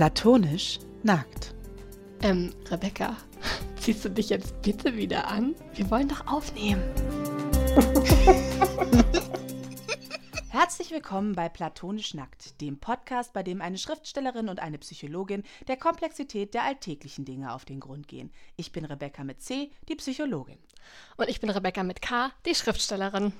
Platonisch 0.00 0.78
nackt. 1.02 1.54
Ähm, 2.22 2.54
Rebecca, 2.70 3.18
ziehst 3.76 4.02
du 4.02 4.08
dich 4.08 4.30
jetzt 4.30 4.62
bitte 4.62 4.96
wieder 4.96 5.28
an? 5.28 5.54
Wir 5.74 5.90
wollen 5.90 6.08
doch 6.08 6.26
aufnehmen. 6.26 6.82
Herzlich 10.48 10.90
willkommen 10.90 11.34
bei 11.34 11.50
Platonisch 11.50 12.14
Nackt, 12.14 12.62
dem 12.62 12.78
Podcast, 12.80 13.34
bei 13.34 13.42
dem 13.42 13.60
eine 13.60 13.76
Schriftstellerin 13.76 14.48
und 14.48 14.58
eine 14.58 14.78
Psychologin 14.78 15.42
der 15.68 15.76
Komplexität 15.76 16.54
der 16.54 16.64
alltäglichen 16.64 17.26
Dinge 17.26 17.52
auf 17.52 17.66
den 17.66 17.80
Grund 17.80 18.08
gehen. 18.08 18.32
Ich 18.56 18.72
bin 18.72 18.86
Rebecca 18.86 19.22
mit 19.22 19.42
C, 19.42 19.70
die 19.90 19.96
Psychologin. 19.96 20.56
Und 21.18 21.28
ich 21.28 21.40
bin 21.40 21.50
Rebecca 21.50 21.82
mit 21.82 22.00
K, 22.00 22.30
die 22.46 22.54
Schriftstellerin. 22.54 23.34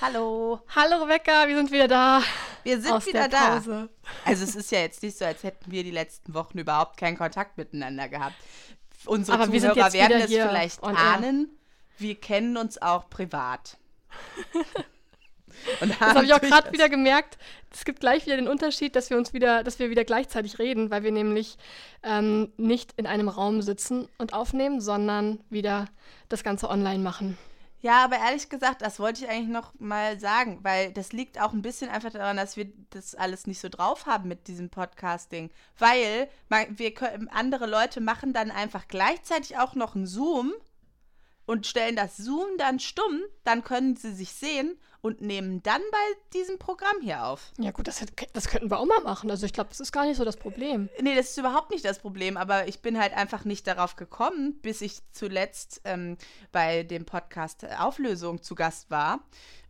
Hallo. 0.00 0.60
Hallo 0.74 1.02
Rebecca, 1.02 1.46
wir 1.46 1.56
sind 1.56 1.70
wieder 1.70 1.88
da. 1.88 2.22
Wir 2.62 2.80
sind 2.80 2.92
aus 2.92 3.06
wieder 3.06 3.28
der 3.28 3.28
da. 3.28 3.54
Pause. 3.56 3.88
Also 4.24 4.44
es 4.44 4.56
ist 4.56 4.70
ja 4.72 4.80
jetzt 4.80 5.02
nicht 5.02 5.18
so, 5.18 5.24
als 5.24 5.42
hätten 5.42 5.70
wir 5.70 5.84
die 5.84 5.90
letzten 5.90 6.32
Wochen 6.34 6.58
überhaupt 6.58 6.96
keinen 6.96 7.18
Kontakt 7.18 7.58
miteinander 7.58 8.08
gehabt. 8.08 8.36
Unsere 9.04 9.38
Aber 9.38 9.52
wir 9.52 9.60
sind 9.60 9.74
Zuhörer 9.74 9.86
jetzt 9.86 9.94
werden 9.94 10.20
es 10.20 10.26
vielleicht 10.28 10.82
ahnen. 10.82 11.50
Wir 11.98 12.14
kennen 12.14 12.56
uns 12.56 12.80
auch 12.80 13.10
privat. 13.10 13.76
Und 15.80 15.90
Das 15.90 16.00
habe 16.00 16.24
ich 16.24 16.32
auch 16.32 16.40
gerade 16.40 16.72
wieder 16.72 16.88
gemerkt. 16.88 17.36
Es 17.70 17.84
gibt 17.84 18.00
gleich 18.00 18.24
wieder 18.26 18.36
den 18.36 18.48
Unterschied, 18.48 18.96
dass 18.96 19.10
wir 19.10 19.16
uns 19.16 19.32
wieder, 19.32 19.62
dass 19.62 19.78
wir 19.78 19.90
wieder 19.90 20.04
gleichzeitig 20.04 20.58
reden, 20.58 20.90
weil 20.90 21.02
wir 21.02 21.12
nämlich 21.12 21.58
ähm, 22.02 22.52
nicht 22.56 22.92
in 22.96 23.06
einem 23.06 23.28
Raum 23.28 23.60
sitzen 23.62 24.08
und 24.18 24.32
aufnehmen, 24.32 24.80
sondern 24.80 25.40
wieder 25.50 25.86
das 26.28 26.42
Ganze 26.42 26.70
online 26.70 27.00
machen. 27.00 27.36
Ja, 27.82 28.04
aber 28.04 28.18
ehrlich 28.18 28.50
gesagt, 28.50 28.82
das 28.82 28.98
wollte 28.98 29.24
ich 29.24 29.30
eigentlich 29.30 29.48
noch 29.48 29.72
mal 29.78 30.20
sagen, 30.20 30.58
weil 30.62 30.92
das 30.92 31.12
liegt 31.12 31.40
auch 31.40 31.54
ein 31.54 31.62
bisschen 31.62 31.88
einfach 31.88 32.10
daran, 32.10 32.36
dass 32.36 32.58
wir 32.58 32.70
das 32.90 33.14
alles 33.14 33.46
nicht 33.46 33.58
so 33.60 33.70
drauf 33.70 34.04
haben 34.04 34.28
mit 34.28 34.48
diesem 34.48 34.68
Podcasting. 34.68 35.50
Weil 35.78 36.28
man, 36.50 36.78
wir 36.78 36.92
können, 36.92 37.28
andere 37.28 37.66
Leute 37.66 38.02
machen 38.02 38.34
dann 38.34 38.50
einfach 38.50 38.86
gleichzeitig 38.86 39.56
auch 39.56 39.74
noch 39.74 39.94
einen 39.94 40.06
Zoom 40.06 40.52
und 41.46 41.66
stellen 41.66 41.96
das 41.96 42.18
Zoom 42.18 42.48
dann 42.58 42.80
stumm, 42.80 43.22
dann 43.44 43.64
können 43.64 43.96
sie 43.96 44.12
sich 44.12 44.32
sehen 44.32 44.78
und 45.02 45.20
nehmen 45.20 45.62
dann 45.62 45.80
bei 45.90 46.20
diesem 46.34 46.58
Programm 46.58 47.00
hier 47.00 47.24
auf. 47.24 47.52
Ja 47.58 47.70
gut, 47.70 47.88
das, 47.88 48.04
das 48.32 48.48
könnten 48.48 48.70
wir 48.70 48.78
auch 48.78 48.86
mal 48.86 49.00
machen. 49.00 49.30
Also 49.30 49.46
ich 49.46 49.52
glaube, 49.52 49.70
das 49.70 49.80
ist 49.80 49.92
gar 49.92 50.04
nicht 50.04 50.16
so 50.16 50.24
das 50.24 50.36
Problem. 50.36 50.88
Nee, 51.00 51.14
das 51.14 51.30
ist 51.30 51.38
überhaupt 51.38 51.70
nicht 51.70 51.84
das 51.84 51.98
Problem, 51.98 52.36
aber 52.36 52.68
ich 52.68 52.80
bin 52.80 52.98
halt 52.98 53.14
einfach 53.14 53.44
nicht 53.44 53.66
darauf 53.66 53.96
gekommen, 53.96 54.58
bis 54.62 54.80
ich 54.80 55.00
zuletzt 55.12 55.80
ähm, 55.84 56.16
bei 56.52 56.82
dem 56.82 57.06
Podcast 57.06 57.66
Auflösung 57.78 58.42
zu 58.42 58.54
Gast 58.54 58.90
war 58.90 59.20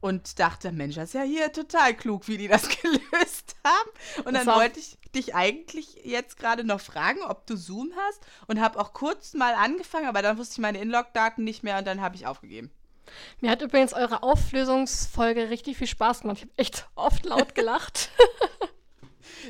und 0.00 0.39
dachte, 0.39 0.72
Mensch, 0.72 0.97
das 0.97 1.11
ist 1.11 1.14
ja 1.14 1.22
hier 1.22 1.53
total 1.53 1.94
klug, 1.94 2.27
wie 2.28 2.39
die 2.39 2.48
das 2.48 2.69
gelöst 2.83 3.56
haben. 3.65 4.25
Und 4.25 4.34
Das 4.34 4.44
dann 4.44 4.56
wollte 4.56 4.81
ich 4.81 4.98
dich 5.15 5.34
eigentlich 5.34 6.00
jetzt 6.05 6.39
gerade 6.39 6.65
noch 6.65 6.81
fragen, 6.81 7.20
ob 7.22 7.47
du 7.47 7.56
Zoom 7.56 7.92
hast 8.09 8.20
und 8.47 8.61
habe 8.61 8.78
auch 8.81 8.92
kurz 8.92 9.34
mal 9.34 9.55
angefangen, 9.55 10.06
aber 10.06 10.22
dann 10.22 10.39
wusste 10.39 10.55
ich 10.55 10.59
meine 10.59 10.81
Inlog-Daten 10.81 11.44
nicht 11.44 11.62
mehr 11.62 11.78
und 11.78 11.87
dann 11.87 12.00
habe 12.00 12.17
ich 12.17 12.27
aufgegeben. 12.27 12.70
Mir 13.41 13.50
hat 13.50 13.62
übrigens 13.62 13.92
eure 13.92 14.22
Auflösungsfolge 14.22 15.50
richtig 15.50 15.78
viel 15.78 15.86
Spaß 15.86 16.22
gemacht. 16.22 16.39
Ich 16.39 16.42
habe 16.42 16.53
echt 16.56 16.89
oft 16.94 17.25
laut 17.25 17.55
gelacht. 17.55 18.11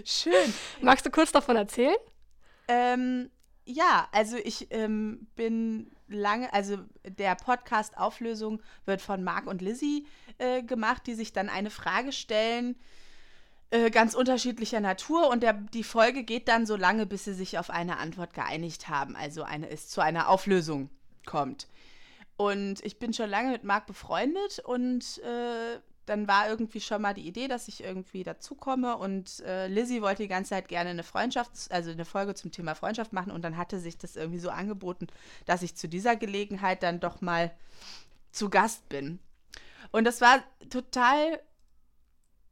Schön. 0.04 0.54
Magst 0.80 1.04
du 1.06 1.10
kurz 1.10 1.32
davon 1.32 1.56
erzählen? 1.56 1.96
Ähm, 2.68 3.30
ja, 3.64 4.08
also 4.12 4.36
ich 4.36 4.68
ähm, 4.70 5.26
bin 5.34 5.90
lange, 6.08 6.52
also 6.52 6.78
der 7.04 7.34
Podcast 7.34 7.96
Auflösung 7.96 8.62
wird 8.84 9.00
von 9.00 9.22
Marc 9.22 9.46
und 9.46 9.62
Lizzie 9.62 10.06
äh, 10.38 10.62
gemacht, 10.62 11.06
die 11.06 11.14
sich 11.14 11.32
dann 11.32 11.48
eine 11.48 11.70
Frage 11.70 12.12
stellen, 12.12 12.76
äh, 13.70 13.90
ganz 13.90 14.14
unterschiedlicher 14.14 14.80
Natur 14.80 15.30
und 15.30 15.42
der, 15.42 15.52
die 15.52 15.84
Folge 15.84 16.24
geht 16.24 16.48
dann 16.48 16.66
so 16.66 16.76
lange, 16.76 17.06
bis 17.06 17.24
sie 17.24 17.34
sich 17.34 17.58
auf 17.58 17.70
eine 17.70 17.98
Antwort 17.98 18.34
geeinigt 18.34 18.88
haben, 18.88 19.14
also 19.14 19.44
eine, 19.44 19.70
es 19.70 19.88
zu 19.88 20.00
einer 20.00 20.28
Auflösung 20.28 20.90
kommt. 21.24 21.68
Und 22.40 22.82
ich 22.86 22.98
bin 22.98 23.12
schon 23.12 23.28
lange 23.28 23.50
mit 23.50 23.64
Marc 23.64 23.86
befreundet 23.86 24.60
und 24.60 25.18
äh, 25.18 25.78
dann 26.06 26.26
war 26.26 26.48
irgendwie 26.48 26.80
schon 26.80 27.02
mal 27.02 27.12
die 27.12 27.28
Idee, 27.28 27.48
dass 27.48 27.68
ich 27.68 27.84
irgendwie 27.84 28.22
dazukomme 28.22 28.96
und 28.96 29.40
äh, 29.40 29.66
Lizzie 29.66 30.00
wollte 30.00 30.22
die 30.22 30.28
ganze 30.28 30.48
Zeit 30.48 30.66
gerne 30.68 30.88
eine 30.88 31.02
Freundschaft, 31.02 31.50
also 31.68 31.90
eine 31.90 32.06
Folge 32.06 32.34
zum 32.34 32.50
Thema 32.50 32.74
Freundschaft 32.74 33.12
machen 33.12 33.30
und 33.30 33.42
dann 33.42 33.58
hatte 33.58 33.78
sich 33.78 33.98
das 33.98 34.16
irgendwie 34.16 34.38
so 34.38 34.48
angeboten, 34.48 35.08
dass 35.44 35.60
ich 35.60 35.76
zu 35.76 35.86
dieser 35.86 36.16
Gelegenheit 36.16 36.82
dann 36.82 36.98
doch 36.98 37.20
mal 37.20 37.50
zu 38.32 38.48
Gast 38.48 38.88
bin. 38.88 39.18
Und 39.90 40.04
das 40.04 40.22
war 40.22 40.42
total 40.70 41.42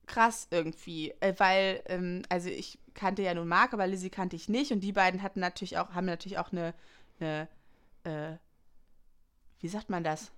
krass 0.05 0.49
irgendwie, 0.51 1.15
äh, 1.21 1.33
weil, 1.39 1.83
ähm, 1.87 2.25
also 2.29 2.51
ich 2.51 2.79
kannte 2.93 3.23
ja 3.23 3.33
nun 3.33 3.49
Marc, 3.49 3.73
aber 3.73 3.87
Lizzie 3.87 4.11
kannte 4.11 4.37
ich 4.37 4.51
nicht 4.51 4.71
und 4.71 4.81
die 4.81 4.93
beiden 4.93 5.23
hatten 5.23 5.41
natürlich 5.41 5.79
auch, 5.79 5.95
haben 5.95 6.05
natürlich 6.05 6.37
auch 6.37 6.53
eine, 6.53 6.75
eine 7.21 7.49
äh, 8.05 8.37
wie 9.61 9.69
sagt 9.69 9.91
man 9.91 10.05
das? 10.05 10.33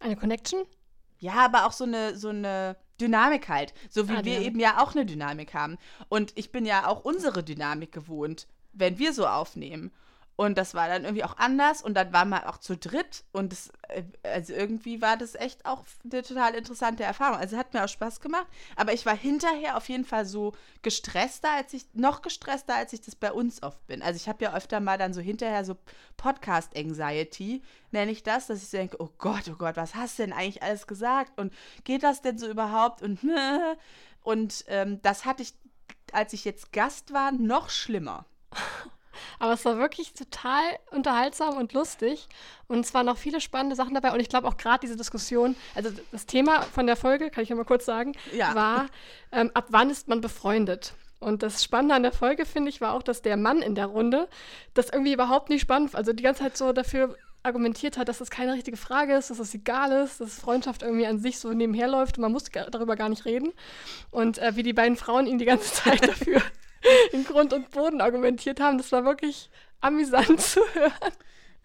Eine 0.00 0.16
Connection? 0.16 0.64
Ja, 1.18 1.34
aber 1.44 1.66
auch 1.66 1.72
so 1.72 1.84
eine, 1.84 2.16
so 2.16 2.28
eine 2.28 2.76
Dynamik 3.00 3.48
halt. 3.48 3.74
So 3.90 4.08
wie 4.08 4.14
Ah, 4.16 4.24
wir 4.24 4.40
eben 4.40 4.60
ja 4.60 4.82
auch 4.82 4.94
eine 4.94 5.04
Dynamik 5.06 5.54
haben. 5.54 5.78
Und 6.08 6.32
ich 6.36 6.52
bin 6.52 6.64
ja 6.66 6.86
auch 6.86 7.04
unsere 7.04 7.42
Dynamik 7.42 7.92
gewohnt, 7.92 8.46
wenn 8.72 8.98
wir 8.98 9.12
so 9.12 9.26
aufnehmen. 9.26 9.92
Und 10.38 10.56
das 10.56 10.72
war 10.74 10.86
dann 10.86 11.02
irgendwie 11.02 11.24
auch 11.24 11.36
anders 11.36 11.82
und 11.82 11.94
dann 11.94 12.12
waren 12.12 12.28
wir 12.28 12.48
auch 12.48 12.58
zu 12.58 12.76
dritt 12.76 13.24
und 13.32 13.50
das, 13.50 13.72
äh, 13.88 14.04
also 14.22 14.52
irgendwie 14.52 15.02
war 15.02 15.16
das 15.16 15.34
echt 15.34 15.66
auch 15.66 15.84
eine 16.04 16.22
total 16.22 16.54
interessante 16.54 17.02
Erfahrung. 17.02 17.38
Also 17.40 17.56
hat 17.56 17.74
mir 17.74 17.82
auch 17.82 17.88
Spaß 17.88 18.20
gemacht, 18.20 18.46
aber 18.76 18.92
ich 18.92 19.04
war 19.04 19.16
hinterher 19.16 19.76
auf 19.76 19.88
jeden 19.88 20.04
Fall 20.04 20.26
so 20.26 20.52
gestresster, 20.82 21.50
als 21.50 21.74
ich, 21.74 21.86
noch 21.92 22.22
gestresster, 22.22 22.76
als 22.76 22.92
ich 22.92 23.00
das 23.00 23.16
bei 23.16 23.32
uns 23.32 23.64
oft 23.64 23.84
bin. 23.88 24.00
Also 24.00 24.16
ich 24.16 24.28
habe 24.28 24.44
ja 24.44 24.54
öfter 24.54 24.78
mal 24.78 24.96
dann 24.96 25.12
so 25.12 25.20
hinterher 25.20 25.64
so 25.64 25.76
Podcast-Anxiety, 26.18 27.60
nenne 27.90 28.12
ich 28.12 28.22
das, 28.22 28.46
dass 28.46 28.62
ich 28.62 28.70
denke, 28.70 28.96
oh 29.00 29.10
Gott, 29.18 29.50
oh 29.50 29.56
Gott, 29.56 29.76
was 29.76 29.96
hast 29.96 30.20
du 30.20 30.22
denn 30.22 30.32
eigentlich 30.32 30.62
alles 30.62 30.86
gesagt 30.86 31.36
und 31.36 31.52
geht 31.82 32.04
das 32.04 32.22
denn 32.22 32.38
so 32.38 32.48
überhaupt 32.48 33.02
und 33.02 33.18
und 34.22 34.64
ähm, 34.68 35.02
das 35.02 35.24
hatte 35.24 35.42
ich, 35.42 35.54
als 36.12 36.32
ich 36.32 36.44
jetzt 36.44 36.72
Gast 36.72 37.12
war, 37.12 37.32
noch 37.32 37.70
schlimmer. 37.70 38.24
Aber 39.38 39.52
es 39.52 39.64
war 39.64 39.78
wirklich 39.78 40.12
total 40.12 40.62
unterhaltsam 40.90 41.56
und 41.56 41.72
lustig. 41.72 42.28
Und 42.66 42.80
es 42.80 42.94
waren 42.94 43.06
noch 43.06 43.18
viele 43.18 43.40
spannende 43.40 43.76
Sachen 43.76 43.94
dabei. 43.94 44.12
Und 44.12 44.20
ich 44.20 44.28
glaube 44.28 44.46
auch 44.48 44.56
gerade 44.56 44.80
diese 44.80 44.96
Diskussion, 44.96 45.56
also 45.74 45.90
das 46.12 46.26
Thema 46.26 46.62
von 46.62 46.86
der 46.86 46.96
Folge, 46.96 47.30
kann 47.30 47.42
ich 47.42 47.48
ja 47.48 47.56
mal 47.56 47.64
kurz 47.64 47.84
sagen, 47.84 48.12
Ja. 48.32 48.54
war, 48.54 48.86
ähm, 49.32 49.50
ab 49.54 49.66
wann 49.70 49.90
ist 49.90 50.08
man 50.08 50.20
befreundet? 50.20 50.94
Und 51.20 51.42
das 51.42 51.64
Spannende 51.64 51.94
an 51.96 52.02
der 52.04 52.12
Folge, 52.12 52.46
finde 52.46 52.68
ich, 52.68 52.80
war 52.80 52.92
auch, 52.94 53.02
dass 53.02 53.22
der 53.22 53.36
Mann 53.36 53.60
in 53.60 53.74
der 53.74 53.86
Runde 53.86 54.28
das 54.74 54.90
irgendwie 54.90 55.12
überhaupt 55.12 55.48
nicht 55.50 55.62
spannend, 55.62 55.94
also 55.96 56.12
die 56.12 56.22
ganze 56.22 56.42
Zeit 56.44 56.56
so 56.56 56.72
dafür 56.72 57.16
argumentiert 57.42 57.96
hat, 57.96 58.08
dass 58.08 58.18
das 58.18 58.30
keine 58.30 58.52
richtige 58.52 58.76
Frage 58.76 59.14
ist, 59.14 59.30
dass 59.30 59.38
es 59.38 59.54
egal 59.54 59.90
ist, 59.92 60.20
dass 60.20 60.34
Freundschaft 60.38 60.82
irgendwie 60.82 61.06
an 61.06 61.18
sich 61.18 61.38
so 61.38 61.52
nebenher 61.52 61.88
läuft 61.88 62.18
und 62.18 62.22
man 62.22 62.32
muss 62.32 62.44
darüber 62.44 62.94
gar 62.96 63.08
nicht 63.08 63.24
reden. 63.24 63.52
Und 64.10 64.38
äh, 64.38 64.54
wie 64.56 64.62
die 64.62 64.72
beiden 64.72 64.96
Frauen 64.96 65.26
ihn 65.26 65.38
die 65.38 65.44
ganze 65.44 65.72
Zeit 65.72 66.06
dafür 66.06 66.42
in 67.12 67.24
Grund 67.24 67.52
und 67.52 67.70
Boden 67.70 68.00
argumentiert 68.00 68.60
haben, 68.60 68.78
das 68.78 68.92
war 68.92 69.04
wirklich 69.04 69.50
amüsant 69.80 70.40
zu 70.40 70.60
hören. 70.74 71.12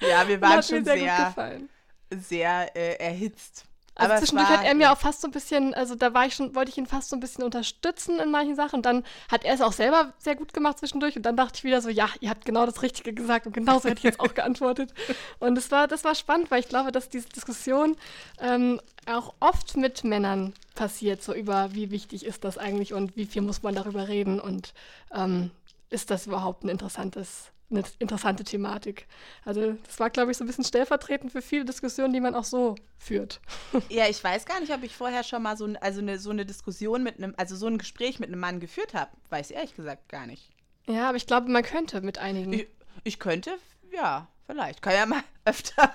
Ja, 0.02 0.28
wir 0.28 0.42
waren 0.42 0.64
schon 0.64 0.84
sehr, 0.84 1.34
sehr, 1.36 1.62
sehr 2.10 2.76
äh, 2.76 2.96
erhitzt. 2.96 3.66
Also 3.96 4.12
Aber 4.12 4.20
zwischendurch 4.20 4.50
war- 4.50 4.58
hat 4.58 4.66
er 4.66 4.74
mir 4.74 4.92
auch 4.92 4.98
fast 4.98 5.22
so 5.22 5.28
ein 5.28 5.32
bisschen, 5.32 5.74
also 5.76 5.94
da 5.94 6.14
war 6.16 6.26
ich 6.26 6.34
schon, 6.34 6.56
wollte 6.56 6.72
ich 6.72 6.78
ihn 6.78 6.88
fast 6.88 7.10
so 7.10 7.16
ein 7.16 7.20
bisschen 7.20 7.44
unterstützen 7.44 8.20
in 8.20 8.32
manchen 8.32 8.56
Sachen. 8.56 8.78
Und 8.78 8.86
dann 8.88 9.04
hat 9.32 9.44
er 9.46 9.54
es 9.54 9.62
auch 9.62 9.72
selber 9.74 10.14
sehr 10.18 10.36
gut 10.36 10.52
gemacht 10.54 10.80
zwischendurch. 10.80 11.16
Und 11.16 11.24
dann 11.28 11.38
dachte 11.38 11.58
ich 11.58 11.64
wieder 11.64 11.80
so, 11.82 11.90
ja, 11.90 12.10
ihr 12.20 12.30
habt 12.32 12.44
genau 12.46 12.66
das 12.66 12.82
Richtige 12.82 13.14
gesagt 13.14 13.46
und 13.46 13.54
genauso 13.54 13.88
hätte 13.90 14.00
ich 14.00 14.04
jetzt 14.04 14.20
auch 14.20 14.34
geantwortet. 14.34 14.94
Und 15.40 15.58
es 15.58 15.70
war, 15.72 15.88
das 15.88 16.04
war 16.04 16.16
spannend, 16.16 16.50
weil 16.50 16.60
ich 16.62 16.70
glaube, 16.70 16.92
dass 16.92 17.10
diese 17.10 17.30
Diskussion 17.30 17.96
ähm, 18.40 18.82
auch 19.06 19.34
oft 19.40 19.78
mit 19.78 20.04
Männern 20.04 20.54
passiert, 20.76 21.22
so 21.22 21.34
über 21.34 21.74
wie 21.76 21.92
wichtig 21.92 22.26
ist 22.26 22.44
das 22.44 22.58
eigentlich 22.58 22.94
und 22.94 23.16
wie 23.16 23.26
viel 23.26 23.42
muss 23.44 23.62
man 23.62 23.76
darüber 23.76 24.08
reden 24.08 24.40
und 24.40 24.74
ähm, 25.14 25.52
ist 25.90 26.10
das 26.10 26.26
überhaupt 26.26 26.64
ein 26.64 26.70
interessantes 26.70 27.52
eine 27.76 27.84
interessante 28.00 28.44
Thematik. 28.44 29.08
Also 29.46 29.74
das 29.86 30.00
war, 30.00 30.10
glaube 30.10 30.32
ich, 30.32 30.38
so 30.38 30.44
ein 30.44 30.48
bisschen 30.48 30.64
stellvertretend 30.64 31.32
für 31.32 31.42
viele 31.42 31.66
Diskussionen, 31.66 32.14
die 32.14 32.20
man 32.22 32.36
auch 32.36 32.44
so 32.44 32.76
führt. 32.98 33.40
Ja, 33.90 34.08
ich 34.08 34.24
weiß 34.24 34.46
gar 34.46 34.60
nicht, 34.60 34.74
ob 34.74 34.84
ich 34.84 34.96
vorher 34.96 35.24
schon 35.24 35.44
mal 35.44 35.58
so, 35.58 35.66
ein- 35.66 35.78
also 35.78 36.00
eine, 36.02 36.18
so 36.20 36.30
eine 36.30 36.46
Diskussion 36.46 37.04
mit 37.04 37.18
einem, 37.18 37.34
also 37.38 37.56
so 37.56 37.68
ein 37.68 37.78
Gespräch 37.78 38.20
mit 38.20 38.30
einem 38.30 38.40
Mann 38.40 38.60
geführt 38.60 38.94
habe. 38.94 39.12
Weiß 39.30 39.50
ich 39.50 39.56
ehrlich 39.56 39.76
gesagt 39.76 40.10
gar 40.10 40.26
nicht. 40.26 40.50
Ja, 40.88 41.08
aber 41.10 41.18
ich 41.18 41.28
glaube, 41.28 41.50
man 41.52 41.64
könnte 41.64 42.02
mit 42.02 42.18
einigen. 42.18 42.54
Ich, 42.54 42.68
ich 43.04 43.20
könnte, 43.20 43.52
ja, 43.94 44.28
vielleicht. 44.46 44.82
Kann 44.82 44.94
ja 44.94 45.06
mal 45.06 45.24
öfter 45.46 45.94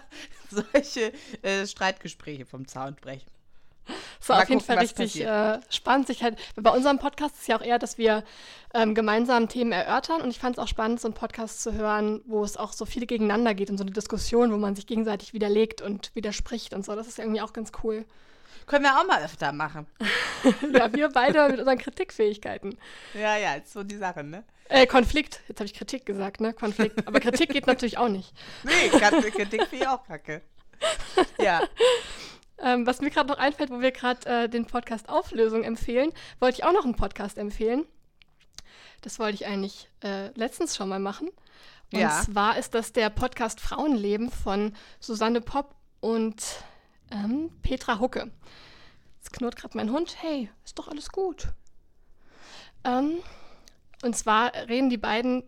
solche 0.51 1.13
äh, 1.43 1.67
Streitgespräche 1.67 2.47
vom 2.47 2.67
Zaun 2.67 2.95
brechen. 2.95 3.31
Es 4.21 4.29
war 4.29 4.37
mal 4.37 4.43
auf 4.43 4.49
jeden 4.49 4.61
gucken, 4.61 4.75
Fall 4.75 4.85
richtig 4.85 5.25
äh, 5.25 5.61
spannend. 5.71 6.07
Sich 6.07 6.23
halt, 6.23 6.39
bei 6.57 6.71
unserem 6.71 6.99
Podcast 6.99 7.37
ist 7.37 7.49
ja 7.49 7.57
auch 7.57 7.63
eher, 7.63 7.79
dass 7.79 7.99
wir 7.99 8.25
ähm, 8.75 8.95
gemeinsam 8.95 9.49
Themen 9.49 9.73
erörtern. 9.73 10.21
Und 10.21 10.31
ich 10.31 10.39
fand 10.39 10.57
es 10.57 10.63
auch 10.63 10.69
spannend, 10.69 11.01
so 11.01 11.09
einen 11.09 11.15
Podcast 11.15 11.63
zu 11.63 11.73
hören, 11.73 12.21
wo 12.27 12.45
es 12.45 12.57
auch 12.57 12.73
so 12.73 12.85
viel 12.85 13.07
gegeneinander 13.07 13.55
geht 13.55 13.71
und 13.71 13.79
so 13.79 13.85
eine 13.85 13.93
Diskussion, 13.93 14.53
wo 14.53 14.57
man 14.57 14.77
sich 14.77 14.87
gegenseitig 14.87 15.33
widerlegt 15.33 15.83
und 15.83 16.15
widerspricht 16.15 16.75
und 16.75 16.85
so. 16.85 16.95
Das 16.95 17.09
ist 17.09 17.19
irgendwie 17.19 17.41
auch 17.41 17.53
ganz 17.53 17.73
cool. 17.83 18.05
Können 18.67 18.85
wir 18.85 18.99
auch 18.99 19.07
mal 19.07 19.23
öfter 19.25 19.53
machen. 19.53 19.87
ja, 20.73 20.93
wir 20.93 21.09
beide 21.09 21.49
mit 21.49 21.59
unseren 21.59 21.79
Kritikfähigkeiten. 21.79 22.79
Ja, 23.15 23.37
ja, 23.37 23.55
ist 23.55 23.73
so 23.73 23.83
die 23.83 23.97
Sache, 23.97 24.23
ne? 24.23 24.45
Äh, 24.69 24.87
Konflikt. 24.87 25.41
Jetzt 25.49 25.61
habe 25.61 25.67
ich 25.67 25.75
Kritik 25.75 26.05
gesagt, 26.05 26.41
ne? 26.41 26.53
Konflikt. 26.53 27.07
Aber 27.07 27.21
Kritik 27.21 27.51
geht 27.51 27.67
natürlich 27.67 27.97
auch 27.97 28.09
nicht. 28.09 28.33
Nee, 28.65 28.91
Kritik 28.91 29.63
finde 29.63 29.77
ich 29.77 29.89
auch 29.89 30.07
kacke. 30.07 30.43
Ja. 31.39 31.63
Ähm, 32.61 32.87
was 32.87 33.01
mir 33.01 33.11
gerade 33.11 33.29
noch 33.29 33.39
einfällt, 33.39 33.71
wo 33.71 33.81
wir 33.81 33.93
gerade 33.93 34.27
äh, 34.29 34.49
den 34.49 34.67
Podcast 34.67 35.09
Auflösung 35.09 35.63
empfehlen, 35.63 36.13
wollte 36.41 36.59
ich 36.59 36.65
auch 36.65 36.73
noch 36.73 36.85
einen 36.85 36.97
Podcast 36.97 37.39
empfehlen. 37.39 37.85
Das 39.03 39.19
wollte 39.21 39.35
ich 39.35 39.47
eigentlich 39.47 39.89
äh, 40.03 40.29
letztens 40.39 40.77
schon 40.77 40.89
mal 40.89 40.99
machen. 40.99 41.29
Und 41.93 42.01
Ja. 42.01 42.11
zwar 42.23 42.59
ist 42.59 42.75
das 42.75 42.93
der 42.93 43.11
Podcast 43.11 43.61
Frauenleben 43.61 44.31
von 44.31 44.75
Susanne 45.01 45.41
Popp 45.41 45.75
und 46.01 46.43
ähm, 47.13 47.51
Petra 47.63 48.01
Hucke. 48.01 48.31
Jetzt 49.19 49.33
knurrt 49.33 49.57
gerade 49.57 49.77
mein 49.77 49.91
Hund. 49.93 50.17
Hey, 50.21 50.51
ist 50.65 50.79
doch 50.79 50.89
alles 50.89 51.11
gut. 51.11 51.49
Ähm, 52.85 53.19
und 54.03 54.17
zwar 54.17 54.53
reden 54.69 54.91
die 54.91 54.97
beiden 54.99 55.45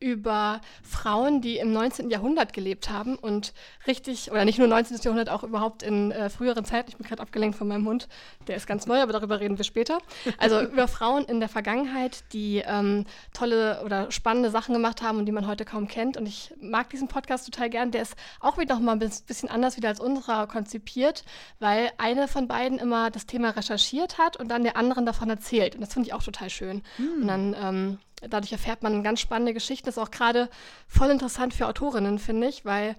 über 0.00 0.60
Frauen, 0.82 1.40
die 1.40 1.58
im 1.58 1.72
19. 1.72 2.10
Jahrhundert 2.10 2.52
gelebt 2.52 2.90
haben 2.90 3.16
und 3.16 3.52
richtig, 3.86 4.30
oder 4.32 4.44
nicht 4.44 4.58
nur 4.58 4.66
19. 4.66 4.96
Jahrhundert, 5.02 5.28
auch 5.28 5.42
überhaupt 5.44 5.82
in 5.82 6.10
äh, 6.10 6.30
früheren 6.30 6.64
Zeiten. 6.64 6.90
Ich 6.90 6.96
bin 6.96 7.06
gerade 7.06 7.22
abgelenkt 7.22 7.56
von 7.56 7.68
meinem 7.68 7.86
Hund, 7.86 8.08
der 8.48 8.56
ist 8.56 8.66
ganz 8.66 8.86
neu, 8.86 9.00
aber 9.00 9.12
darüber 9.12 9.40
reden 9.40 9.58
wir 9.58 9.64
später. 9.64 9.98
Also 10.38 10.60
über 10.72 10.88
Frauen 10.88 11.24
in 11.26 11.38
der 11.40 11.48
Vergangenheit, 11.48 12.24
die 12.32 12.62
ähm, 12.66 13.04
tolle 13.32 13.82
oder 13.84 14.10
spannende 14.10 14.50
Sachen 14.50 14.72
gemacht 14.74 15.02
haben 15.02 15.18
und 15.18 15.26
die 15.26 15.32
man 15.32 15.46
heute 15.46 15.64
kaum 15.64 15.86
kennt. 15.86 16.16
Und 16.16 16.26
ich 16.26 16.52
mag 16.60 16.90
diesen 16.90 17.08
Podcast 17.08 17.44
total 17.44 17.68
gern. 17.70 17.90
Der 17.90 18.02
ist 18.02 18.16
auch 18.40 18.56
wieder 18.58 18.74
noch 18.74 18.80
mal 18.80 18.92
ein 18.92 18.98
bis- 18.98 19.20
bisschen 19.22 19.48
anders 19.50 19.76
wieder 19.76 19.88
als 19.90 20.00
unserer 20.00 20.46
konzipiert, 20.46 21.24
weil 21.58 21.90
eine 21.98 22.26
von 22.26 22.48
beiden 22.48 22.78
immer 22.78 23.10
das 23.10 23.26
Thema 23.26 23.50
recherchiert 23.50 24.16
hat 24.18 24.36
und 24.38 24.48
dann 24.48 24.62
der 24.64 24.76
anderen 24.76 25.04
davon 25.04 25.28
erzählt. 25.28 25.74
Und 25.74 25.82
das 25.82 25.92
finde 25.92 26.08
ich 26.08 26.14
auch 26.14 26.22
total 26.22 26.48
schön. 26.50 26.82
Und 26.98 27.26
dann 27.26 27.54
ähm, 27.60 27.98
dadurch 28.28 28.52
erfährt 28.52 28.82
man 28.82 29.02
ganz 29.02 29.20
spannende 29.20 29.54
Geschichten. 29.54 29.86
Das 29.86 29.96
ist 29.96 30.02
auch 30.02 30.10
gerade 30.10 30.48
voll 30.86 31.10
interessant 31.10 31.54
für 31.54 31.66
Autorinnen, 31.66 32.18
finde 32.18 32.48
ich, 32.48 32.64
weil 32.64 32.96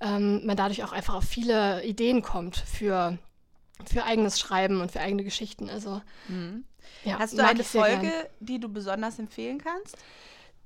ähm, 0.00 0.44
man 0.44 0.56
dadurch 0.56 0.82
auch 0.84 0.92
einfach 0.92 1.14
auf 1.14 1.24
viele 1.24 1.84
Ideen 1.84 2.22
kommt 2.22 2.56
für, 2.56 3.18
für 3.86 4.04
eigenes 4.04 4.38
Schreiben 4.40 4.80
und 4.80 4.92
für 4.92 5.00
eigene 5.00 5.24
Geschichten. 5.24 5.70
Also, 5.70 6.02
ja, 7.04 7.18
Hast 7.18 7.38
du 7.38 7.44
eine 7.44 7.64
Folge, 7.64 8.00
gern. 8.08 8.26
die 8.40 8.58
du 8.60 8.68
besonders 8.68 9.18
empfehlen 9.18 9.58
kannst? 9.58 9.96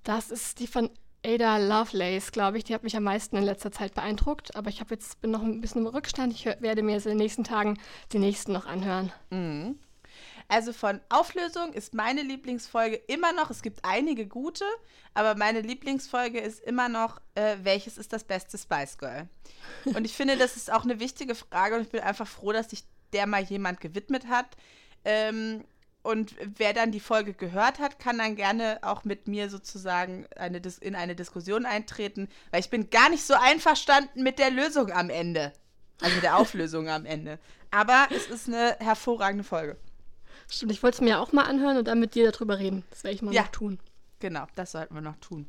Das 0.05 0.31
ist 0.31 0.61
die 0.61 0.67
von 0.67 0.91
Ada 1.25 1.59
Lovelace, 1.59 2.33
glaube 2.33 2.59
ich. 2.59 2.65
Die 2.65 2.75
hat 2.75 2.85
mich 2.85 2.97
am 2.97 3.03
meisten 3.03 3.37
in 3.37 3.43
letzter 3.43 3.73
Zeit 3.73 3.95
beeindruckt. 3.95 4.57
Aber 4.57 4.71
ich 4.71 4.81
habe 4.81 4.95
jetzt 4.95 5.21
bin 5.21 5.31
noch 5.31 5.43
ein 5.43 5.61
bisschen 5.61 5.83
im 5.83 5.89
Rückstand. 5.89 6.33
Ich 6.33 6.47
werde 6.47 6.83
mir 6.83 6.93
jetzt 6.93 7.07
in 7.07 7.11
den 7.11 7.19
nächsten 7.19 7.45
Tagen 7.45 7.79
die 8.13 8.19
nächsten 8.19 8.53
noch 8.53 8.67
anhören. 8.67 9.13
Also 10.51 10.73
von 10.73 11.01
Auflösung 11.11 11.75
ist 11.75 11.93
meine 11.93 12.23
Lieblingsfolge 12.23 12.97
immer 13.07 13.33
noch, 13.35 13.51
es 13.51 13.61
gibt 13.61 13.81
einige 13.85 14.27
gute, 14.27 14.65
aber 15.13 15.35
meine 15.35 15.61
Lieblingsfolge 15.61 16.41
ist 16.41 16.61
immer 16.61 16.89
noch, 16.89 17.21
äh, 17.35 17.57
welches 17.63 17.99
ist 17.99 18.15
das 18.15 18.25
beste 18.25 18.57
Spice 18.57 18.97
Girl? 18.97 19.29
Und 19.85 20.07
ich 20.07 20.15
finde, 20.15 20.39
das 20.39 20.57
ist 20.57 20.73
auch 20.73 20.85
eine 20.85 21.01
wichtige 21.01 21.35
Frage 21.35 21.77
und 21.77 21.83
ich 21.83 21.91
bin 21.91 22.01
einfach 22.01 22.27
froh, 22.27 22.53
dass 22.53 22.71
sich 22.71 22.85
der 23.13 23.27
mal 23.27 23.43
jemand 23.43 23.81
gewidmet 23.83 24.27
hat. 24.29 24.47
Ähm, 25.05 25.65
und 26.03 26.35
wer 26.57 26.73
dann 26.73 26.93
die 26.93 27.01
Folge 27.01 27.35
gehört 27.35 27.79
hat, 27.79 27.99
kann 27.99 28.17
dann 28.17 28.35
gerne 28.37 28.79
auch 28.81 29.05
mit 29.05 29.29
mir 29.29 29.51
sozusagen 29.51 30.27
eine, 30.37 30.61
Dis- 30.61 30.79
in 30.79 30.95
eine 30.95 31.15
Diskussion 31.15 31.67
eintreten, 31.67 32.29
weil 32.51 32.61
ich 32.61 32.71
bin 32.71 32.89
gar 32.89 33.11
nicht 33.11 33.25
so 33.27 33.35
einverstanden 33.35 34.23
mit 34.23 34.39
der 34.39 34.51
Lösung 34.51 34.91
am 34.93 35.11
Ende. 35.11 35.53
Also 36.01 36.15
mit 36.15 36.25
der 36.25 36.37
Auflösung 36.39 36.89
am 36.89 37.05
Ende. 37.05 37.39
Aber 37.71 38.07
es 38.11 38.29
ist 38.29 38.49
eine 38.49 38.77
hervorragende 38.81 39.45
Folge. 39.45 39.77
Stimmt, 40.51 40.73
ich 40.73 40.83
wollte 40.83 40.97
es 40.97 41.01
mir 41.01 41.21
auch 41.21 41.33
mal 41.33 41.45
anhören 41.45 41.77
und 41.77 41.87
dann 41.89 42.01
mit 42.01 42.15
dir 42.15 42.31
darüber 42.33 42.59
reden. 42.59 42.85
Das 42.91 43.05
werde 43.05 43.15
ich 43.15 43.23
mal 43.23 43.35
Ja. 43.35 43.43
noch 43.43 43.49
tun. 43.49 43.79
Genau, 44.21 44.47
das 44.55 44.73
sollten 44.73 44.95
wir 44.95 45.01
noch 45.01 45.17
tun. 45.17 45.47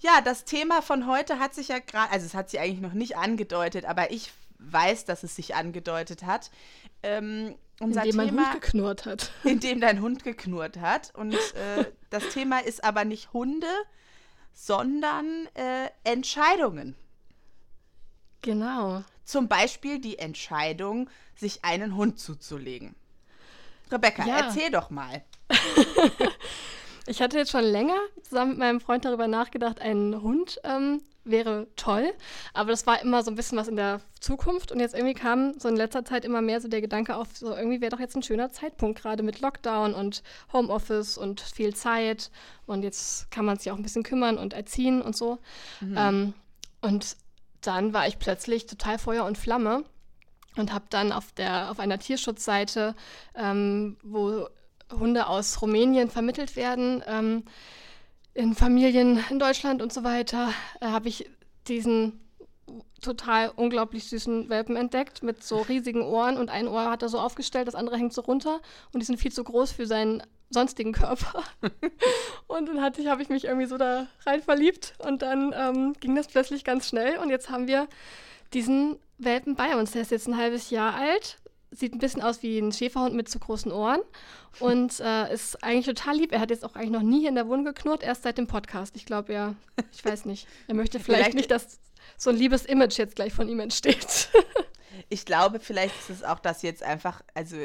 Ja, 0.00 0.20
das 0.22 0.44
Thema 0.44 0.82
von 0.82 1.06
heute 1.06 1.38
hat 1.38 1.54
sich 1.54 1.68
ja 1.68 1.78
gerade, 1.78 2.10
also 2.12 2.24
es 2.26 2.34
hat 2.34 2.50
sich 2.50 2.60
eigentlich 2.60 2.80
noch 2.80 2.92
nicht 2.94 3.16
angedeutet, 3.16 3.84
aber 3.84 4.10
ich 4.10 4.32
weiß, 4.58 5.04
dass 5.04 5.22
es 5.22 5.36
sich 5.36 5.54
angedeutet 5.54 6.22
hat. 6.24 6.50
Ähm, 7.02 7.54
unser 7.80 8.02
Indem 8.04 8.16
mein 8.16 8.28
Thema, 8.28 8.52
Hund 8.52 8.60
geknurrt 8.62 9.06
hat. 9.06 9.30
in 9.44 9.60
dem 9.60 9.80
dein 9.80 10.00
Hund 10.00 10.22
geknurrt 10.24 10.76
hat. 10.78 11.14
Und 11.14 11.34
äh, 11.34 11.86
das 12.10 12.28
Thema 12.28 12.58
ist 12.64 12.84
aber 12.84 13.04
nicht 13.04 13.32
Hunde, 13.32 13.66
sondern 14.52 15.46
äh, 15.54 15.88
Entscheidungen. 16.04 16.94
Genau. 18.42 19.02
Zum 19.24 19.48
Beispiel 19.48 19.98
die 20.00 20.18
Entscheidung, 20.18 21.08
sich 21.36 21.64
einen 21.64 21.96
Hund 21.96 22.18
zuzulegen. 22.18 22.94
Rebecca, 23.90 24.24
Ja. 24.26 24.38
erzähl 24.46 24.70
doch 24.70 24.90
mal. 24.90 25.22
Ich 27.06 27.20
hatte 27.20 27.38
jetzt 27.38 27.50
schon 27.50 27.64
länger 27.64 27.96
zusammen 28.22 28.50
mit 28.52 28.58
meinem 28.60 28.80
Freund 28.80 29.04
darüber 29.04 29.26
nachgedacht, 29.26 29.80
ein 29.80 30.22
Hund 30.22 30.60
ähm, 30.62 31.02
wäre 31.24 31.66
toll. 31.74 32.12
Aber 32.52 32.70
das 32.70 32.86
war 32.86 33.02
immer 33.02 33.24
so 33.24 33.30
ein 33.32 33.34
bisschen 33.34 33.58
was 33.58 33.66
in 33.68 33.74
der 33.74 34.00
Zukunft. 34.20 34.70
Und 34.70 34.78
jetzt 34.80 34.94
irgendwie 34.94 35.14
kam 35.14 35.58
so 35.58 35.68
in 35.68 35.76
letzter 35.76 36.04
Zeit 36.04 36.24
immer 36.24 36.40
mehr 36.40 36.60
so 36.60 36.68
der 36.68 36.80
Gedanke 36.80 37.16
auf, 37.16 37.28
so 37.36 37.54
irgendwie 37.56 37.80
wäre 37.80 37.90
doch 37.90 37.98
jetzt 38.00 38.14
ein 38.16 38.22
schöner 38.22 38.52
Zeitpunkt, 38.52 39.00
gerade 39.00 39.22
mit 39.24 39.40
Lockdown 39.40 39.94
und 39.94 40.22
Homeoffice 40.52 41.18
und 41.18 41.40
viel 41.40 41.74
Zeit. 41.74 42.30
Und 42.66 42.82
jetzt 42.84 43.30
kann 43.30 43.44
man 43.44 43.58
sich 43.58 43.72
auch 43.72 43.76
ein 43.76 43.82
bisschen 43.82 44.04
kümmern 44.04 44.38
und 44.38 44.52
erziehen 44.52 45.02
und 45.02 45.16
so. 45.16 45.38
Ähm, 45.82 46.34
und 46.80 47.16
dann 47.62 47.92
war 47.92 48.06
ich 48.06 48.18
plötzlich 48.18 48.66
total 48.66 48.98
Feuer 48.98 49.24
und 49.24 49.36
Flamme 49.36 49.84
und 50.56 50.72
habe 50.72 50.86
dann 50.90 51.12
auf, 51.12 51.32
der, 51.32 51.70
auf 51.70 51.78
einer 51.78 51.98
Tierschutzseite, 51.98 52.94
ähm, 53.34 53.96
wo 54.02 54.48
Hunde 54.92 55.26
aus 55.26 55.62
Rumänien 55.62 56.10
vermittelt 56.10 56.56
werden, 56.56 57.02
ähm, 57.06 57.44
in 58.34 58.54
Familien 58.54 59.22
in 59.30 59.38
Deutschland 59.38 59.82
und 59.82 59.92
so 59.92 60.04
weiter, 60.04 60.52
äh, 60.80 60.86
habe 60.86 61.08
ich 61.08 61.28
diesen 61.68 62.20
total 63.00 63.50
unglaublich 63.56 64.04
süßen 64.08 64.48
Welpen 64.48 64.76
entdeckt 64.76 65.22
mit 65.22 65.42
so 65.42 65.60
riesigen 65.62 66.02
Ohren 66.02 66.36
und 66.36 66.50
ein 66.50 66.68
Ohr 66.68 66.90
hat 66.90 67.02
er 67.02 67.08
so 67.08 67.18
aufgestellt, 67.18 67.66
das 67.66 67.74
andere 67.74 67.96
hängt 67.96 68.12
so 68.12 68.20
runter 68.22 68.60
und 68.92 69.00
die 69.00 69.06
sind 69.06 69.18
viel 69.18 69.32
zu 69.32 69.42
groß 69.42 69.72
für 69.72 69.86
seinen 69.86 70.22
sonstigen 70.50 70.92
Körper. 70.92 71.42
und 72.46 72.68
dann 72.68 72.80
hatte 72.80 73.00
ich, 73.00 73.08
habe 73.08 73.22
ich 73.22 73.28
mich 73.28 73.44
irgendwie 73.44 73.66
so 73.66 73.78
da 73.78 74.06
rein 74.26 74.42
verliebt 74.42 74.94
und 74.98 75.22
dann 75.22 75.54
ähm, 75.56 75.94
ging 76.00 76.14
das 76.14 76.28
plötzlich 76.28 76.64
ganz 76.64 76.88
schnell 76.88 77.18
und 77.18 77.30
jetzt 77.30 77.50
haben 77.50 77.66
wir 77.66 77.88
diesen 78.52 78.98
Welpen 79.24 79.54
bei 79.56 79.76
uns. 79.76 79.92
Der 79.92 80.02
ist 80.02 80.10
jetzt 80.10 80.26
ein 80.28 80.36
halbes 80.36 80.70
Jahr 80.70 80.94
alt, 80.94 81.38
sieht 81.70 81.92
ein 81.94 81.98
bisschen 81.98 82.22
aus 82.22 82.42
wie 82.42 82.58
ein 82.58 82.72
Schäferhund 82.72 83.14
mit 83.14 83.28
zu 83.28 83.38
großen 83.38 83.70
Ohren 83.72 84.00
und 84.58 84.98
äh, 85.00 85.32
ist 85.32 85.62
eigentlich 85.62 85.86
total 85.86 86.16
lieb. 86.16 86.32
Er 86.32 86.40
hat 86.40 86.50
jetzt 86.50 86.64
auch 86.64 86.74
eigentlich 86.74 86.90
noch 86.90 87.02
nie 87.02 87.26
in 87.26 87.34
der 87.34 87.46
Wohnung 87.48 87.64
geknurrt, 87.64 88.02
erst 88.02 88.22
seit 88.24 88.38
dem 88.38 88.46
Podcast. 88.46 88.96
Ich 88.96 89.06
glaube, 89.06 89.32
er, 89.32 89.54
ich 89.92 90.04
weiß 90.04 90.24
nicht, 90.24 90.48
er 90.66 90.74
möchte 90.74 90.98
vielleicht, 91.00 91.22
Vielleicht- 91.22 91.36
nicht, 91.36 91.50
dass 91.50 91.78
so 92.16 92.30
ein 92.30 92.36
liebes 92.36 92.64
Image 92.64 92.98
jetzt 92.98 93.16
gleich 93.16 93.32
von 93.32 93.48
ihm 93.48 93.60
entsteht. 93.60 94.28
Ich 95.08 95.24
glaube, 95.24 95.60
vielleicht 95.60 95.98
ist 96.00 96.10
es 96.10 96.24
auch 96.24 96.40
das 96.40 96.62
jetzt 96.62 96.82
einfach, 96.82 97.22
also 97.32 97.56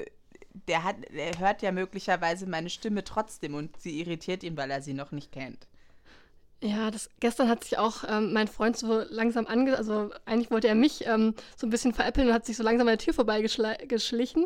der 0.68 0.84
hat, 0.84 0.96
der 1.14 1.38
hört 1.38 1.62
ja 1.64 1.72
möglicherweise 1.72 2.48
meine 2.48 2.70
Stimme 2.70 3.04
trotzdem 3.04 3.56
und 3.56 3.80
sie 3.82 4.00
irritiert 4.00 4.42
ihn, 4.44 4.56
weil 4.56 4.72
er 4.72 4.82
sie 4.82 4.94
noch 4.94 5.12
nicht 5.12 5.32
kennt. 5.32 5.68
Ja, 6.62 6.90
das, 6.90 7.10
gestern 7.20 7.50
hat 7.50 7.64
sich 7.64 7.78
auch 7.78 8.04
ähm, 8.08 8.34
mein 8.34 8.48
Freund 8.48 8.78
so 8.78 9.04
langsam 9.10 9.46
ange... 9.46 9.78
Also 9.78 10.12
eigentlich 10.26 10.52
wollte 10.52 10.68
er 10.68 10.76
mich 10.76 11.06
ähm, 11.06 11.36
so 11.58 11.68
ein 11.68 11.70
bisschen 11.70 11.94
veräppeln 11.94 12.28
und 12.28 12.34
hat 12.34 12.46
sich 12.46 12.58
so 12.58 12.64
langsam 12.64 12.88
an 12.88 12.94
der 12.94 12.98
Tür 12.98 13.14
vorbeigeschlichen. 13.14 14.46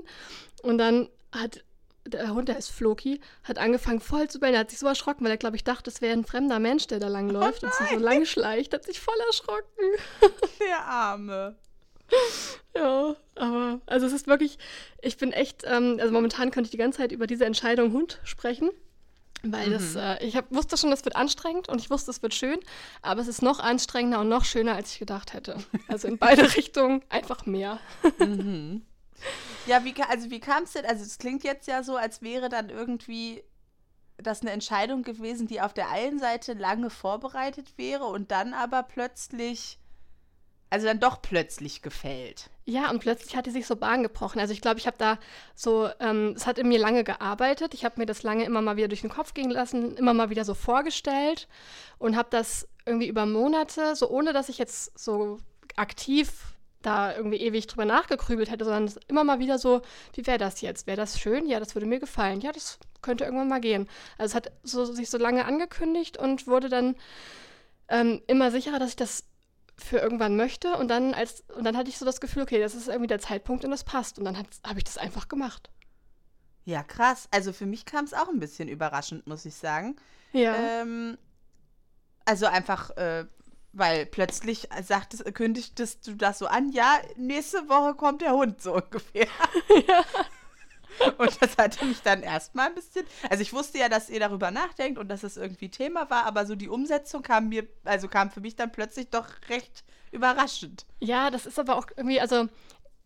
Und 0.63 0.78
dann 0.78 1.10
hat 1.32 1.63
der 2.06 2.34
Hund, 2.34 2.50
der 2.50 2.58
ist 2.58 2.70
Floki, 2.70 3.22
hat 3.44 3.58
angefangen 3.58 4.00
voll 4.00 4.28
zu 4.30 4.39
bellen. 4.39 4.56
Er 4.56 4.62
hat 4.62 4.70
sich 4.70 4.80
so 4.80 4.88
erschrocken, 4.88 5.24
weil 5.24 5.32
er, 5.32 5.38
glaube 5.38 5.56
ich, 5.56 5.63
dachte, 5.63 5.89
es 5.89 6.01
wäre 6.01 6.13
ein 6.13 6.25
fremder 6.25 6.60
Mensch, 6.60 6.88
der 6.88 7.00
da 7.00 7.08
langläuft 7.08 7.63
und 7.63 7.74
sich 7.74 7.88
so 7.88 7.98
lang 7.98 8.25
schleicht. 8.25 8.74
Hat 8.74 8.86
sich 8.86 9.00
voll 9.00 9.20
erschrocken. 9.28 9.84
Der 10.60 10.86
Arme. 10.86 11.56
Ja, 12.75 13.16
aber 13.36 13.82
also 13.86 14.08
es 14.08 14.13
ist 14.13 14.28
wirklich, 14.28 14.58
ich 15.01 15.18
bin 15.18 15.32
echt, 15.32 15.63
ähm, 15.66 15.98
also 16.00 16.12
momentan 16.12 16.50
könnte 16.50 16.68
ich 16.68 16.72
die 16.72 16.78
ganze 16.78 17.00
Zeit 17.00 17.12
über 17.12 17.28
diese 17.28 17.46
Entscheidung 17.46 17.94
Hund 17.94 18.20
sprechen. 18.24 18.72
Weil 19.43 19.69
das, 19.69 19.96
äh, 19.96 20.24
ich 20.25 20.36
hab, 20.36 20.51
wusste 20.53 20.75
schon, 20.75 20.91
das 20.91 21.05
wird 21.05 21.15
anstrengend 21.15 21.69
und 21.69 21.79
ich 21.79 21.89
wusste, 21.89 22.12
es 22.12 22.22
wird 22.22 22.34
schön, 22.34 22.60
aber 23.01 23.22
es 23.22 23.27
ist 23.27 23.41
noch 23.41 23.60
anstrengender 23.60 24.19
und 24.19 24.27
noch 24.27 24.43
schöner, 24.43 24.75
als 24.75 24.93
ich 24.93 25.00
gedacht 25.00 25.34
hätte. 25.34 25.58
Also 25.88 26.08
in 26.08 26.17
beide 26.17 26.43
Richtungen 26.58 27.03
einfach 27.10 27.46
mehr. 27.46 27.79
Ja, 29.65 29.84
wie, 29.86 29.93
also 30.10 30.29
wie 30.29 30.39
kam 30.39 30.63
es 30.63 30.74
denn? 30.74 30.86
Also 30.86 31.03
es 31.03 31.17
klingt 31.17 31.43
jetzt 31.43 31.67
ja 31.67 31.84
so, 31.84 31.96
als 31.96 32.22
wäre 32.22 32.50
dann 32.50 32.69
irgendwie 32.69 33.43
das 34.17 34.41
eine 34.41 34.51
Entscheidung 34.51 35.03
gewesen, 35.03 35.48
die 35.48 35.62
auf 35.62 35.74
der 35.74 35.89
einen 35.89 36.19
Seite 36.19 36.53
lange 36.53 36.89
vorbereitet 36.89 37.77
wäre 37.77 38.05
und 38.05 38.31
dann 38.31 38.53
aber 38.53 38.84
plötzlich, 38.84 39.79
also 40.69 40.88
dann 40.88 41.00
doch 41.00 41.22
plötzlich 41.22 41.81
gefällt. 41.81 42.50
Ja, 42.70 42.92
und 42.92 43.00
plötzlich 43.00 43.36
hat 43.36 43.48
die 43.48 43.52
sich 43.52 43.66
so 43.66 43.76
Bahn 43.76 44.04
gebrochen. 44.04 44.40
Also 44.40 44.54
ich 44.54 44.62
glaube, 44.62 44.80
ich 44.80 44.86
habe 44.86 44.98
da 45.00 45.18
so, 45.56 45.90
ähm, 46.00 46.34
es 46.36 46.46
hat 46.46 46.60
in 46.60 46.68
mir 46.68 46.78
lange 46.78 47.04
gearbeitet. 47.04 47.74
Ich 47.74 47.84
habe 47.84 47.96
mir 48.00 48.06
das 48.06 48.22
lange 48.22 48.46
immer 48.46 48.62
mal 48.62 48.78
wieder 48.78 48.88
durch 48.88 49.02
den 49.02 49.10
Kopf 49.10 49.34
gehen 49.34 49.50
lassen, 49.50 49.98
immer 49.98 50.14
mal 50.14 50.30
wieder 50.30 50.46
so 50.46 50.54
vorgestellt 50.54 51.48
und 51.98 52.16
habe 52.16 52.28
das 52.30 52.68
irgendwie 52.86 53.08
über 53.08 53.26
Monate, 53.26 53.96
so 53.96 54.08
ohne 54.08 54.34
dass 54.34 54.50
ich 54.50 54.60
jetzt 54.60 54.98
so 55.00 55.40
aktiv 55.78 56.32
da 56.84 57.16
irgendwie 57.16 57.38
ewig 57.38 57.66
drüber 57.66 57.86
nachgekrübelt 57.86 58.52
hätte, 58.52 58.66
sondern 58.66 58.94
immer 59.08 59.24
mal 59.24 59.40
wieder 59.40 59.58
so, 59.58 59.82
wie 60.14 60.28
wäre 60.28 60.38
das 60.38 60.62
jetzt? 60.62 60.86
Wäre 60.86 60.98
das 60.98 61.20
schön? 61.20 61.48
Ja, 61.48 61.60
das 61.60 61.74
würde 61.74 61.88
mir 61.88 62.00
gefallen. 62.00 62.40
Ja, 62.40 62.52
das 62.52 62.78
könnte 63.02 63.24
irgendwann 63.24 63.48
mal 63.48 63.62
gehen. 63.62 63.90
Also 64.20 64.32
es 64.32 64.36
hat 64.36 64.52
so, 64.62 64.86
sich 64.86 65.10
so 65.10 65.18
lange 65.18 65.46
angekündigt 65.46 66.18
und 66.18 66.46
wurde 66.46 66.70
dann 66.70 66.96
ähm, 67.88 68.22
immer 68.28 68.52
sicherer, 68.52 68.78
dass 68.78 68.92
ich 68.92 68.96
das 68.96 69.24
für 69.79 69.98
irgendwann 69.98 70.36
möchte. 70.36 70.75
Und 70.75 70.89
dann, 70.89 71.13
als, 71.13 71.43
und 71.55 71.63
dann 71.63 71.77
hatte 71.77 71.89
ich 71.89 71.98
so 71.98 72.05
das 72.05 72.21
Gefühl, 72.21 72.43
okay, 72.43 72.59
das 72.59 72.75
ist 72.75 72.88
irgendwie 72.88 73.07
der 73.07 73.19
Zeitpunkt 73.19 73.65
und 73.65 73.71
das 73.71 73.83
passt. 73.83 74.19
Und 74.19 74.25
dann 74.25 74.38
habe 74.38 74.77
ich 74.77 74.83
das 74.83 74.98
einfach 74.98 75.27
gemacht. 75.27 75.69
Ja, 76.65 76.83
krass. 76.83 77.27
Also 77.31 77.53
für 77.53 77.65
mich 77.65 77.86
kam 77.86 78.05
es 78.05 78.13
auch 78.13 78.29
ein 78.29 78.39
bisschen 78.39 78.69
überraschend, 78.69 79.25
muss 79.27 79.45
ich 79.45 79.55
sagen. 79.55 79.95
Ja. 80.33 80.55
Ähm, 80.55 81.17
also 82.25 82.45
einfach, 82.45 82.91
äh, 82.98 83.25
weil 83.74 84.05
plötzlich 84.05 84.69
sagtest, 84.83 85.33
kündigtest 85.33 86.05
du 86.07 86.15
das 86.15 86.39
so 86.39 86.48
an, 86.48 86.71
ja, 86.71 87.00
nächste 87.17 87.69
Woche 87.69 87.95
kommt 87.95 88.21
der 88.21 88.33
Hund 88.33 88.62
so 88.62 88.75
ungefähr. 88.75 89.27
ja. 89.88 90.03
Und 91.18 91.41
das 91.41 91.58
hatte 91.58 91.86
mich 91.86 92.01
dann 92.01 92.24
erstmal 92.24 92.68
ein 92.68 92.75
bisschen. 92.75 93.06
Also 93.29 93.41
ich 93.41 93.53
wusste 93.53 93.77
ja, 93.77 93.89
dass 93.89 94.10
ihr 94.10 94.20
darüber 94.20 94.51
nachdenkt 94.51 95.00
und 95.00 95.10
dass 95.10 95.24
es 95.24 95.38
irgendwie 95.38 95.70
Thema 95.70 96.10
war, 96.10 96.25
aber 96.25 96.46
so 96.46 96.56
die 96.56 96.70
Umsetzung 96.70 97.22
kam 97.22 97.50
mir, 97.50 97.68
also 97.84 98.08
kam 98.08 98.32
für 98.32 98.41
mich 98.41 98.56
dann 98.56 98.72
plötzlich 98.72 99.10
doch 99.10 99.27
recht 99.50 99.84
überraschend. 100.12 100.86
Ja, 101.00 101.29
das 101.29 101.46
ist 101.46 101.60
aber 101.60 101.77
auch 101.77 101.88
irgendwie, 101.96 102.20
also 102.20 102.48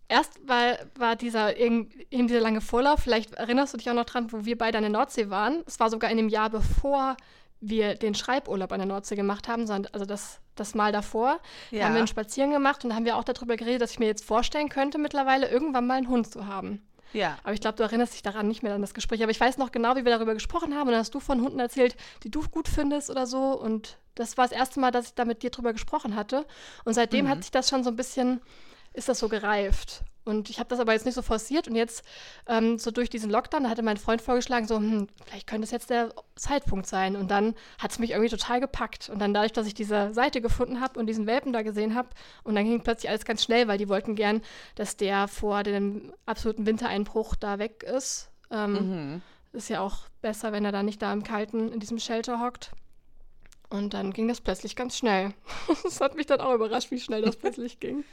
erst 0.07 0.47
war, 0.47 0.77
war 0.95 1.15
dieser 1.15 1.57
eben 1.57 1.89
dieser 2.11 2.41
lange 2.41 2.61
Vorlauf, 2.61 3.01
vielleicht 3.01 3.33
erinnerst 3.33 3.73
du 3.73 3.77
dich 3.77 3.89
auch 3.89 3.95
noch 3.95 4.05
dran, 4.05 4.31
wo 4.31 4.45
wir 4.45 4.57
beide 4.57 4.77
an 4.77 4.83
der 4.83 4.91
Nordsee 4.91 5.29
waren. 5.29 5.63
Es 5.65 5.79
war 5.79 5.89
sogar 5.89 6.11
in 6.11 6.17
dem 6.17 6.29
Jahr, 6.29 6.49
bevor 6.49 7.17
wir 7.61 7.95
den 7.95 8.13
Schreiburlaub 8.13 8.71
an 8.71 8.79
der 8.79 8.87
Nordsee 8.87 9.15
gemacht 9.15 9.47
haben, 9.47 9.65
sondern 9.65 9.93
also 9.93 10.05
das, 10.05 10.39
das 10.55 10.75
Mal 10.75 10.91
davor, 10.91 11.39
ja. 11.71 11.85
haben 11.85 11.93
wir 11.93 11.99
einen 11.99 12.07
Spaziergang 12.07 12.53
gemacht 12.53 12.83
und 12.83 12.89
da 12.89 12.95
haben 12.95 13.05
wir 13.05 13.17
auch 13.17 13.23
darüber 13.23 13.55
geredet, 13.55 13.81
dass 13.81 13.91
ich 13.91 13.99
mir 13.99 14.07
jetzt 14.07 14.25
vorstellen 14.25 14.69
könnte, 14.69 14.97
mittlerweile 14.97 15.49
irgendwann 15.49 15.87
mal 15.87 15.95
einen 15.95 16.09
Hund 16.09 16.29
zu 16.29 16.45
haben. 16.45 16.81
Ja. 17.13 17.37
Aber 17.43 17.53
ich 17.53 17.61
glaube, 17.61 17.77
du 17.77 17.83
erinnerst 17.83 18.13
dich 18.13 18.23
daran 18.23 18.47
nicht 18.47 18.63
mehr 18.63 18.73
an 18.73 18.81
das 18.81 18.93
Gespräch. 18.93 19.21
Aber 19.21 19.31
ich 19.31 19.39
weiß 19.39 19.57
noch 19.57 19.71
genau, 19.71 19.95
wie 19.95 20.03
wir 20.03 20.11
darüber 20.11 20.33
gesprochen 20.33 20.73
haben. 20.73 20.87
Und 20.87 20.93
dann 20.93 20.99
hast 20.99 21.13
du 21.13 21.19
von 21.19 21.41
Hunden 21.41 21.59
erzählt, 21.59 21.95
die 22.23 22.31
du 22.31 22.41
gut 22.49 22.67
findest 22.67 23.09
oder 23.09 23.25
so. 23.27 23.59
Und 23.59 23.97
das 24.15 24.37
war 24.37 24.45
das 24.45 24.57
erste 24.57 24.79
Mal, 24.79 24.91
dass 24.91 25.07
ich 25.07 25.13
da 25.13 25.25
mit 25.25 25.43
dir 25.43 25.49
drüber 25.49 25.73
gesprochen 25.73 26.15
hatte. 26.15 26.45
Und 26.85 26.93
seitdem 26.93 27.25
mhm. 27.25 27.29
hat 27.29 27.43
sich 27.43 27.51
das 27.51 27.69
schon 27.69 27.83
so 27.83 27.89
ein 27.89 27.95
bisschen 27.95 28.41
ist 28.93 29.09
das 29.09 29.19
so 29.19 29.27
gereift. 29.27 30.03
Und 30.25 30.49
ich 30.49 30.59
habe 30.59 30.69
das 30.69 30.79
aber 30.79 30.93
jetzt 30.93 31.05
nicht 31.05 31.15
so 31.15 31.21
forciert. 31.21 31.67
Und 31.67 31.75
jetzt, 31.75 32.03
ähm, 32.47 32.77
so 32.77 32.91
durch 32.91 33.09
diesen 33.09 33.29
Lockdown, 33.29 33.63
da 33.63 33.69
hatte 33.69 33.83
mein 33.83 33.97
Freund 33.97 34.21
vorgeschlagen, 34.21 34.67
so, 34.67 34.77
hm, 34.77 35.07
vielleicht 35.25 35.47
könnte 35.47 35.65
es 35.65 35.71
jetzt 35.71 35.89
der 35.89 36.13
Zeitpunkt 36.35 36.87
sein. 36.87 37.15
Und 37.15 37.29
dann 37.29 37.55
hat 37.77 37.91
es 37.91 37.99
mich 37.99 38.11
irgendwie 38.11 38.29
total 38.29 38.59
gepackt. 38.59 39.09
Und 39.09 39.19
dann 39.19 39.33
dadurch, 39.33 39.51
dass 39.51 39.67
ich 39.67 39.73
diese 39.73 40.13
Seite 40.13 40.41
gefunden 40.41 40.79
habe 40.79 40.99
und 40.99 41.07
diesen 41.07 41.27
Welpen 41.27 41.53
da 41.53 41.61
gesehen 41.61 41.95
habe, 41.95 42.09
und 42.43 42.55
dann 42.55 42.65
ging 42.65 42.81
plötzlich 42.81 43.09
alles 43.09 43.25
ganz 43.25 43.43
schnell, 43.43 43.67
weil 43.67 43.77
die 43.77 43.89
wollten 43.89 44.15
gern, 44.15 44.41
dass 44.75 44.95
der 44.97 45.27
vor 45.27 45.63
dem 45.63 46.13
absoluten 46.25 46.65
Wintereinbruch 46.65 47.35
da 47.35 47.59
weg 47.59 47.83
ist. 47.83 48.29
Ähm, 48.49 48.73
mhm. 48.73 49.21
Ist 49.51 49.69
ja 49.69 49.81
auch 49.81 50.07
besser, 50.21 50.51
wenn 50.51 50.65
er 50.65 50.71
da 50.71 50.83
nicht 50.83 51.01
da 51.01 51.11
im 51.13 51.23
Kalten 51.23 51.71
in 51.71 51.79
diesem 51.79 51.99
Shelter 51.99 52.39
hockt. 52.39 52.71
Und 53.69 53.93
dann 53.93 54.13
ging 54.13 54.27
das 54.27 54.39
plötzlich 54.39 54.75
ganz 54.75 54.97
schnell. 54.97 55.33
das 55.83 55.99
hat 55.99 56.15
mich 56.15 56.27
dann 56.27 56.41
auch 56.41 56.53
überrascht, 56.53 56.91
wie 56.91 56.99
schnell 56.99 57.23
das 57.23 57.35
plötzlich 57.35 57.79
ging. 57.79 58.03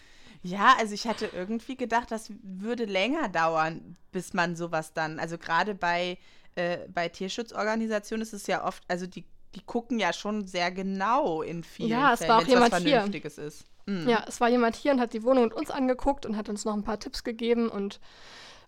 Ja, 0.42 0.74
also 0.78 0.94
ich 0.94 1.06
hatte 1.06 1.30
irgendwie 1.32 1.76
gedacht, 1.76 2.10
das 2.10 2.30
würde 2.42 2.84
länger 2.84 3.28
dauern, 3.28 3.96
bis 4.10 4.32
man 4.32 4.56
sowas 4.56 4.92
dann, 4.92 5.18
also 5.18 5.36
gerade 5.36 5.74
bei, 5.74 6.18
äh, 6.54 6.88
bei 6.88 7.08
Tierschutzorganisationen 7.08 8.22
ist 8.22 8.32
es 8.32 8.46
ja 8.46 8.64
oft, 8.64 8.82
also 8.88 9.06
die, 9.06 9.24
die 9.54 9.62
gucken 9.62 9.98
ja 9.98 10.12
schon 10.12 10.46
sehr 10.46 10.70
genau 10.70 11.42
in 11.42 11.62
vielen 11.62 11.90
ja, 11.90 12.14
es 12.14 12.20
Fällen, 12.20 12.30
war 12.30 12.38
auch 12.38 12.46
jemand 12.46 12.74
hier. 12.76 13.04
ist. 13.44 13.66
Mhm. 13.86 14.08
Ja, 14.08 14.24
es 14.26 14.40
war 14.40 14.48
jemand 14.48 14.76
hier 14.76 14.92
und 14.92 15.00
hat 15.00 15.12
die 15.12 15.22
Wohnung 15.22 15.44
und 15.44 15.54
uns 15.54 15.70
angeguckt 15.70 16.24
und 16.24 16.36
hat 16.36 16.48
uns 16.48 16.64
noch 16.64 16.74
ein 16.74 16.84
paar 16.84 16.98
Tipps 16.98 17.22
gegeben 17.22 17.68
und 17.68 18.00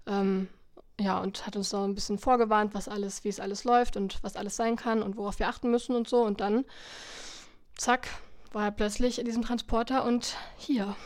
ähm, 0.07 0.49
ja, 1.01 1.19
und 1.19 1.47
hat 1.47 1.57
uns 1.57 1.73
noch 1.73 1.85
ein 1.85 1.95
bisschen 1.95 2.19
vorgewarnt, 2.19 2.75
was 2.75 2.89
alles, 2.89 3.25
wie 3.25 3.29
es 3.29 3.41
alles 3.41 3.65
läuft 3.65 3.97
und 3.97 4.23
was 4.23 4.37
alles 4.37 4.57
sein 4.57 4.77
kann 4.77 5.03
und 5.03 5.17
worauf 5.17 5.39
wir 5.39 5.49
achten 5.49 5.71
müssen 5.71 5.97
und 5.97 6.09
so. 6.09 6.23
Und 6.23 6.41
dann, 6.41 6.65
zack, 7.77 8.09
war 8.55 8.65
er 8.67 8.71
plötzlich 8.71 9.19
in 9.19 9.25
diesem 9.25 9.43
Transporter 9.43 10.05
und 10.05 10.37
hier. 10.57 10.97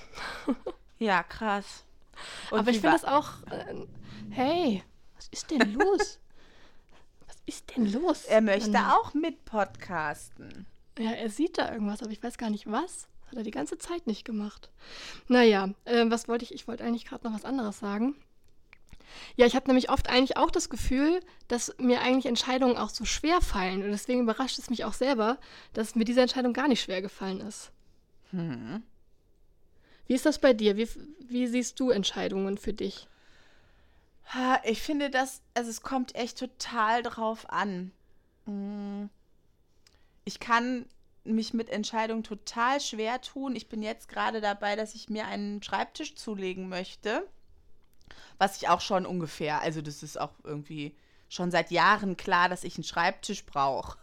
ja, 0.99 1.23
krass. 1.23 1.85
Und 2.51 2.61
Aber 2.61 2.71
ich 2.71 2.81
finde 2.81 2.93
das 2.97 3.05
auch, 3.05 3.43
äh, 3.51 3.87
hey, 4.31 4.83
was 5.17 5.29
ist 5.29 5.51
denn 5.51 5.73
los? 5.75 6.19
was 7.27 7.37
ist 7.47 7.77
denn 7.77 7.93
los? 7.93 8.25
Er 8.25 8.41
möchte 8.41 8.71
Mann. 8.71 8.91
auch 8.91 9.15
mit 9.15 9.45
podcasten. 9.45 10.67
Ja, 10.99 11.11
er 11.11 11.29
sieht 11.31 11.59
da 11.59 11.73
irgendwas, 11.73 12.03
aber 12.03 12.13
ich 12.13 12.23
weiß 12.23 12.39
gar 12.39 12.51
nicht 12.51 12.71
was. 12.71 13.09
Hat 13.27 13.37
er 13.37 13.43
die 13.43 13.51
ganze 13.51 13.77
Zeit 13.77 14.07
nicht 14.07 14.25
gemacht. 14.25 14.71
Naja, 15.29 15.71
äh, 15.85 16.05
was 16.09 16.29
wollte 16.29 16.45
ich? 16.45 16.55
Ich 16.55 16.69
wollte 16.69 16.85
eigentlich 16.85 17.05
gerade 17.05 17.27
noch 17.27 17.35
was 17.35 17.45
anderes 17.45 17.79
sagen. 17.79 18.15
Ja, 19.37 19.47
ich 19.47 19.55
habe 19.55 19.67
nämlich 19.67 19.91
oft 19.91 20.09
eigentlich 20.09 20.37
auch 20.37 20.51
das 20.51 20.71
Gefühl, 20.71 21.21
dass 21.49 21.75
mir 21.79 22.01
eigentlich 22.01 22.27
Entscheidungen 22.27 22.77
auch 22.77 22.91
so 22.91 23.05
schwer 23.05 23.41
fallen. 23.41 23.83
Und 23.83 23.91
deswegen 23.91 24.23
überrascht 24.23 24.59
es 24.59 24.71
mich 24.71 24.85
auch 24.85 24.93
selber, 24.93 25.39
dass 25.73 25.95
mir 25.95 26.05
diese 26.05 26.21
Entscheidung 26.21 26.53
gar 26.53 26.69
nicht 26.69 26.83
schwer 26.83 27.03
gefallen 27.03 27.41
ist. 27.41 27.71
Hm. 28.31 28.83
Wie 30.07 30.15
ist 30.15 30.27
das 30.27 30.39
bei 30.39 30.53
dir? 30.53 30.77
Wie, 30.77 30.89
wie 31.29 31.47
siehst 31.47 31.81
du 31.81 31.91
Entscheidungen 31.91 32.59
für 32.59 32.73
dich? 32.73 33.09
Ich 34.65 34.83
finde 34.83 35.11
das, 35.11 35.41
also 35.55 35.71
es 35.71 35.83
kommt 35.83 36.15
echt 36.17 36.39
total 36.39 37.03
drauf 37.03 37.49
an. 37.51 37.93
Hm. 38.47 39.09
Ich 40.25 40.41
kann 40.41 40.87
mich 41.23 41.55
mit 41.55 41.71
Entscheidungen 41.71 42.23
total 42.23 42.81
schwer 42.81 43.21
tun. 43.21 43.57
Ich 43.57 43.69
bin 43.69 43.83
jetzt 43.83 44.09
gerade 44.09 44.41
dabei, 44.41 44.77
dass 44.77 44.95
ich 44.95 45.09
mir 45.09 45.27
einen 45.27 45.63
Schreibtisch 45.63 46.15
zulegen 46.15 46.69
möchte 46.69 47.27
was 48.39 48.57
ich 48.57 48.69
auch 48.69 48.81
schon 48.81 49.07
ungefähr, 49.07 49.61
also 49.61 49.83
das 49.83 50.03
ist 50.03 50.21
auch 50.21 50.33
irgendwie 50.45 50.97
schon 51.29 51.51
seit 51.51 51.71
Jahren 51.71 52.17
klar, 52.17 52.49
dass 52.49 52.65
ich 52.65 52.77
einen 52.77 52.85
Schreibtisch 52.85 53.45
brauche. 53.47 53.99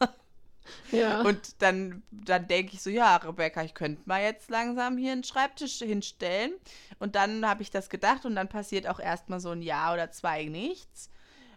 Ja. 0.91 1.22
Und 1.22 1.62
dann, 1.62 2.03
dann 2.12 2.48
denke 2.48 2.74
ich 2.74 2.82
so, 2.82 2.89
ja, 2.89 3.17
Rebecca, 3.17 3.63
ich 3.63 3.74
könnte 3.74 4.01
mal 4.05 4.22
jetzt 4.22 4.50
langsam 4.50 4.98
hier 4.98 5.12
einen 5.12 5.24
Schreibtisch 5.24 5.79
hinstellen. 5.79 6.53
Und 7.00 7.15
dann 7.15 7.46
habe 7.46 7.62
ich 7.62 7.72
das 7.72 7.89
gedacht 7.89 8.25
und 8.25 8.36
dann 8.36 8.50
passiert 8.50 8.88
auch 8.88 9.00
erstmal 9.00 9.39
so 9.39 9.50
ein 9.50 9.62
Jahr 9.62 9.93
oder 9.93 10.12
zwei 10.12 10.46
nichts. 10.46 11.10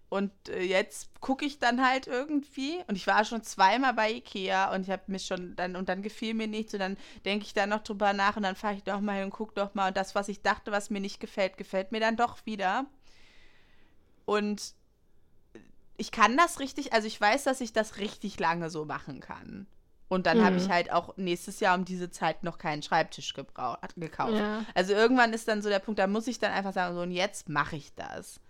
Und 0.08 0.30
äh, 0.48 0.62
jetzt 0.62 1.08
gucke 1.20 1.44
ich 1.44 1.58
dann 1.58 1.84
halt 1.84 2.06
irgendwie 2.06 2.78
und 2.86 2.94
ich 2.94 3.08
war 3.08 3.24
schon 3.24 3.42
zweimal 3.42 3.92
bei 3.92 4.12
Ikea 4.12 4.72
und 4.72 4.82
ich 4.82 4.90
habe 4.90 5.02
mich 5.08 5.26
schon 5.26 5.56
dann 5.56 5.74
und 5.74 5.88
dann 5.88 6.02
gefiel 6.02 6.32
mir 6.32 6.46
nichts 6.46 6.74
und 6.74 6.80
dann 6.80 6.96
denke 7.24 7.44
ich 7.44 7.54
da 7.54 7.66
noch 7.66 7.82
drüber 7.82 8.12
nach 8.12 8.36
und 8.36 8.44
dann 8.44 8.54
fahre 8.54 8.76
ich 8.76 8.84
doch 8.84 9.00
mal 9.00 9.16
hin 9.16 9.24
und 9.24 9.30
gucke 9.30 9.54
doch 9.54 9.74
mal 9.74 9.88
und 9.88 9.96
das, 9.96 10.14
was 10.14 10.28
ich 10.28 10.42
dachte, 10.42 10.70
was 10.70 10.90
mir 10.90 11.00
nicht 11.00 11.18
gefällt, 11.18 11.56
gefällt 11.56 11.90
mir 11.90 11.98
dann 11.98 12.16
doch 12.16 12.46
wieder. 12.46 12.86
Und 14.26 14.74
ich 15.96 16.12
kann 16.12 16.36
das 16.36 16.60
richtig, 16.60 16.92
also 16.92 17.08
ich 17.08 17.20
weiß, 17.20 17.44
dass 17.44 17.60
ich 17.60 17.72
das 17.72 17.98
richtig 17.98 18.38
lange 18.38 18.70
so 18.70 18.84
machen 18.84 19.20
kann. 19.20 19.66
Und 20.08 20.26
dann 20.26 20.38
mhm. 20.38 20.44
habe 20.44 20.56
ich 20.56 20.68
halt 20.68 20.92
auch 20.92 21.16
nächstes 21.16 21.58
Jahr 21.58 21.76
um 21.76 21.84
diese 21.84 22.10
Zeit 22.10 22.44
noch 22.44 22.58
keinen 22.58 22.82
Schreibtisch 22.82 23.34
gekauft. 23.34 23.82
Ja. 24.34 24.64
Also 24.74 24.92
irgendwann 24.92 25.32
ist 25.32 25.48
dann 25.48 25.62
so 25.62 25.68
der 25.68 25.80
Punkt, 25.80 25.98
da 25.98 26.06
muss 26.06 26.28
ich 26.28 26.38
dann 26.38 26.52
einfach 26.52 26.72
sagen, 26.72 26.94
so 26.94 27.02
und 27.02 27.10
jetzt 27.10 27.48
mache 27.48 27.74
ich 27.74 27.92
das. 27.94 28.40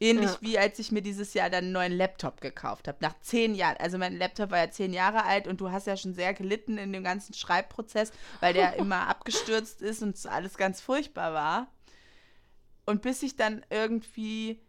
Ähnlich 0.00 0.30
ja. 0.30 0.38
wie 0.40 0.58
als 0.58 0.78
ich 0.80 0.90
mir 0.90 1.02
dieses 1.02 1.34
Jahr 1.34 1.50
dann 1.50 1.64
einen 1.64 1.72
neuen 1.72 1.92
Laptop 1.92 2.40
gekauft 2.40 2.88
habe. 2.88 2.98
Nach 3.00 3.14
zehn 3.20 3.54
Jahren. 3.54 3.76
Also 3.78 3.96
mein 3.96 4.16
Laptop 4.16 4.50
war 4.50 4.58
ja 4.58 4.70
zehn 4.70 4.92
Jahre 4.92 5.24
alt 5.24 5.46
und 5.46 5.60
du 5.60 5.70
hast 5.70 5.86
ja 5.86 5.96
schon 5.96 6.14
sehr 6.14 6.34
gelitten 6.34 6.78
in 6.78 6.92
dem 6.92 7.04
ganzen 7.04 7.32
Schreibprozess, 7.32 8.12
weil 8.40 8.54
der 8.54 8.74
immer 8.78 9.08
abgestürzt 9.08 9.82
ist 9.82 10.02
und 10.02 10.26
alles 10.26 10.56
ganz 10.56 10.80
furchtbar 10.80 11.32
war. 11.32 11.68
Und 12.86 13.02
bis 13.02 13.22
ich 13.22 13.36
dann 13.36 13.64
irgendwie, 13.70 14.60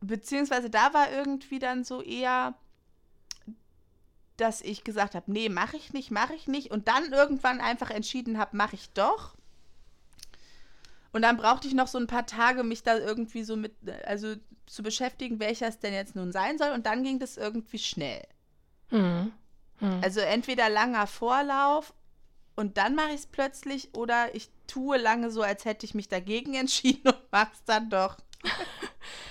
beziehungsweise 0.00 0.68
da 0.68 0.92
war 0.92 1.12
irgendwie 1.12 1.60
dann 1.60 1.84
so 1.84 2.02
eher, 2.02 2.54
dass 4.36 4.60
ich 4.60 4.84
gesagt 4.84 5.14
habe, 5.14 5.30
nee, 5.30 5.48
mache 5.48 5.76
ich 5.76 5.92
nicht, 5.92 6.10
mache 6.10 6.34
ich 6.34 6.48
nicht. 6.48 6.70
Und 6.70 6.88
dann 6.88 7.12
irgendwann 7.12 7.60
einfach 7.60 7.90
entschieden 7.90 8.36
habe, 8.38 8.56
mache 8.56 8.74
ich 8.74 8.90
doch. 8.90 9.36
Und 11.16 11.22
dann 11.22 11.38
brauchte 11.38 11.66
ich 11.66 11.72
noch 11.72 11.86
so 11.86 11.96
ein 11.96 12.06
paar 12.06 12.26
Tage, 12.26 12.62
mich 12.62 12.82
da 12.82 12.98
irgendwie 12.98 13.42
so 13.42 13.56
mit, 13.56 13.72
also 14.04 14.34
zu 14.66 14.82
beschäftigen, 14.82 15.40
welcher 15.40 15.66
es 15.66 15.78
denn 15.78 15.94
jetzt 15.94 16.14
nun 16.14 16.30
sein 16.30 16.58
soll. 16.58 16.72
Und 16.72 16.84
dann 16.84 17.02
ging 17.02 17.18
das 17.18 17.38
irgendwie 17.38 17.78
schnell. 17.78 18.22
Mhm. 18.90 19.32
Mhm. 19.80 20.00
Also 20.02 20.20
entweder 20.20 20.68
langer 20.68 21.06
Vorlauf 21.06 21.94
und 22.54 22.76
dann 22.76 22.94
mache 22.94 23.08
ich 23.08 23.20
es 23.20 23.26
plötzlich 23.26 23.94
oder 23.94 24.34
ich 24.34 24.50
tue 24.66 24.98
lange 24.98 25.30
so, 25.30 25.40
als 25.40 25.64
hätte 25.64 25.86
ich 25.86 25.94
mich 25.94 26.08
dagegen 26.08 26.52
entschieden 26.54 27.08
und 27.08 27.32
mache 27.32 27.52
es 27.54 27.64
dann 27.64 27.88
doch. 27.88 28.18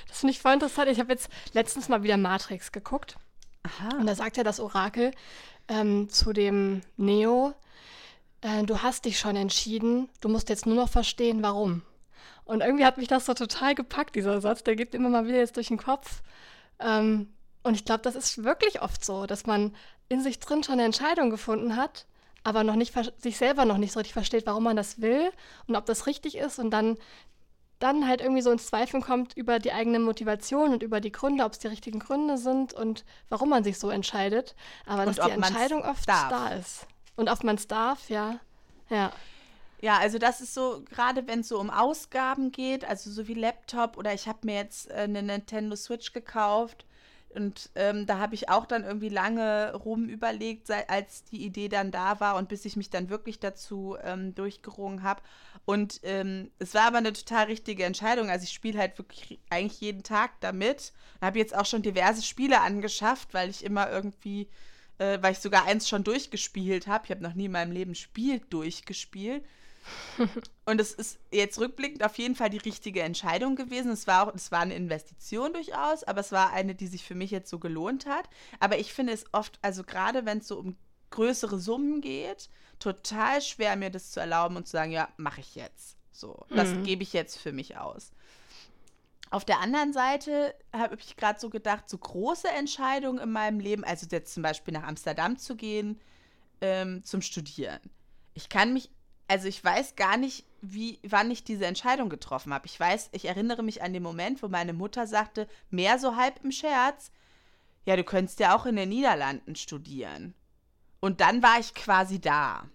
Das 0.08 0.22
finde 0.22 0.32
ich 0.32 0.40
voll 0.40 0.54
interessant. 0.54 0.90
Ich 0.90 1.00
habe 1.02 1.12
jetzt 1.12 1.30
letztens 1.52 1.90
mal 1.90 2.02
wieder 2.02 2.16
Matrix 2.16 2.72
geguckt. 2.72 3.18
Aha. 3.64 3.98
Und 3.98 4.08
da 4.08 4.16
sagt 4.16 4.38
ja 4.38 4.46
das 4.46 4.62
Orakel 4.62 5.12
ähm, 5.68 6.08
zu 6.08 6.32
dem 6.32 6.84
Neo, 6.96 7.54
äh, 8.46 8.64
du 8.64 8.82
hast 8.84 9.06
dich 9.06 9.18
schon 9.18 9.36
entschieden, 9.36 10.08
du 10.22 10.30
musst 10.30 10.50
jetzt 10.50 10.66
nur 10.66 10.76
noch 10.76 10.90
verstehen, 10.90 11.42
warum. 11.42 11.82
Und 12.44 12.62
irgendwie 12.62 12.86
hat 12.86 12.98
mich 12.98 13.08
das 13.08 13.26
so 13.26 13.34
total 13.34 13.74
gepackt, 13.74 14.16
dieser 14.16 14.40
Satz. 14.40 14.64
Der 14.64 14.76
geht 14.76 14.94
immer 14.94 15.10
mal 15.10 15.26
wieder 15.26 15.38
jetzt 15.38 15.56
durch 15.56 15.70
den 15.70 15.80
Kopf. 15.80 16.22
Ähm, 16.80 17.34
und 17.64 17.74
ich 17.74 17.86
glaube, 17.86 18.04
das 18.04 18.16
ist 18.16 18.44
wirklich 18.44 18.84
oft 18.84 19.04
so, 19.04 19.26
dass 19.26 19.48
man 19.48 19.76
in 20.10 20.22
sich 20.22 20.40
drin 20.40 20.62
schon 20.62 20.74
eine 20.74 20.84
Entscheidung 20.84 21.32
gefunden 21.32 21.76
hat, 21.76 22.06
aber 22.44 22.64
noch 22.64 22.76
nicht 22.76 22.94
sich 23.18 23.38
selber 23.38 23.66
noch 23.66 23.78
nicht 23.78 23.92
so 23.92 24.00
richtig 24.00 24.14
versteht, 24.14 24.46
warum 24.46 24.64
man 24.64 24.76
das 24.76 25.02
will 25.02 25.32
und 25.66 25.76
ob 25.76 25.88
das 25.88 26.06
richtig 26.06 26.38
ist 26.38 26.60
und 26.60 26.70
dann 26.70 26.98
dann 27.80 28.08
halt 28.08 28.22
irgendwie 28.22 28.42
so 28.42 28.52
ins 28.52 28.68
Zweifeln 28.68 29.04
kommt 29.04 29.36
über 29.36 29.60
die 29.60 29.74
eigene 29.74 30.00
Motivation 30.00 30.72
und 30.72 30.82
über 30.82 31.02
die 31.02 31.12
Gründe, 31.12 31.44
ob 31.44 31.52
es 31.52 31.60
die 31.60 31.68
richtigen 31.68 32.00
Gründe 32.00 32.38
sind 32.38 32.74
und 32.74 33.04
warum 33.28 33.50
man 33.50 33.66
sich 33.66 33.80
so 33.80 33.90
entscheidet. 33.90 34.56
Aber 34.86 35.02
und 35.02 35.18
dass 35.18 35.26
die 35.26 35.32
Entscheidung 35.32 35.84
oft 35.84 36.08
darf. 36.08 36.30
da 36.30 36.50
ist. 36.50 36.88
Und 37.16 37.30
ob 37.30 37.44
man 37.44 37.56
es 37.56 37.68
darf, 37.68 38.10
ja. 38.10 38.40
Ja. 38.90 39.12
Ja, 39.82 39.98
also 40.00 40.18
das 40.18 40.42
ist 40.42 40.54
so, 40.54 40.84
gerade 40.90 41.28
wenn 41.28 41.42
es 41.42 41.50
so 41.50 41.60
um 41.60 41.70
Ausgaben 41.70 42.52
geht, 42.52 42.86
also 42.86 43.12
so 43.12 43.28
wie 43.28 43.34
Laptop 43.34 43.98
oder 43.98 44.14
ich 44.14 44.28
habe 44.28 44.40
mir 44.44 44.56
jetzt 44.56 44.90
äh, 44.90 44.94
eine 44.94 45.22
Nintendo 45.22 45.76
Switch 45.76 46.14
gekauft 46.14 46.86
und 47.36 47.70
ähm, 47.76 48.06
da 48.06 48.20
habe 48.20 48.34
ich 48.34 48.50
auch 48.50 48.66
dann 48.66 48.86
irgendwie 48.86 49.10
lange 49.10 49.74
rum 49.76 50.08
überlegt, 50.08 50.72
als 50.72 51.26
die 51.26 51.44
Idee 51.46 51.68
dann 51.68 51.92
da 51.92 52.22
war 52.22 52.38
und 52.38 52.48
bis 52.48 52.64
ich 52.64 52.78
mich 52.78 52.90
dann 52.90 53.10
wirklich 53.10 53.40
dazu 53.40 53.98
ähm, 54.02 54.34
durchgerungen 54.34 55.04
habe. 55.04 55.22
Und 55.66 56.00
ähm, 56.04 56.50
es 56.60 56.74
war 56.74 56.84
aber 56.84 57.00
eine 57.00 57.12
total 57.12 57.48
richtige 57.48 57.84
Entscheidung. 57.84 58.30
Also 58.30 58.46
ich 58.46 58.54
spiele 58.54 58.80
halt 58.80 58.98
wirklich 58.98 59.38
eigentlich 59.50 59.82
jeden 59.82 60.04
Tag 60.04 60.40
damit. 60.40 60.94
Habe 61.22 61.40
jetzt 61.40 61.56
auch 61.56 61.66
schon 61.66 61.82
diverse 61.82 62.22
Spiele 62.22 62.62
angeschafft, 62.62 63.34
weil 63.34 63.50
ich 63.50 63.66
immer 63.66 63.92
irgendwie, 63.92 64.48
äh, 64.98 65.20
weil 65.22 65.34
ich 65.34 65.40
sogar 65.40 65.66
eins 65.66 65.90
schon 65.90 66.04
durchgespielt 66.04 66.88
habe. 66.88 67.06
Ich 67.06 67.12
habe 67.12 67.24
noch 67.24 67.34
nie 67.34 67.46
in 67.46 67.52
meinem 67.52 67.72
Leben 67.72 67.96
Spiel 67.96 68.42
durchgespielt. 68.50 69.44
und 70.66 70.82
es 70.82 70.94
ist 70.94 71.20
jetzt 71.32 71.60
rückblickend 71.60 72.04
auf 72.04 72.18
jeden 72.18 72.36
Fall 72.36 72.50
die 72.50 72.58
richtige 72.58 73.02
Entscheidung 73.02 73.56
gewesen. 73.56 73.92
Es 73.92 74.08
war 74.08 74.28
auch, 74.28 74.34
es 74.34 74.52
war 74.52 74.62
eine 74.62 74.76
Investition 74.76 75.54
durchaus, 75.54 76.04
aber 76.04 76.22
es 76.22 76.32
war 76.32 76.54
eine, 76.54 76.74
die 76.76 76.88
sich 76.88 77.04
für 77.04 77.16
mich 77.16 77.32
jetzt 77.32 77.50
so 77.50 77.60
gelohnt 77.60 78.06
hat. 78.06 78.30
Aber 78.60 78.80
ich 78.80 78.94
finde 78.94 79.14
es 79.14 79.26
oft, 79.32 79.60
also 79.62 79.84
gerade 79.84 80.26
wenn 80.26 80.40
es 80.40 80.48
so 80.48 80.58
um 80.58 80.76
größere 81.12 81.60
Summen 81.60 82.02
geht, 82.02 82.50
total 82.80 83.42
schwer, 83.42 83.76
mir 83.76 83.90
das 83.90 84.12
zu 84.12 84.20
erlauben 84.20 84.58
und 84.58 84.66
zu 84.66 84.72
sagen, 84.72 84.92
ja, 84.92 85.08
mache 85.18 85.42
ich 85.42 85.56
jetzt. 85.56 85.98
So, 86.12 86.46
das 86.50 86.70
mhm. 86.70 86.84
gebe 86.84 87.04
ich 87.04 87.14
jetzt 87.14 87.38
für 87.38 87.52
mich 87.52 87.78
aus. 87.78 88.12
Auf 89.36 89.44
der 89.44 89.60
anderen 89.60 89.92
Seite 89.92 90.56
habe 90.72 90.96
ich 90.96 91.18
gerade 91.18 91.38
so 91.38 91.50
gedacht, 91.50 91.90
so 91.90 91.98
große 91.98 92.48
Entscheidungen 92.48 93.20
in 93.20 93.34
meinem 93.34 93.60
Leben, 93.60 93.84
also 93.84 94.08
jetzt 94.10 94.34
zum 94.34 94.44
Beispiel 94.44 94.74
nach 94.74 94.88
Amsterdam 94.88 95.38
zu 95.38 95.58
gehen, 95.58 96.00
ähm, 96.62 97.04
zum 97.04 97.22
Studieren. 97.22 97.82
Ich 98.34 98.48
kann 98.48 98.72
mich 98.72 98.90
also 99.28 99.50
ich 99.50 99.62
weiß 99.62 99.98
gar 99.98 100.16
nicht, 100.16 100.46
wie, 100.62 101.00
wann 101.04 101.32
ich 101.32 101.44
diese 101.44 101.66
Entscheidung 101.66 102.08
getroffen 102.08 102.54
habe. 102.54 102.66
Ich 102.66 102.80
weiß, 102.80 103.10
ich 103.12 103.26
erinnere 103.26 103.62
mich 103.62 103.82
an 103.82 103.92
den 103.92 104.04
Moment, 104.04 104.42
wo 104.42 104.48
meine 104.48 104.72
Mutter 104.72 105.06
sagte, 105.06 105.50
mehr 105.70 106.00
so 106.00 106.16
halb 106.16 106.42
im 106.42 106.54
Scherz, 106.54 107.12
ja, 107.86 107.98
du 107.98 108.06
könntest 108.06 108.40
ja 108.40 108.56
auch 108.56 108.66
in 108.66 108.78
den 108.78 108.88
Niederlanden 108.88 109.58
studieren. 109.58 110.34
Und 111.02 111.20
dann 111.20 111.44
war 111.44 111.60
ich 111.60 111.74
quasi 111.74 112.22
da. 112.22 112.70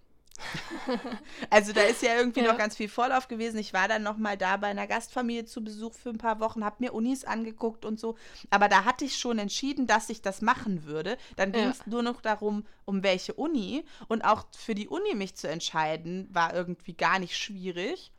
also 1.51 1.73
da 1.73 1.83
ist 1.83 2.03
ja 2.03 2.17
irgendwie 2.17 2.41
ja. 2.41 2.51
noch 2.53 2.59
ganz 2.59 2.77
viel 2.77 2.89
Vorlauf 2.89 3.29
gewesen. 3.29 3.59
Ich 3.59 3.73
war 3.73 3.89
dann 3.89 4.03
noch 4.03 4.17
mal 4.17 4.37
da 4.37 4.57
bei 4.57 4.69
einer 4.69 4.87
Gastfamilie 4.87 5.45
zu 5.45 5.63
Besuch 5.63 5.95
für 5.95 6.11
ein 6.11 6.19
paar 6.19 6.41
Wochen, 6.41 6.65
habe 6.65 6.77
mir 6.79 6.93
Unis 6.93 7.25
angeguckt 7.25 7.85
und 7.85 8.01
so. 8.01 8.17
Aber 8.51 8.69
da 8.69 8.85
hatte 8.85 9.05
ich 9.05 9.19
schon 9.19 9.39
entschieden, 9.39 9.87
dass 9.87 10.11
ich 10.11 10.23
das 10.23 10.43
machen 10.43 10.85
würde. 10.85 11.17
Dann 11.37 11.53
ging 11.53 11.69
es 11.69 11.79
ja. 11.79 11.85
nur 11.87 12.03
noch 12.03 12.21
darum, 12.21 12.65
um 12.85 13.03
welche 13.03 13.35
Uni. 13.35 13.85
Und 14.09 14.23
auch 14.23 14.45
für 14.57 14.75
die 14.75 14.89
Uni 14.89 15.15
mich 15.15 15.37
zu 15.37 15.49
entscheiden, 15.49 16.29
war 16.33 16.55
irgendwie 16.55 16.95
gar 16.95 17.19
nicht 17.19 17.37
schwierig. 17.37 18.13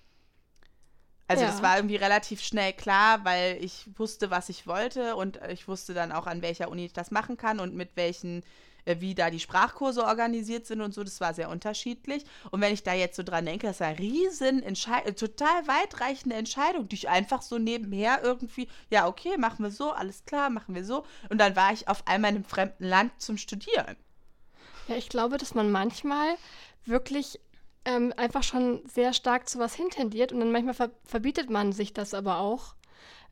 Also 1.31 1.45
ja. 1.45 1.61
war 1.61 1.77
irgendwie 1.77 1.95
relativ 1.95 2.41
schnell 2.41 2.73
klar, 2.73 3.23
weil 3.23 3.63
ich 3.63 3.87
wusste, 3.95 4.31
was 4.31 4.49
ich 4.49 4.67
wollte 4.67 5.15
und 5.15 5.39
ich 5.49 5.65
wusste 5.69 5.93
dann 5.93 6.11
auch, 6.11 6.27
an 6.27 6.41
welcher 6.41 6.69
Uni 6.69 6.85
ich 6.85 6.93
das 6.93 7.09
machen 7.09 7.37
kann 7.37 7.61
und 7.61 7.73
mit 7.73 7.91
welchen 7.95 8.43
wie 8.85 9.15
da 9.15 9.29
die 9.29 9.39
Sprachkurse 9.39 10.03
organisiert 10.03 10.65
sind 10.65 10.81
und 10.81 10.93
so, 10.93 11.03
das 11.03 11.21
war 11.21 11.33
sehr 11.33 11.49
unterschiedlich. 11.49 12.23
Und 12.51 12.61
wenn 12.61 12.73
ich 12.73 12.83
da 12.83 12.93
jetzt 12.93 13.15
so 13.15 13.23
dran 13.23 13.45
denke, 13.45 13.67
das 13.67 13.79
war 13.79 13.87
eine 13.87 13.99
riesen 13.99 14.63
äh, 14.63 15.13
total 15.13 15.67
weitreichende 15.67 16.35
Entscheidung, 16.35 16.87
die 16.87 16.95
ich 16.95 17.09
einfach 17.09 17.41
so 17.41 17.57
nebenher 17.57 18.21
irgendwie, 18.23 18.67
ja, 18.89 19.07
okay, 19.07 19.37
machen 19.37 19.63
wir 19.63 19.71
so, 19.71 19.91
alles 19.91 20.25
klar, 20.25 20.49
machen 20.49 20.75
wir 20.75 20.85
so. 20.85 21.05
Und 21.29 21.39
dann 21.39 21.55
war 21.55 21.73
ich 21.73 21.87
auf 21.87 22.07
einmal 22.07 22.31
in 22.31 22.37
einem 22.37 22.45
fremden 22.45 22.85
Land 22.85 23.11
zum 23.21 23.37
Studieren. 23.37 23.95
Ja, 24.87 24.95
ich 24.95 25.09
glaube, 25.09 25.37
dass 25.37 25.53
man 25.53 25.71
manchmal 25.71 26.35
wirklich 26.85 27.39
ähm, 27.85 28.13
einfach 28.17 28.43
schon 28.43 28.81
sehr 28.87 29.13
stark 29.13 29.47
zu 29.49 29.59
was 29.59 29.73
hintendiert 29.73 30.31
und 30.31 30.39
dann 30.39 30.51
manchmal 30.51 30.73
ver 30.73 30.91
verbietet 31.03 31.49
man 31.49 31.71
sich 31.71 31.93
das 31.93 32.13
aber 32.13 32.37
auch. 32.37 32.75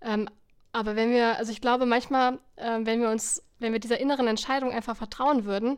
Ähm, 0.01 0.29
aber 0.71 0.95
wenn 0.95 1.12
wir, 1.12 1.38
also 1.38 1.51
ich 1.51 1.62
glaube 1.62 1.86
manchmal, 1.86 2.39
äh, 2.55 2.79
wenn 2.84 3.01
wir 3.01 3.10
uns 3.10 3.43
wenn 3.60 3.73
wir 3.73 3.79
dieser 3.79 3.99
inneren 3.99 4.27
Entscheidung 4.27 4.71
einfach 4.71 4.95
vertrauen 4.95 5.45
würden, 5.45 5.77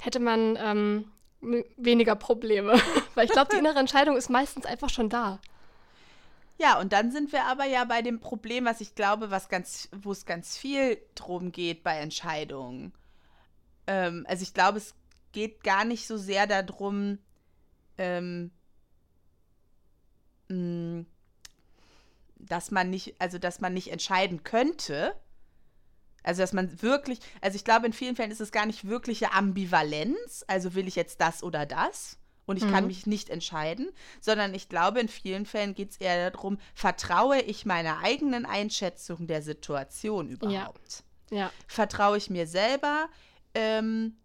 hätte 0.00 0.20
man 0.20 0.56
ähm, 0.60 1.10
weniger 1.76 2.14
Probleme. 2.14 2.80
Weil 3.14 3.26
ich 3.26 3.32
glaube, 3.32 3.50
die 3.52 3.58
innere 3.58 3.78
Entscheidung 3.78 4.16
ist 4.16 4.30
meistens 4.30 4.66
einfach 4.66 4.90
schon 4.90 5.08
da. 5.08 5.40
Ja, 6.58 6.78
und 6.78 6.92
dann 6.92 7.10
sind 7.10 7.32
wir 7.32 7.44
aber 7.46 7.64
ja 7.64 7.84
bei 7.84 8.02
dem 8.02 8.20
Problem, 8.20 8.64
was 8.64 8.80
ich 8.80 8.94
glaube, 8.94 9.30
was 9.30 9.48
ganz, 9.48 9.88
wo 9.90 10.12
es 10.12 10.26
ganz 10.26 10.56
viel 10.56 10.98
drum 11.14 11.50
geht 11.50 11.82
bei 11.82 11.98
Entscheidungen. 11.98 12.92
Ähm, 13.86 14.24
also 14.28 14.42
ich 14.42 14.54
glaube, 14.54 14.78
es 14.78 14.94
geht 15.32 15.64
gar 15.64 15.84
nicht 15.84 16.06
so 16.06 16.16
sehr 16.16 16.46
darum, 16.46 17.18
ähm, 17.98 18.52
mh, 20.48 21.04
dass 22.42 22.70
man 22.70 22.90
nicht, 22.90 23.14
also 23.18 23.38
dass 23.38 23.60
man 23.60 23.74
nicht 23.74 23.90
entscheiden 23.90 24.42
könnte, 24.44 25.14
also, 26.24 26.40
dass 26.42 26.52
man 26.52 26.82
wirklich, 26.82 27.18
also 27.40 27.56
ich 27.56 27.64
glaube, 27.64 27.86
in 27.86 27.92
vielen 27.92 28.16
Fällen 28.16 28.30
ist 28.30 28.40
es 28.40 28.52
gar 28.52 28.66
nicht 28.66 28.86
wirkliche 28.86 29.32
Ambivalenz, 29.32 30.44
also 30.46 30.74
will 30.74 30.86
ich 30.86 30.94
jetzt 30.94 31.20
das 31.20 31.42
oder 31.42 31.66
das 31.66 32.18
und 32.46 32.56
ich 32.56 32.64
mhm. 32.64 32.70
kann 32.70 32.86
mich 32.86 33.06
nicht 33.06 33.28
entscheiden, 33.28 33.90
sondern 34.20 34.54
ich 34.54 34.68
glaube, 34.68 35.00
in 35.00 35.08
vielen 35.08 35.46
Fällen 35.46 35.74
geht 35.74 35.90
es 35.90 35.96
eher 35.96 36.30
darum, 36.30 36.58
vertraue 36.74 37.40
ich 37.40 37.66
meiner 37.66 37.98
eigenen 38.00 38.46
Einschätzung 38.46 39.26
der 39.26 39.42
Situation 39.42 40.28
überhaupt? 40.28 41.04
Ja. 41.30 41.38
ja. 41.38 41.52
Vertraue 41.66 42.18
ich 42.18 42.30
mir 42.30 42.46
selber? 42.46 43.08
Ähm, 43.54 44.16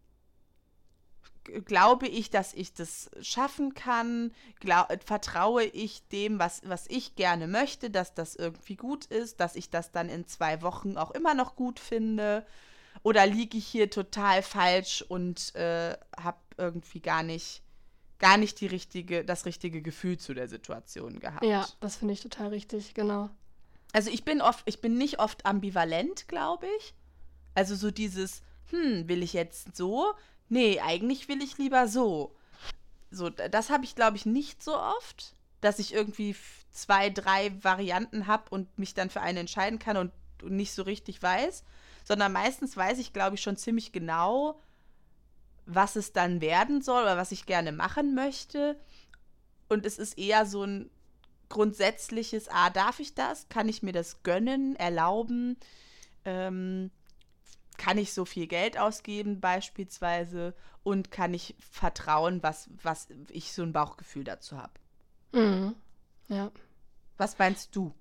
glaube 1.66 2.08
ich, 2.08 2.30
dass 2.30 2.54
ich 2.54 2.74
das 2.74 3.10
schaffen 3.22 3.74
kann? 3.74 4.34
Glaub, 4.60 4.88
vertraue 5.04 5.64
ich 5.64 6.08
dem, 6.08 6.40
was, 6.40 6.62
was 6.66 6.88
ich 6.88 7.16
gerne 7.16 7.48
möchte, 7.48 7.90
dass 7.90 8.14
das 8.14 8.36
irgendwie 8.36 8.76
gut 8.76 9.06
ist, 9.06 9.40
dass 9.40 9.56
ich 9.56 9.70
das 9.70 9.92
dann 9.92 10.10
in 10.10 10.28
zwei 10.28 10.62
Wochen 10.62 10.98
auch 10.98 11.12
immer 11.12 11.34
noch 11.34 11.56
gut 11.56 11.80
finde? 11.80 12.46
Oder 13.04 13.26
liege 13.26 13.58
ich 13.58 13.68
hier 13.68 13.90
total 13.90 14.42
falsch 14.42 15.04
und 15.08 15.56
äh, 15.56 15.96
habe 16.20 16.38
irgendwie 16.58 17.00
gar 17.00 17.24
nicht, 17.24 17.62
gar 18.20 18.38
nicht 18.38 18.60
die 18.60 18.68
richtige, 18.68 19.24
das 19.24 19.46
richtige 19.46 19.82
Gefühl 19.82 20.18
zu 20.18 20.34
der 20.34 20.48
Situation 20.48 21.20
gehabt? 21.20 21.46
Ja, 21.46 21.68
das 21.80 21.98
finde 21.98 22.14
ich 22.14 22.22
total 22.22 22.48
richtig, 22.50 22.94
genau. 22.94 23.30
Also 23.94 24.10
ich 24.10 24.26
bin 24.26 24.42
oft, 24.42 24.64
ich 24.68 24.82
bin 24.82 24.98
nicht 24.98 25.20
oft 25.20 25.46
ambivalent, 25.46 26.28
glaube 26.28 26.68
ich. 26.80 26.94
Also 27.56 27.76
so 27.76 27.92
dieses, 27.92 28.42
hm, 28.70 29.08
will 29.08 29.24
ich 29.24 29.34
jetzt 29.34 29.76
so? 29.76 30.14
Nee, 30.50 30.80
eigentlich 30.80 31.28
will 31.28 31.42
ich 31.42 31.58
lieber 31.58 31.88
so. 31.88 32.36
So, 33.12 33.30
das 33.30 33.70
habe 33.70 33.86
ich, 33.86 33.96
glaube 33.96 34.18
ich, 34.18 34.26
nicht 34.26 34.62
so 34.62 34.78
oft, 34.78 35.34
dass 35.62 35.80
ich 35.80 35.94
irgendwie 35.94 36.36
zwei, 36.72 37.10
drei 37.10 37.52
Varianten 37.64 38.28
habe 38.28 38.44
und 38.50 38.78
mich 38.78 38.94
dann 38.94 39.10
für 39.10 39.22
eine 39.22 39.40
entscheiden 39.40 39.80
kann 39.80 39.98
und, 39.98 40.12
und 40.44 40.56
nicht 40.56 40.74
so 40.74 40.84
richtig 40.84 41.22
weiß, 41.22 41.64
sondern 42.04 42.32
meistens 42.32 42.76
weiß 42.76 43.00
ich, 43.00 43.14
glaube 43.14 43.36
ich, 43.36 43.42
schon 43.42 43.58
ziemlich 43.58 43.92
genau, 43.92 44.62
was 45.66 45.96
es 45.96 46.14
dann 46.14 46.42
werden 46.42 46.82
soll 46.82 47.04
oder 47.04 47.18
was 47.18 47.32
ich 47.32 47.46
gerne 47.46 47.72
machen 47.72 48.16
möchte. 48.16 48.80
Und 49.68 49.86
es 49.86 49.98
ist 49.98 50.18
eher 50.18 50.46
so 50.46 50.64
ein 50.64 50.90
grundsätzliches, 51.50 52.50
ah, 52.50 52.70
darf 52.70 53.00
ich 53.00 53.16
das? 53.16 53.50
Kann 53.50 53.70
ich 53.70 53.84
mir 53.84 53.94
das 53.94 54.24
gönnen, 54.24 54.76
erlauben? 54.76 55.58
Ähm, 56.26 56.92
kann 57.78 57.98
ich 57.98 58.14
so 58.14 58.26
viel 58.26 58.48
Geld 58.48 58.78
ausgeben 58.78 59.40
beispielsweise 59.40 60.54
und 60.84 61.12
kann 61.12 61.34
ich 61.34 61.56
vertrauen, 61.60 62.42
was, 62.44 62.70
was 62.82 63.08
ich 63.30 63.54
so 63.54 63.64
ein 63.64 63.74
Bauchgefühl 63.74 64.24
dazu 64.24 64.58
habe. 64.58 64.74
Mhm. 65.32 65.76
Ja. 66.28 66.52
Was 67.18 67.38
meinst 67.38 67.76
du? 67.76 67.94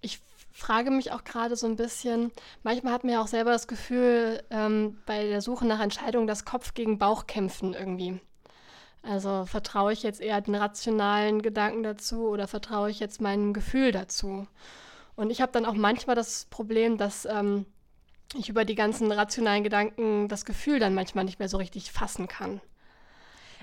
Ich 0.00 0.20
frage 0.52 0.90
mich 0.90 1.12
auch 1.12 1.24
gerade 1.24 1.56
so 1.56 1.66
ein 1.66 1.76
bisschen, 1.76 2.30
manchmal 2.62 2.92
hat 2.92 3.04
man 3.04 3.14
ja 3.14 3.20
auch 3.20 3.26
selber 3.26 3.50
das 3.50 3.66
Gefühl, 3.66 4.42
ähm, 4.50 4.98
bei 5.04 5.26
der 5.26 5.40
Suche 5.40 5.66
nach 5.66 5.80
Entscheidungen 5.80 6.26
das 6.26 6.44
Kopf 6.44 6.74
gegen 6.74 6.98
Bauch 6.98 7.26
kämpfen 7.26 7.74
irgendwie. 7.74 8.20
Also 9.02 9.44
vertraue 9.44 9.92
ich 9.92 10.02
jetzt 10.02 10.20
eher 10.20 10.40
den 10.40 10.54
rationalen 10.54 11.42
Gedanken 11.42 11.82
dazu 11.82 12.28
oder 12.28 12.48
vertraue 12.48 12.90
ich 12.90 13.00
jetzt 13.00 13.20
meinem 13.20 13.52
Gefühl 13.52 13.92
dazu? 13.92 14.46
Und 15.16 15.30
ich 15.30 15.40
habe 15.40 15.52
dann 15.52 15.66
auch 15.66 15.74
manchmal 15.74 16.16
das 16.16 16.46
Problem, 16.46 16.96
dass 16.96 17.26
ähm, 17.26 17.66
ich 18.36 18.48
über 18.48 18.64
die 18.64 18.74
ganzen 18.74 19.12
rationalen 19.12 19.64
Gedanken 19.64 20.28
das 20.28 20.44
Gefühl 20.44 20.78
dann 20.78 20.94
manchmal 20.94 21.24
nicht 21.24 21.38
mehr 21.38 21.48
so 21.48 21.56
richtig 21.56 21.92
fassen 21.92 22.28
kann. 22.28 22.60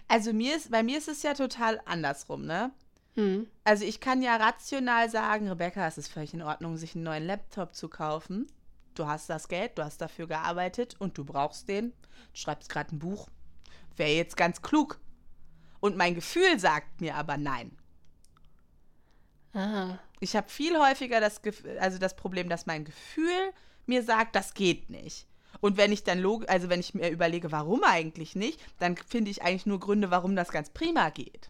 Also 0.08 0.34
mir 0.34 0.56
ist, 0.56 0.72
bei 0.72 0.84
mir 0.84 0.98
ist 0.98 1.08
es 1.08 1.24
ja 1.24 1.34
total 1.34 1.80
andersrum, 1.86 2.46
ne? 2.46 2.72
Hm. 3.16 3.48
Also 3.64 3.84
ich 3.86 4.00
kann 4.00 4.22
ja 4.22 4.38
rational 4.38 5.10
sagen, 5.10 5.50
Rebecca, 5.50 5.86
es 5.88 5.98
ist 5.98 6.08
völlig 6.08 6.34
in 6.34 6.42
Ordnung, 6.42 6.78
sich 6.78 6.96
einen 6.96 7.04
neuen 7.04 7.26
Laptop 7.26 7.76
zu 7.76 7.90
kaufen. 7.90 8.48
Du 8.94 9.08
hast 9.08 9.30
das 9.30 9.48
Geld, 9.48 9.78
du 9.78 9.84
hast 9.84 10.02
dafür 10.02 10.28
gearbeitet 10.28 10.96
und 11.00 11.18
du 11.18 11.26
brauchst 11.26 11.68
den. 11.68 11.92
Du 12.34 12.40
schreibst 12.40 12.70
gerade 12.70 12.96
ein 12.96 13.00
Buch. 13.00 13.30
Wäre 13.98 14.12
jetzt 14.12 14.38
ganz 14.38 14.62
klug, 14.62 15.00
Und 15.80 15.98
mein 15.98 16.16
Gefühl 16.16 16.60
sagt 16.60 17.02
mir 17.02 17.16
aber 17.16 17.38
nein. 17.38 17.78
Ah. 19.54 19.98
Ich 20.20 20.36
habe 20.36 20.48
viel 20.50 20.78
häufiger 20.80 21.20
das, 21.20 21.42
Gef 21.42 21.64
also 21.80 21.98
das 21.98 22.16
Problem, 22.16 22.48
dass 22.48 22.66
mein 22.66 22.86
Gefühl 22.86 23.54
mir 23.92 24.04
sagt, 24.04 24.36
das 24.36 24.54
geht 24.54 24.90
nicht. 24.90 25.28
Und 25.60 25.78
wenn 25.78 25.92
ich 25.92 26.04
dann 26.04 26.26
also 26.48 26.70
wenn 26.70 26.80
ich 26.80 26.94
mir 26.94 27.10
überlege, 27.10 27.52
warum 27.52 27.84
eigentlich 27.84 28.36
nicht, 28.36 28.60
dann 28.80 28.96
finde 28.96 29.30
ich 29.30 29.44
eigentlich 29.44 29.66
nur 29.66 29.80
Gründe, 29.80 30.10
warum 30.10 30.36
das 30.36 30.50
ganz 30.50 30.70
prima 30.70 31.10
geht. 31.10 31.50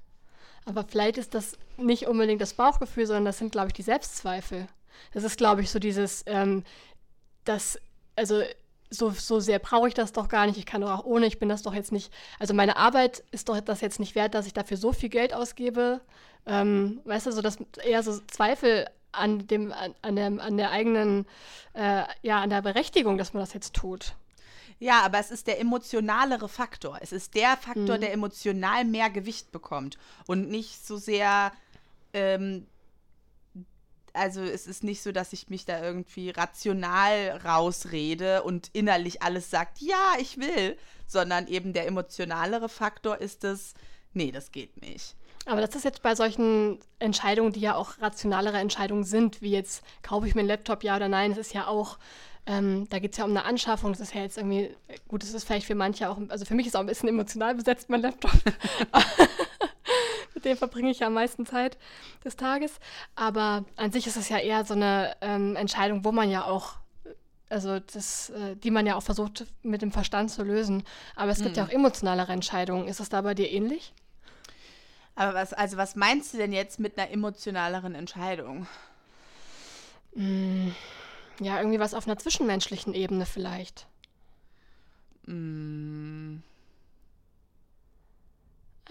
Aber 0.65 0.83
vielleicht 0.83 1.17
ist 1.17 1.33
das 1.33 1.57
nicht 1.77 2.07
unbedingt 2.07 2.41
das 2.41 2.53
Bauchgefühl, 2.53 3.05
sondern 3.05 3.25
das 3.25 3.37
sind, 3.37 3.51
glaube 3.51 3.67
ich, 3.67 3.73
die 3.73 3.83
Selbstzweifel. 3.83 4.67
Das 5.13 5.23
ist, 5.23 5.37
glaube 5.37 5.61
ich, 5.61 5.71
so 5.71 5.79
dieses, 5.79 6.23
ähm, 6.27 6.63
das, 7.45 7.79
also 8.15 8.43
so, 8.89 9.11
so 9.11 9.39
sehr 9.39 9.59
brauche 9.59 9.87
ich 9.87 9.93
das 9.93 10.11
doch 10.11 10.27
gar 10.27 10.45
nicht. 10.45 10.57
Ich 10.57 10.65
kann 10.65 10.81
doch 10.81 10.91
auch 10.91 11.05
ohne, 11.05 11.25
ich 11.25 11.39
bin 11.39 11.49
das 11.49 11.63
doch 11.63 11.73
jetzt 11.73 11.91
nicht. 11.91 12.11
Also 12.39 12.53
meine 12.53 12.75
Arbeit 12.75 13.23
ist 13.31 13.49
doch 13.49 13.59
das 13.61 13.81
jetzt 13.81 13.99
nicht 13.99 14.15
wert, 14.15 14.33
dass 14.35 14.45
ich 14.45 14.53
dafür 14.53 14.77
so 14.77 14.91
viel 14.91 15.09
Geld 15.09 15.33
ausgebe. 15.33 16.01
Ähm, 16.45 17.01
weißt 17.05 17.27
du, 17.27 17.31
so 17.31 17.41
dass 17.41 17.57
eher 17.83 18.03
so 18.03 18.19
Zweifel 18.27 18.87
an 19.11 19.47
dem, 19.47 19.71
an, 19.71 19.95
an, 20.01 20.15
der, 20.15 20.25
an 20.27 20.57
der 20.57 20.71
eigenen, 20.71 21.25
äh, 21.73 22.03
ja, 22.21 22.41
an 22.41 22.49
der 22.49 22.61
Berechtigung, 22.61 23.17
dass 23.17 23.33
man 23.33 23.41
das 23.41 23.53
jetzt 23.53 23.73
tut. 23.73 24.15
Ja, 24.79 25.01
aber 25.01 25.19
es 25.19 25.29
ist 25.29 25.45
der 25.47 25.59
emotionalere 25.59 26.49
Faktor. 26.49 26.97
Es 27.01 27.11
ist 27.11 27.35
der 27.35 27.55
Faktor, 27.57 27.97
Mhm. 27.97 28.01
der 28.01 28.13
emotional 28.13 28.83
mehr 28.83 29.09
Gewicht 29.11 29.51
bekommt 29.51 29.97
und 30.25 30.49
nicht 30.49 30.85
so 30.85 30.97
sehr. 30.97 31.51
Ähm, 32.13 32.65
also 34.13 34.41
es 34.41 34.67
ist 34.67 34.83
nicht 34.83 35.01
so, 35.01 35.11
dass 35.11 35.31
ich 35.33 35.49
mich 35.49 35.65
da 35.65 35.81
irgendwie 35.81 36.31
rational 36.31 37.39
rausrede 37.45 38.43
und 38.43 38.69
innerlich 38.73 39.21
alles 39.21 39.49
sagt, 39.49 39.79
ja, 39.79 40.15
ich 40.19 40.37
will, 40.37 40.77
sondern 41.07 41.47
eben 41.47 41.71
der 41.73 41.87
emotionalere 41.87 42.67
Faktor 42.67 43.19
ist 43.19 43.43
es, 43.45 43.73
nee, 44.13 44.31
das 44.31 44.51
geht 44.51 44.81
nicht. 44.81 45.15
Aber 45.45 45.61
das 45.61 45.75
ist 45.75 45.85
jetzt 45.85 46.03
bei 46.03 46.13
solchen 46.15 46.79
Entscheidungen, 46.99 47.51
die 47.51 47.61
ja 47.61 47.75
auch 47.75 47.99
rationalere 47.99 48.57
Entscheidungen 48.57 49.03
sind, 49.03 49.41
wie 49.41 49.51
jetzt 49.51 49.83
kaufe 50.03 50.27
ich 50.27 50.35
mir 50.35 50.41
einen 50.41 50.49
Laptop, 50.49 50.83
ja 50.83 50.95
oder 50.95 51.09
nein, 51.09 51.31
es 51.31 51.37
ist 51.37 51.53
ja 51.53 51.67
auch, 51.67 51.97
ähm, 52.45 52.87
da 52.89 52.99
geht 52.99 53.13
es 53.13 53.17
ja 53.17 53.25
um 53.25 53.31
eine 53.31 53.45
Anschaffung, 53.45 53.91
das 53.91 54.01
ist 54.01 54.13
ja 54.13 54.21
jetzt 54.21 54.37
irgendwie, 54.37 54.75
gut, 55.07 55.23
das 55.23 55.33
ist 55.33 55.45
vielleicht 55.45 55.65
für 55.65 55.75
manche 55.75 56.09
auch, 56.09 56.19
also 56.29 56.45
für 56.45 56.53
mich 56.53 56.67
ist 56.67 56.75
auch 56.75 56.81
ein 56.81 56.85
bisschen 56.85 57.09
emotional 57.09 57.55
besetzt, 57.55 57.89
mein 57.89 58.01
Laptop. 58.01 58.31
Mit 60.33 60.45
dem 60.45 60.57
verbringe 60.57 60.91
ich 60.91 60.99
ja 60.99 61.07
am 61.07 61.13
meisten 61.13 61.45
Zeit 61.45 61.77
des 62.23 62.35
Tages. 62.35 62.79
Aber 63.15 63.65
an 63.75 63.91
sich 63.91 64.07
ist 64.07 64.17
es 64.17 64.29
ja 64.29 64.37
eher 64.37 64.65
so 64.65 64.73
eine 64.73 65.15
ähm, 65.21 65.55
Entscheidung, 65.55 66.03
wo 66.03 66.11
man 66.11 66.31
ja 66.31 66.45
auch, 66.45 66.75
also 67.49 67.79
das, 67.79 68.29
äh, 68.31 68.55
die 68.55 68.71
man 68.71 68.85
ja 68.87 68.95
auch 68.95 69.03
versucht 69.03 69.45
mit 69.61 69.81
dem 69.81 69.91
Verstand 69.91 70.31
zu 70.31 70.43
lösen. 70.43 70.83
Aber 71.15 71.31
es 71.31 71.43
gibt 71.43 71.57
ja 71.57 71.65
auch 71.65 71.69
emotionalere 71.69 72.31
Entscheidungen. 72.31 72.87
Ist 72.87 72.99
das 72.99 73.09
da 73.09 73.21
bei 73.21 73.35
dir 73.35 73.51
ähnlich? 73.51 73.93
Aber 75.15 75.33
was, 75.33 75.53
also 75.53 75.77
was 75.77 75.95
meinst 75.95 76.33
du 76.33 76.37
denn 76.37 76.53
jetzt 76.53 76.79
mit 76.79 76.97
einer 76.97 77.11
emotionaleren 77.11 77.95
Entscheidung? 77.95 78.67
Ja, 81.39 81.57
irgendwie 81.57 81.79
was 81.79 81.93
auf 81.93 82.07
einer 82.07 82.17
zwischenmenschlichen 82.17 82.93
Ebene 82.93 83.25
vielleicht. 83.25 83.87
Mm, 85.27 86.37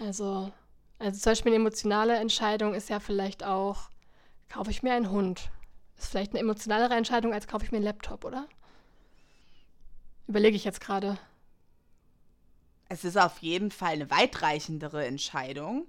Also, 0.01 0.51
also 0.97 1.19
zum 1.19 1.31
Beispiel 1.31 1.51
eine 1.51 1.61
emotionale 1.61 2.15
Entscheidung 2.15 2.73
ist 2.73 2.89
ja 2.89 2.99
vielleicht 2.99 3.43
auch, 3.43 3.89
kaufe 4.49 4.71
ich 4.71 4.81
mir 4.81 4.93
einen 4.93 5.11
Hund? 5.11 5.51
Ist 5.97 6.07
vielleicht 6.09 6.31
eine 6.31 6.39
emotionalere 6.39 6.95
Entscheidung, 6.95 7.33
als 7.33 7.47
kaufe 7.47 7.65
ich 7.65 7.71
mir 7.71 7.77
einen 7.77 7.85
Laptop, 7.85 8.25
oder? 8.25 8.47
Überlege 10.27 10.55
ich 10.55 10.63
jetzt 10.63 10.81
gerade. 10.81 11.19
Es 12.89 13.03
ist 13.03 13.17
auf 13.17 13.37
jeden 13.39 13.69
Fall 13.71 13.93
eine 13.93 14.09
weitreichendere 14.09 15.05
Entscheidung. 15.05 15.85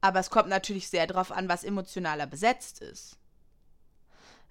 Aber 0.00 0.20
es 0.20 0.30
kommt 0.30 0.48
natürlich 0.48 0.88
sehr 0.88 1.06
darauf 1.06 1.32
an, 1.32 1.48
was 1.48 1.64
emotionaler 1.64 2.26
besetzt 2.26 2.80
ist. 2.80 3.16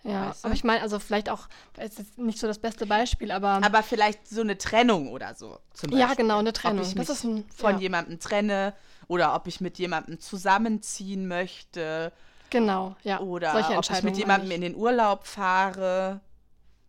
Ja, 0.03 0.29
Weißt 0.29 0.43
du? 0.43 0.47
aber 0.47 0.55
ich 0.55 0.63
meine, 0.63 0.81
also 0.81 0.99
vielleicht 0.99 1.29
auch, 1.29 1.47
es 1.77 1.91
ist 1.93 1.97
jetzt 1.99 2.17
nicht 2.17 2.39
so 2.39 2.47
das 2.47 2.59
beste 2.59 2.85
Beispiel, 2.85 3.31
aber, 3.31 3.61
Aber 3.63 3.83
vielleicht 3.83 4.27
so 4.27 4.41
eine 4.41 4.57
Trennung 4.57 5.09
oder 5.09 5.35
so. 5.35 5.59
Zum 5.73 5.91
ja, 5.91 6.07
Beispiel. 6.07 6.23
genau, 6.23 6.39
eine 6.39 6.53
Trennung. 6.53 6.79
Ob 6.79 6.87
ich 6.87 6.95
mich 6.95 7.07
das 7.07 7.17
ist 7.17 7.23
ein, 7.25 7.45
von 7.55 7.75
ja, 7.75 7.81
jemandem 7.81 8.19
trenne 8.19 8.73
oder 9.07 9.35
ob 9.35 9.47
ich 9.47 9.59
mit 9.59 9.77
jemandem 9.79 10.19
zusammenziehen 10.19 11.27
möchte 11.27 12.11
genau, 12.49 12.95
ja. 13.03 13.19
oder 13.19 13.51
solche 13.53 13.77
ob 13.77 13.89
ich 13.89 14.03
mit 14.03 14.17
jemandem 14.17 14.51
in 14.51 14.61
den 14.61 14.75
Urlaub 14.75 15.25
fahre. 15.25 16.21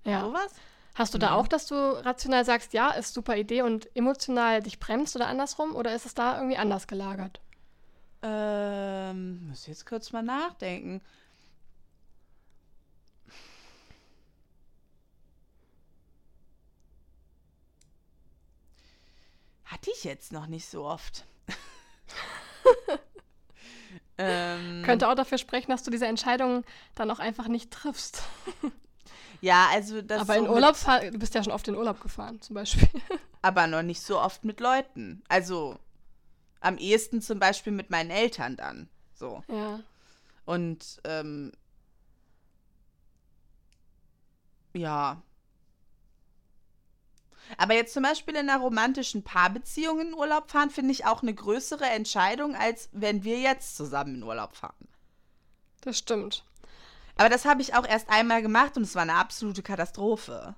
ja. 0.05 0.21
Sowas? 0.21 0.53
Hast 0.95 1.15
du 1.15 1.19
da 1.19 1.29
Mhm. 1.29 1.35
auch, 1.35 1.49
dass 1.49 1.67
du 1.67 1.75
rational 1.77 2.45
sagst, 2.45 2.73
ja, 2.73 2.91
ist 2.91 3.15
super 3.15 3.37
Idee 3.37 3.63
und 3.63 3.89
emotional 3.97 4.61
dich 4.63 4.81
bremst 4.81 5.15
oder 5.15 5.29
andersrum? 5.29 5.77
Oder 5.77 5.95
ist 5.95 6.07
es 6.07 6.15
da 6.15 6.37
irgendwie 6.39 6.57
anders 6.57 6.89
gelagert? 6.89 7.41
Ähm, 8.23 9.49
muss 9.49 9.67
jetzt 9.67 9.87
kurz 9.87 10.13
mal 10.13 10.23
nachdenken. 10.23 11.01
Hatte 19.65 19.91
ich 19.93 20.03
jetzt 20.03 20.33
noch 20.33 20.47
nicht 20.47 20.67
so 20.67 20.85
oft. 20.85 21.25
ähm, 24.19 24.83
Könnte 24.85 25.09
auch 25.09 25.15
dafür 25.15 25.39
sprechen, 25.39 25.71
dass 25.71 25.85
du 25.85 25.91
diese 25.91 26.07
Entscheidung 26.07 26.65
dann 26.97 27.11
auch 27.11 27.21
einfach 27.21 27.47
nicht 27.47 27.71
triffst. 27.71 28.23
ja, 29.41 29.69
also 29.71 30.03
das 30.03 30.23
aber 30.23 30.35
so 30.35 30.45
in 30.45 30.51
Urlaub 30.51 30.77
du 31.13 31.19
bist 31.19 31.35
ja 31.35 31.45
schon 31.45 31.53
oft 31.53 31.69
in 31.69 31.77
Urlaub 31.77 32.01
gefahren, 32.01 32.41
zum 32.41 32.55
Beispiel. 32.55 32.89
aber 33.43 33.69
noch 33.69 33.83
nicht 33.83 34.01
so 34.01 34.19
oft 34.19 34.45
mit 34.45 34.59
Leuten. 34.59 35.23
Also 35.29 35.79
am 36.61 36.79
ehesten 36.79 37.21
zum 37.21 37.39
Beispiel 37.39 37.73
mit 37.73 37.91
meinen 37.91 38.11
Eltern 38.11 38.57
dann. 38.57 38.89
So. 39.15 39.43
ja. 39.49 39.81
Und 40.45 41.01
ähm, 41.05 41.53
ja. 44.73 45.23
Aber 47.57 47.75
jetzt 47.75 47.95
zum 47.95 48.03
Beispiel 48.03 48.35
in 48.35 48.49
einer 48.49 48.61
romantischen 48.61 49.23
Paarbeziehung 49.23 50.01
in 50.01 50.15
Urlaub 50.15 50.51
fahren, 50.51 50.71
finde 50.71 50.93
ich 50.93 51.07
auch 51.07 51.23
eine 51.23 51.35
größere 51.35 51.87
Entscheidung, 51.87 52.55
als 52.55 52.89
wenn 52.93 53.25
wir 53.25 53.41
jetzt 53.41 53.77
zusammen 53.77 54.17
in 54.17 54.23
Urlaub 54.23 54.55
fahren. 54.55 54.89
Das 55.81 55.99
stimmt. 55.99 56.45
Aber 57.17 57.29
das 57.29 57.45
habe 57.45 57.63
ich 57.63 57.75
auch 57.75 57.87
erst 57.87 58.11
einmal 58.11 58.43
gemacht 58.43 58.77
und 58.77 58.83
es 58.83 58.95
war 58.95 59.03
eine 59.03 59.15
absolute 59.15 59.63
Katastrophe. 59.63 60.55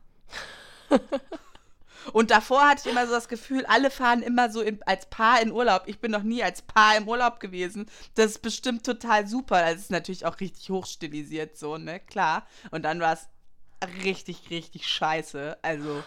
und 2.12 2.30
davor 2.30 2.68
hatte 2.68 2.82
ich 2.84 2.92
immer 2.92 3.06
so 3.06 3.12
das 3.12 3.28
Gefühl, 3.28 3.64
alle 3.66 3.90
fahren 3.90 4.22
immer 4.22 4.50
so 4.50 4.60
in, 4.60 4.82
als 4.84 5.06
Paar 5.06 5.40
in 5.40 5.52
Urlaub. 5.52 5.82
Ich 5.86 6.00
bin 6.00 6.10
noch 6.10 6.22
nie 6.22 6.42
als 6.42 6.62
Paar 6.62 6.96
im 6.96 7.08
Urlaub 7.08 7.40
gewesen. 7.40 7.86
Das 8.14 8.32
ist 8.32 8.42
bestimmt 8.42 8.84
total 8.84 9.26
super. 9.26 9.60
Das 9.60 9.80
ist 9.80 9.90
natürlich 9.90 10.26
auch 10.26 10.40
richtig 10.40 10.70
hochstilisiert 10.70 11.56
so, 11.56 11.78
ne? 11.78 12.00
Klar. 12.00 12.46
Und 12.70 12.82
dann 12.82 13.00
war 13.00 13.14
es 13.14 13.28
richtig, 14.04 14.50
richtig 14.50 14.86
scheiße. 14.86 15.58
Also 15.62 16.02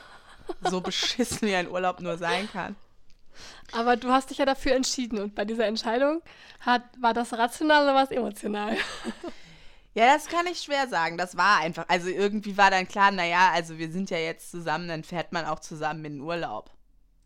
so 0.62 0.82
beschissen 0.82 1.48
wie 1.48 1.56
ein 1.56 1.70
Urlaub 1.70 2.00
nur 2.02 2.18
sein 2.18 2.50
kann. 2.52 2.76
Aber 3.72 3.96
du 3.96 4.10
hast 4.10 4.30
dich 4.30 4.38
ja 4.38 4.46
dafür 4.46 4.76
entschieden 4.76 5.18
und 5.18 5.34
bei 5.34 5.46
dieser 5.46 5.66
Entscheidung 5.66 6.22
hat, 6.60 6.84
war 7.00 7.14
das 7.14 7.34
rational 7.34 7.84
oder 7.84 7.96
war 7.96 8.04
es 8.04 8.12
emotional? 8.12 8.78
Ja, 9.96 10.12
das 10.14 10.28
kann 10.28 10.48
ich 10.48 10.60
schwer 10.62 10.88
sagen. 10.88 11.18
Das 11.18 11.38
war 11.38 11.60
einfach. 11.60 11.86
Also 11.88 12.10
irgendwie 12.10 12.58
war 12.58 12.72
dann 12.72 12.88
klar, 12.88 13.12
naja, 13.12 13.52
also 13.54 13.78
wir 13.78 13.92
sind 13.92 14.10
ja 14.10 14.18
jetzt 14.18 14.50
zusammen, 14.50 14.88
dann 14.88 15.04
fährt 15.04 15.32
man 15.34 15.46
auch 15.46 15.60
zusammen 15.60 16.04
in 16.06 16.14
den 16.14 16.22
Urlaub. 16.22 16.72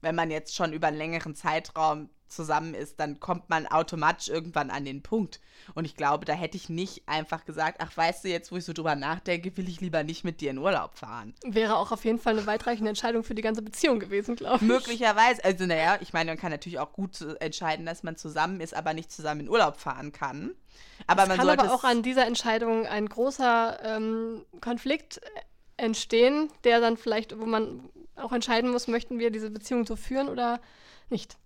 Wenn 0.01 0.15
man 0.15 0.31
jetzt 0.31 0.55
schon 0.55 0.73
über 0.73 0.87
einen 0.87 0.97
längeren 0.97 1.35
Zeitraum 1.35 2.09
zusammen 2.29 2.73
ist, 2.73 2.99
dann 2.99 3.19
kommt 3.19 3.49
man 3.49 3.67
automatisch 3.67 4.29
irgendwann 4.29 4.69
an 4.69 4.85
den 4.85 5.01
Punkt. 5.01 5.39
Und 5.75 5.85
ich 5.85 5.95
glaube, 5.95 6.25
da 6.25 6.33
hätte 6.33 6.57
ich 6.57 6.69
nicht 6.69 7.07
einfach 7.07 7.45
gesagt, 7.45 7.77
ach, 7.81 7.95
weißt 7.95 8.23
du, 8.23 8.29
jetzt 8.29 8.51
wo 8.51 8.57
ich 8.57 8.65
so 8.65 8.73
drüber 8.73 8.95
nachdenke, 8.95 9.55
will 9.57 9.67
ich 9.67 9.81
lieber 9.81 10.03
nicht 10.03 10.23
mit 10.23 10.41
dir 10.41 10.51
in 10.51 10.57
Urlaub 10.57 10.97
fahren. 10.97 11.33
Wäre 11.43 11.77
auch 11.77 11.91
auf 11.91 12.05
jeden 12.05 12.19
Fall 12.19 12.37
eine 12.37 12.47
weitreichende 12.47 12.89
Entscheidung 12.89 13.23
für 13.23 13.35
die 13.35 13.41
ganze 13.41 13.61
Beziehung 13.61 13.99
gewesen, 13.99 14.35
glaube 14.35 14.57
ich. 14.57 14.61
Möglicherweise, 14.61 15.43
also 15.43 15.65
naja, 15.65 15.97
ich 16.01 16.13
meine, 16.13 16.31
man 16.31 16.37
kann 16.37 16.51
natürlich 16.51 16.79
auch 16.79 16.93
gut 16.93 17.21
äh, 17.21 17.33
entscheiden, 17.35 17.85
dass 17.85 18.03
man 18.03 18.17
zusammen 18.17 18.61
ist, 18.61 18.73
aber 18.73 18.93
nicht 18.93 19.11
zusammen 19.11 19.41
in 19.41 19.49
Urlaub 19.49 19.77
fahren 19.77 20.11
kann. 20.11 20.51
Aber 21.07 21.23
Es 21.23 21.29
man 21.29 21.37
kann 21.37 21.47
sollte 21.47 21.63
aber 21.63 21.73
auch 21.73 21.83
an 21.83 22.03
dieser 22.03 22.25
Entscheidung 22.25 22.85
ein 22.85 23.07
großer 23.07 23.79
ähm, 23.83 24.45
Konflikt 24.61 25.21
entstehen, 25.77 26.49
der 26.63 26.79
dann 26.81 26.97
vielleicht, 26.97 27.37
wo 27.39 27.45
man 27.45 27.89
auch 28.15 28.31
entscheiden 28.31 28.71
muss, 28.71 28.87
möchten 28.87 29.19
wir 29.19 29.31
diese 29.31 29.49
Beziehung 29.49 29.85
so 29.85 29.95
führen 29.95 30.27
oder 30.27 30.59
nicht. 31.09 31.37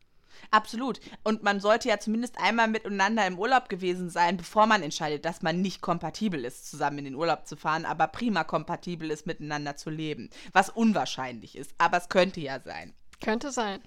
Absolut. 0.52 1.00
Und 1.24 1.44
man 1.44 1.62
sollte 1.62 1.88
ja 1.88 1.98
zumindest 1.98 2.38
einmal 2.38 2.68
miteinander 2.68 3.26
im 3.26 3.40
Urlaub 3.40 3.70
gewesen 3.70 4.10
sein, 4.10 4.36
bevor 4.36 4.66
man 4.66 4.84
entscheidet, 4.84 5.24
dass 5.24 5.42
man 5.42 5.62
nicht 5.62 5.82
kompatibel 5.82 6.44
ist, 6.44 6.70
zusammen 6.70 7.00
in 7.00 7.06
den 7.06 7.16
Urlaub 7.16 7.48
zu 7.48 7.56
fahren, 7.56 7.86
aber 7.86 8.08
prima 8.08 8.44
kompatibel 8.44 9.10
ist, 9.10 9.26
miteinander 9.26 9.78
zu 9.78 9.90
leben. 9.90 10.30
Was 10.52 10.70
unwahrscheinlich 10.70 11.56
ist, 11.56 11.74
aber 11.78 11.98
es 11.98 12.10
könnte 12.10 12.42
ja 12.42 12.60
sein. 12.60 12.94
Könnte 13.22 13.52
sein. 13.52 13.80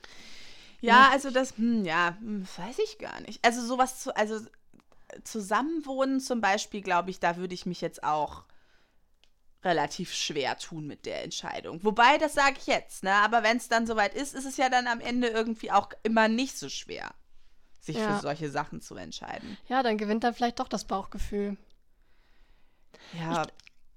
Ja, 0.80 1.10
also 1.12 1.30
das, 1.30 1.56
hm, 1.56 1.84
ja, 1.84 2.16
hm, 2.20 2.46
weiß 2.56 2.78
ich 2.78 2.98
gar 2.98 3.20
nicht. 3.20 3.44
Also 3.44 3.64
sowas 3.64 4.00
zu, 4.00 4.16
also 4.16 4.36
äh, 4.36 5.22
zusammenwohnen 5.22 6.20
zum 6.20 6.40
Beispiel, 6.40 6.80
glaube 6.82 7.10
ich, 7.10 7.20
da 7.20 7.36
würde 7.36 7.54
ich 7.54 7.66
mich 7.66 7.80
jetzt 7.80 8.04
auch 8.04 8.44
relativ 9.64 10.12
schwer 10.12 10.58
tun 10.58 10.86
mit 10.86 11.06
der 11.06 11.24
Entscheidung. 11.24 11.82
Wobei, 11.82 12.18
das 12.18 12.34
sage 12.34 12.56
ich 12.58 12.66
jetzt, 12.66 13.02
ne? 13.02 13.12
Aber 13.12 13.42
wenn 13.42 13.56
es 13.56 13.68
dann 13.68 13.86
soweit 13.86 14.14
ist, 14.14 14.34
ist 14.34 14.44
es 14.44 14.56
ja 14.56 14.68
dann 14.68 14.86
am 14.86 15.00
Ende 15.00 15.28
irgendwie 15.28 15.70
auch 15.72 15.88
immer 16.02 16.28
nicht 16.28 16.58
so 16.58 16.68
schwer, 16.68 17.14
sich 17.80 17.96
Ja. 17.96 18.14
für 18.16 18.20
solche 18.22 18.50
Sachen 18.50 18.80
zu 18.80 18.94
entscheiden. 18.96 19.56
Ja, 19.68 19.82
dann 19.82 19.96
gewinnt 19.98 20.22
dann 20.24 20.34
vielleicht 20.34 20.60
doch 20.60 20.68
das 20.68 20.84
Bauchgefühl. 20.84 21.56
Ja. 23.18 23.46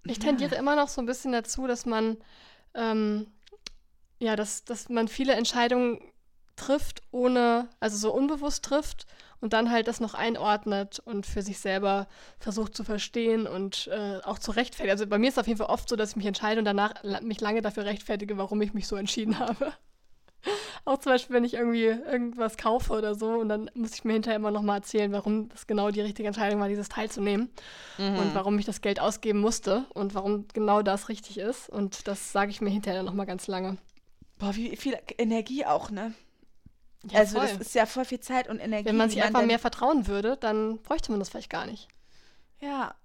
Ich 0.06 0.20
tendiere 0.20 0.56
immer 0.56 0.76
noch 0.76 0.88
so 0.88 1.02
ein 1.02 1.06
bisschen 1.06 1.34
dazu, 1.34 1.68
dass 1.68 1.86
man, 1.86 2.18
ähm, 2.74 3.28
ja, 4.20 4.36
dass, 4.36 4.64
dass 4.64 4.88
man 4.90 5.08
viele 5.08 5.34
Entscheidungen 5.34 6.00
trifft, 6.56 7.02
ohne, 7.12 7.70
also 7.80 7.98
so 7.98 8.14
unbewusst 8.14 8.64
trifft 8.64 9.06
und 9.42 9.54
dann 9.54 9.72
halt 9.72 9.88
das 9.88 10.00
noch 10.00 10.14
einordnet 10.14 11.00
und 11.00 11.26
für 11.26 11.42
sich 11.42 11.60
selber 11.60 12.08
versucht 12.40 12.76
zu 12.76 12.84
verstehen 12.84 13.48
und 13.48 13.88
äh, 13.92 14.20
auch 14.24 14.40
zu 14.40 14.52
rechtfertigen. 14.52 14.92
Also 14.92 15.08
bei 15.08 15.18
mir 15.18 15.28
ist 15.28 15.36
es 15.36 15.40
auf 15.40 15.48
jeden 15.48 15.58
Fall 15.58 15.68
oft 15.68 15.88
so, 15.90 15.96
dass 15.96 16.12
ich 16.12 16.16
mich 16.16 16.26
entscheide 16.26 16.60
und 16.60 16.66
danach 16.66 17.04
mich 17.22 17.42
lange 17.42 17.62
dafür 17.62 17.86
rechtfertige, 17.86 18.38
warum 18.38 18.62
ich 18.62 18.74
mich 18.74 18.88
so 18.88 18.96
entschieden 18.96 19.40
habe. 19.40 19.74
Auch 20.86 21.00
zum 21.00 21.12
Beispiel, 21.12 21.36
wenn 21.36 21.44
ich 21.44 21.56
irgendwie 21.56 21.86
irgendwas 21.86 22.56
kaufe 22.56 22.94
oder 22.94 23.16
so 23.16 23.32
und 23.32 23.50
dann 23.50 23.70
muss 23.74 23.94
ich 23.94 24.06
mir 24.06 24.14
hinterher 24.14 24.38
immer 24.38 24.52
nochmal 24.52 24.78
erzählen, 24.78 25.12
warum 25.12 25.50
das 25.50 25.68
genau 25.68 25.92
die 25.92 26.00
richtige 26.00 26.28
Entscheidung 26.28 26.62
war, 26.62 26.70
dieses 26.70 26.88
teilzunehmen 26.88 27.50
und 27.98 28.34
warum 28.34 28.58
ich 28.58 28.66
das 28.66 28.82
Geld 28.82 29.02
ausgeben 29.02 29.40
musste 29.40 29.86
und 29.94 30.16
warum 30.16 30.48
genau 30.54 30.84
das 30.84 31.10
richtig 31.10 31.40
ist. 31.40 31.70
Und 31.70 32.08
das 32.08 32.32
sage 32.32 32.52
ich 32.52 32.62
mir 32.62 32.70
hinterher 32.70 33.04
nochmal 33.04 33.26
ganz 33.26 33.48
lange. 33.48 33.78
Boah, 34.40 34.56
wie 34.56 34.76
viel 34.78 34.98
Energie 35.18 35.66
auch, 35.66 35.90
ne? 35.90 36.14
Ja, 37.04 37.20
also 37.20 37.38
voll. 37.38 37.48
das 37.48 37.60
ist 37.60 37.76
ja 37.76 37.86
voll 37.86 38.06
viel 38.06 38.20
Zeit 38.20 38.48
und 38.48 38.60
Energie. 38.60 38.86
Wenn 38.86 38.98
man 38.98 39.10
sich 39.10 39.22
einfach 39.24 39.46
mehr 39.46 39.60
vertrauen 39.60 40.08
würde, 40.08 40.38
dann 40.38 40.82
bräuchte 40.82 41.12
man 41.12 41.20
das 41.20 41.30
vielleicht 41.30 41.50
gar 41.50 41.66
nicht. 41.66 41.88
Ja. 42.60 42.96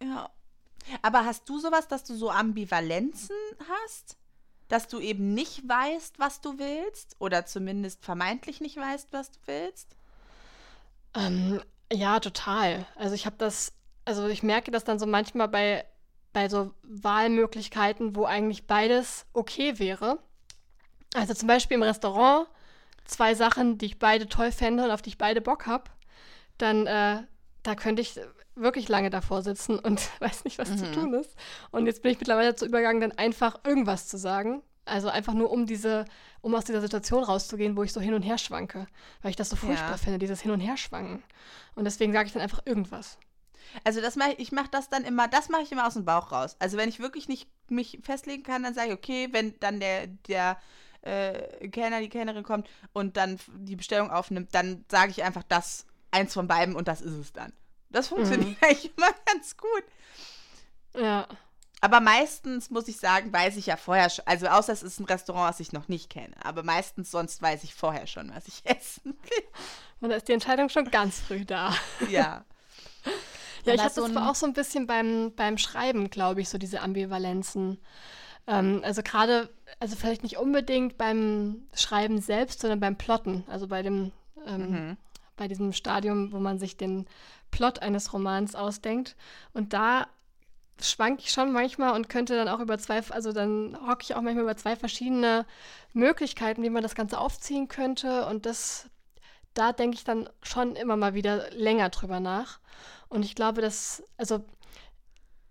Ja. 0.00 0.30
Aber 1.02 1.24
hast 1.24 1.48
du 1.48 1.58
sowas, 1.58 1.88
dass 1.88 2.04
du 2.04 2.14
so 2.14 2.30
Ambivalenzen 2.30 3.36
hast? 3.68 4.16
Dass 4.68 4.88
du 4.88 5.00
eben 5.00 5.34
nicht 5.34 5.66
weißt, 5.68 6.18
was 6.18 6.40
du 6.40 6.58
willst? 6.58 7.16
Oder 7.18 7.46
zumindest 7.46 8.04
vermeintlich 8.04 8.60
nicht 8.60 8.76
weißt, 8.76 9.12
was 9.12 9.30
du 9.30 9.38
willst? 9.46 9.96
Ähm, 11.14 11.62
ja, 11.92 12.20
total. 12.20 12.86
Also 12.96 13.14
ich 13.14 13.26
habe 13.26 13.36
das, 13.38 13.72
also 14.04 14.26
ich 14.28 14.42
merke 14.42 14.70
das 14.70 14.84
dann 14.84 14.98
so 14.98 15.06
manchmal 15.06 15.48
bei, 15.48 15.84
bei 16.32 16.48
so 16.48 16.72
Wahlmöglichkeiten, 16.82 18.16
wo 18.16 18.24
eigentlich 18.24 18.66
beides 18.66 19.26
okay 19.32 19.78
wäre. 19.78 20.18
Also 21.14 21.32
zum 21.34 21.48
Beispiel 21.48 21.76
im 21.76 21.82
Restaurant 21.82 22.46
zwei 23.06 23.34
Sachen, 23.34 23.78
die 23.78 23.86
ich 23.86 23.98
beide 23.98 24.28
toll 24.28 24.52
fände 24.52 24.84
und 24.84 24.90
auf 24.90 25.00
die 25.02 25.10
ich 25.10 25.18
beide 25.18 25.40
Bock 25.40 25.66
habe, 25.66 25.84
dann 26.58 26.86
äh, 26.86 27.22
da 27.62 27.74
könnte 27.74 28.02
ich 28.02 28.18
wirklich 28.54 28.88
lange 28.88 29.10
davor 29.10 29.42
sitzen 29.42 29.78
und 29.78 30.00
weiß 30.20 30.44
nicht, 30.44 30.58
was 30.58 30.76
zu 30.76 30.90
tun 30.92 31.14
ist. 31.14 31.34
Und 31.70 31.86
jetzt 31.86 32.02
bin 32.02 32.12
ich 32.12 32.18
mittlerweile 32.18 32.50
dazu 32.50 32.66
übergegangen, 32.66 33.00
dann 33.00 33.12
einfach 33.12 33.60
irgendwas 33.64 34.06
zu 34.08 34.16
sagen. 34.18 34.62
Also 34.86 35.08
einfach 35.08 35.32
nur, 35.32 35.50
um 35.50 35.64
diese, 35.66 36.04
um 36.42 36.54
aus 36.54 36.64
dieser 36.64 36.82
Situation 36.82 37.24
rauszugehen, 37.24 37.74
wo 37.76 37.82
ich 37.84 37.92
so 37.92 38.00
hin 38.02 38.12
und 38.12 38.22
her 38.22 38.36
schwanke. 38.36 38.86
Weil 39.22 39.30
ich 39.30 39.36
das 39.36 39.48
so 39.48 39.56
furchtbar 39.56 39.92
Ja. 39.92 39.96
finde, 39.96 40.18
dieses 40.18 40.42
Hin- 40.42 40.50
und 40.50 40.60
Herschwanken. 40.60 41.22
Und 41.74 41.84
deswegen 41.84 42.12
sage 42.12 42.26
ich 42.26 42.34
dann 42.34 42.42
einfach 42.42 42.60
irgendwas. 42.66 43.18
Also 43.82 44.02
das 44.02 44.14
mach, 44.14 44.28
ich 44.28 44.38
ich 44.38 44.52
mache 44.52 44.68
das 44.70 44.90
dann 44.90 45.04
immer, 45.04 45.26
das 45.26 45.48
mache 45.48 45.62
ich 45.62 45.72
immer 45.72 45.86
aus 45.86 45.94
dem 45.94 46.04
Bauch 46.04 46.32
raus. 46.32 46.56
Also 46.58 46.76
wenn 46.76 46.90
ich 46.90 47.00
wirklich 47.00 47.28
nicht 47.28 47.48
mich 47.70 47.98
festlegen 48.02 48.42
kann, 48.42 48.62
dann 48.62 48.74
sage 48.74 48.88
ich, 48.88 48.94
okay, 48.94 49.28
wenn 49.32 49.58
dann 49.60 49.80
der, 49.80 50.06
der 50.06 50.58
äh, 51.04 51.68
Kellner, 51.68 52.00
die 52.00 52.08
Kellnerin 52.08 52.42
kommt 52.42 52.68
und 52.92 53.16
dann 53.16 53.38
die 53.56 53.76
Bestellung 53.76 54.10
aufnimmt, 54.10 54.54
dann 54.54 54.84
sage 54.90 55.10
ich 55.10 55.22
einfach 55.22 55.42
das, 55.42 55.86
eins 56.10 56.32
von 56.32 56.48
beiden 56.48 56.76
und 56.76 56.88
das 56.88 57.00
ist 57.00 57.14
es 57.14 57.32
dann. 57.32 57.52
Das 57.90 58.08
funktioniert 58.08 58.56
eigentlich 58.62 58.96
immer 58.96 59.10
ganz 59.26 59.56
gut. 59.56 59.84
Ja. 60.96 61.26
Aber 61.80 62.00
meistens 62.00 62.70
muss 62.70 62.88
ich 62.88 62.96
sagen, 62.96 63.32
weiß 63.32 63.56
ich 63.56 63.66
ja 63.66 63.76
vorher 63.76 64.08
schon, 64.08 64.26
also 64.26 64.46
außer 64.46 64.72
es 64.72 64.82
ist 64.82 65.00
ein 65.00 65.04
Restaurant, 65.04 65.50
was 65.50 65.60
ich 65.60 65.72
noch 65.72 65.88
nicht 65.88 66.08
kenne, 66.08 66.34
aber 66.42 66.62
meistens 66.62 67.10
sonst 67.10 67.42
weiß 67.42 67.62
ich 67.64 67.74
vorher 67.74 68.06
schon, 68.06 68.32
was 68.34 68.48
ich 68.48 68.62
essen 68.64 69.12
will. 69.22 69.44
Und 70.00 70.10
da 70.10 70.16
ist 70.16 70.28
die 70.28 70.32
Entscheidung 70.32 70.70
schon 70.70 70.90
ganz 70.90 71.20
früh 71.20 71.44
da. 71.44 71.74
Ja. 72.08 72.44
Ja, 73.66 73.72
ich 73.72 73.80
habe 73.80 73.94
so 73.94 74.06
das 74.06 74.16
auch 74.18 74.34
so 74.34 74.44
ein 74.44 74.52
bisschen 74.52 74.86
beim, 74.86 75.32
beim 75.34 75.56
Schreiben, 75.56 76.10
glaube 76.10 76.42
ich, 76.42 76.50
so 76.50 76.58
diese 76.58 76.82
Ambivalenzen. 76.82 77.80
Ähm, 78.46 78.82
also 78.84 79.02
gerade, 79.02 79.48
also 79.80 79.96
vielleicht 79.96 80.22
nicht 80.22 80.38
unbedingt 80.38 80.98
beim 80.98 81.66
Schreiben 81.74 82.20
selbst, 82.20 82.60
sondern 82.60 82.80
beim 82.80 82.96
Plotten. 82.96 83.44
Also 83.48 83.66
bei 83.68 83.82
dem, 83.82 84.12
ähm, 84.46 84.70
Mhm. 84.70 84.96
bei 85.36 85.48
diesem 85.48 85.72
Stadium, 85.72 86.32
wo 86.32 86.38
man 86.38 86.58
sich 86.58 86.76
den 86.76 87.06
Plot 87.50 87.80
eines 87.80 88.12
Romans 88.12 88.54
ausdenkt. 88.54 89.16
Und 89.52 89.72
da 89.72 90.06
schwank 90.80 91.20
ich 91.20 91.30
schon 91.30 91.52
manchmal 91.52 91.94
und 91.94 92.08
könnte 92.08 92.36
dann 92.36 92.48
auch 92.48 92.60
über 92.60 92.78
zwei, 92.78 93.00
also 93.10 93.32
dann 93.32 93.78
hocke 93.86 94.02
ich 94.02 94.14
auch 94.14 94.22
manchmal 94.22 94.42
über 94.44 94.56
zwei 94.56 94.76
verschiedene 94.76 95.46
Möglichkeiten, 95.92 96.62
wie 96.62 96.70
man 96.70 96.82
das 96.82 96.94
Ganze 96.96 97.18
aufziehen 97.18 97.68
könnte. 97.68 98.26
Und 98.26 98.44
das, 98.44 98.90
da 99.54 99.72
denke 99.72 99.96
ich 99.96 100.04
dann 100.04 100.28
schon 100.42 100.76
immer 100.76 100.96
mal 100.96 101.14
wieder 101.14 101.50
länger 101.52 101.90
drüber 101.90 102.20
nach. 102.20 102.58
Und 103.08 103.24
ich 103.24 103.34
glaube, 103.36 103.60
dass, 103.62 104.02
also 104.16 104.44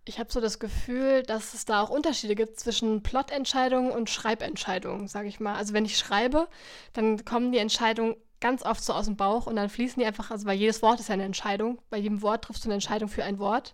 ich 0.06 0.20
habe 0.20 0.32
so 0.32 0.42
das 0.42 0.60
Gefühl, 0.60 1.24
dass 1.24 1.54
es 1.54 1.66
da 1.66 1.82
auch 1.82 1.90
Unterschiede 1.90 2.36
gibt 2.36 2.60
zwischen 2.60 3.04
Plotentscheidungen 3.04 3.92
und 3.92 4.10
Schreibentscheidungen, 4.10 5.08
sage 5.08 5.28
ich 5.28 5.40
mal. 5.40 5.56
Also 5.56 5.74
wenn 5.74 5.86
ich 5.86 5.98
schreibe, 5.98 6.48
dann 6.92 7.24
kommen 7.24 7.52
die 7.52 7.60
Entscheidungen 7.60 8.16
ganz 8.42 8.64
oft 8.64 8.84
so 8.84 8.92
aus 8.92 9.06
dem 9.06 9.16
Bauch 9.16 9.48
und 9.48 9.56
dann 9.56 9.70
fließen 9.70 10.02
die 10.02 10.06
einfach, 10.06 10.30
also 10.30 10.46
weil 10.46 10.58
jedes 10.58 10.82
Wort 10.82 11.00
ist 11.00 11.08
ja 11.08 11.14
eine 11.14 11.24
Entscheidung. 11.24 11.82
Bei 11.90 11.98
jedem 11.98 12.22
Wort 12.22 12.44
triffst 12.44 12.66
du 12.66 12.68
eine 12.68 12.74
Entscheidung 12.74 13.08
für 13.08 13.24
ein 13.24 13.40
Wort. 13.40 13.74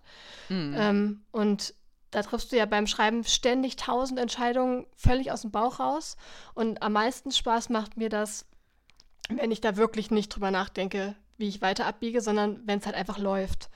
Mhm. 0.50 0.76
Ähm, 0.78 1.22
und 1.32 1.74
da 2.12 2.22
triffst 2.22 2.52
du 2.52 2.58
ja 2.58 2.68
beim 2.68 2.86
Schreiben 2.86 3.24
ständig 3.24 3.76
tausend 3.76 4.20
Entscheidungen 4.20 4.86
völlig 4.96 5.32
aus 5.32 5.42
dem 5.42 5.52
Bauch 5.52 5.80
raus. 5.80 6.18
Und 6.54 6.84
am 6.84 6.94
meisten 6.94 7.32
Spaß 7.32 7.70
macht 7.70 7.98
mir 7.98 8.10
das, 8.10 8.46
wenn 9.30 9.52
ich 9.52 9.62
da 9.62 9.78
wirklich 9.78 10.12
nicht 10.12 10.30
drüber 10.30 10.52
nachdenke, 10.52 11.15
wie 11.38 11.48
ich 11.48 11.63
weiter 11.63 11.88
abbiege, 11.88 12.22
sondern 12.22 12.62
wenn 12.65 12.78
es 12.78 12.86
halt 12.86 12.96
einfach 12.96 13.18
läuft. 13.18 13.70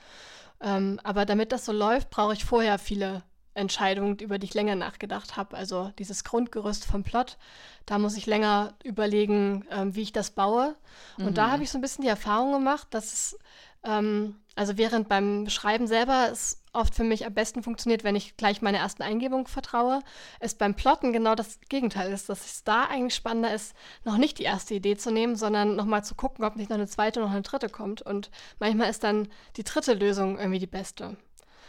Ähm, 0.60 1.00
aber 1.02 1.26
damit 1.26 1.52
das 1.52 1.64
so 1.64 1.72
läuft, 1.72 2.10
brauche 2.10 2.32
ich 2.32 2.44
vorher 2.44 2.78
viele 2.78 3.22
Entscheidungen, 3.54 4.18
über 4.18 4.38
die 4.38 4.46
ich 4.46 4.54
länger 4.54 4.74
nachgedacht 4.74 5.36
habe. 5.36 5.56
Also 5.56 5.92
dieses 5.98 6.24
Grundgerüst 6.24 6.84
vom 6.84 7.04
Plot, 7.04 7.38
da 7.86 7.98
muss 7.98 8.16
ich 8.16 8.26
länger 8.26 8.74
überlegen, 8.82 9.64
ähm, 9.70 9.94
wie 9.94 10.02
ich 10.02 10.12
das 10.12 10.30
baue. 10.30 10.74
Und 11.18 11.38
da 11.38 11.50
habe 11.50 11.62
ich 11.62 11.70
so 11.70 11.78
ein 11.78 11.80
bisschen 11.80 12.02
die 12.02 12.08
Erfahrung 12.08 12.52
gemacht, 12.52 12.88
dass 12.90 13.12
es, 13.12 13.38
ähm, 13.84 14.36
also 14.56 14.76
während 14.76 15.08
beim 15.08 15.48
Schreiben 15.48 15.86
selber 15.86 16.28
es 16.30 16.62
oft 16.72 16.94
für 16.94 17.04
mich 17.04 17.26
am 17.26 17.34
besten 17.34 17.62
funktioniert, 17.62 18.04
wenn 18.04 18.16
ich 18.16 18.36
gleich 18.36 18.62
meine 18.62 18.78
ersten 18.78 19.02
Eingebungen 19.02 19.46
vertraue, 19.46 20.00
es 20.40 20.54
beim 20.54 20.74
Plotten 20.74 21.12
genau 21.12 21.34
das 21.34 21.60
Gegenteil 21.68 22.12
ist, 22.12 22.28
dass 22.28 22.44
es 22.44 22.64
da 22.64 22.84
eigentlich 22.84 23.14
spannender 23.14 23.54
ist, 23.54 23.74
noch 24.04 24.16
nicht 24.16 24.38
die 24.38 24.44
erste 24.44 24.74
Idee 24.74 24.96
zu 24.96 25.10
nehmen, 25.10 25.36
sondern 25.36 25.76
nochmal 25.76 26.04
zu 26.04 26.14
gucken, 26.14 26.44
ob 26.44 26.56
nicht 26.56 26.70
noch 26.70 26.76
eine 26.76 26.88
zweite 26.88 27.20
oder 27.20 27.28
noch 27.28 27.34
eine 27.34 27.42
dritte 27.42 27.68
kommt. 27.68 28.02
Und 28.02 28.30
manchmal 28.58 28.90
ist 28.90 29.04
dann 29.04 29.28
die 29.56 29.64
dritte 29.64 29.94
Lösung 29.94 30.38
irgendwie 30.38 30.58
die 30.58 30.66
beste. 30.66 31.16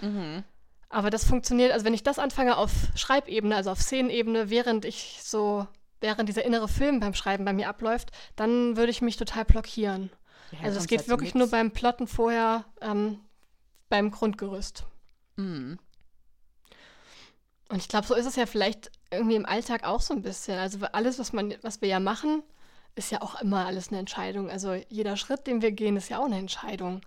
Mhm. 0.02 0.44
Aber 0.90 1.10
das 1.10 1.26
funktioniert, 1.26 1.72
also 1.72 1.86
wenn 1.86 1.94
ich 1.94 2.04
das 2.04 2.20
anfange 2.20 2.58
auf 2.58 2.72
Schreibebene, 2.96 3.56
also 3.56 3.72
auf 3.72 3.82
Szenenebene, 3.82 4.50
während 4.50 4.86
ich 4.86 5.20
so, 5.22 5.68
während 6.02 6.30
dieser 6.30 6.46
innere 6.46 6.68
Film 6.68 7.00
beim 7.00 7.14
Schreiben 7.14 7.46
bei 7.46 7.54
mir 7.54 7.70
abläuft, 7.70 8.12
dann 8.36 8.78
würde 8.78 8.92
ich 8.92 9.02
mich 9.02 9.18
total 9.18 9.46
blockieren. 9.46 10.12
Also 10.64 10.80
es 10.80 10.88
geht 10.88 11.08
wirklich 11.08 11.34
nix. 11.34 11.40
nur 11.40 11.50
beim 11.50 11.72
Plotten 11.72 12.08
vorher, 12.08 12.66
ähm, 12.82 13.20
beim 13.90 14.12
Grundgerüst. 14.12 14.86
Mhm. 15.36 15.80
Und 17.70 17.78
ich 17.78 17.88
glaube, 17.88 18.08
so 18.08 18.14
ist 18.14 18.26
es 18.26 18.36
ja 18.36 18.46
vielleicht 18.46 18.92
irgendwie 19.12 19.36
im 19.36 19.46
Alltag 19.46 19.84
auch 19.84 20.02
so 20.02 20.14
ein 20.14 20.22
bisschen. 20.22 20.58
Also 20.58 20.80
alles, 20.92 21.20
was 21.20 21.34
man, 21.34 21.54
was 21.62 21.82
wir 21.82 21.90
ja 21.90 22.00
machen, 22.00 22.44
ist 22.96 23.12
ja 23.12 23.22
auch 23.22 23.42
immer 23.42 23.66
alles 23.66 23.90
eine 23.90 24.00
Entscheidung. 24.00 24.50
Also 24.50 24.74
jeder 24.90 25.18
Schritt, 25.18 25.48
den 25.48 25.62
wir 25.62 25.72
gehen, 25.72 25.98
ist 25.98 26.10
ja 26.10 26.20
auch 26.20 26.26
eine 26.26 26.38
Entscheidung. 26.38 27.02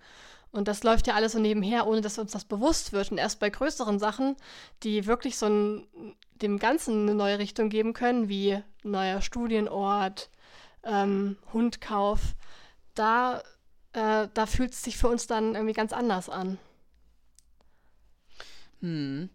Und 0.51 0.67
das 0.67 0.83
läuft 0.83 1.07
ja 1.07 1.13
alles 1.13 1.33
so 1.33 1.39
nebenher, 1.39 1.87
ohne 1.87 2.01
dass 2.01 2.17
uns 2.17 2.31
das 2.31 2.45
bewusst 2.45 2.91
wird. 2.91 3.11
Und 3.11 3.19
erst 3.19 3.39
bei 3.39 3.49
größeren 3.49 3.99
Sachen, 3.99 4.35
die 4.83 5.05
wirklich 5.05 5.37
so 5.37 5.45
ein, 5.45 5.87
dem 6.41 6.57
Ganzen 6.57 7.03
eine 7.03 7.15
neue 7.15 7.39
Richtung 7.39 7.69
geben 7.69 7.93
können, 7.93 8.29
wie 8.29 8.61
neuer 8.83 9.21
Studienort, 9.21 10.29
ähm, 10.83 11.37
Hundkauf, 11.53 12.35
da, 12.99 13.41
äh, 13.93 14.27
da 14.33 14.45
fühlt 14.45 14.73
es 14.73 14.83
sich 14.83 14.97
für 14.97 15.07
uns 15.07 15.27
dann 15.27 15.55
irgendwie 15.55 15.73
ganz 15.73 15.93
anders 15.93 16.29
an. 16.29 16.57
Hm. 18.81 19.29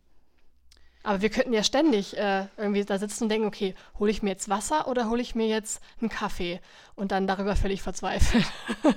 Aber 1.02 1.20
wir 1.20 1.28
könnten 1.28 1.52
ja 1.52 1.62
ständig 1.62 2.16
äh, 2.16 2.46
irgendwie 2.56 2.84
da 2.84 2.98
sitzen 2.98 3.24
und 3.24 3.28
denken, 3.28 3.46
okay, 3.46 3.74
hole 3.98 4.10
ich 4.10 4.22
mir 4.22 4.30
jetzt 4.30 4.48
Wasser 4.48 4.88
oder 4.88 5.10
hole 5.10 5.20
ich 5.20 5.34
mir 5.34 5.46
jetzt 5.46 5.82
einen 6.00 6.08
Kaffee? 6.08 6.60
Und 6.94 7.12
dann 7.12 7.26
darüber 7.26 7.56
völlig 7.56 7.82
verzweifeln. 7.82 8.44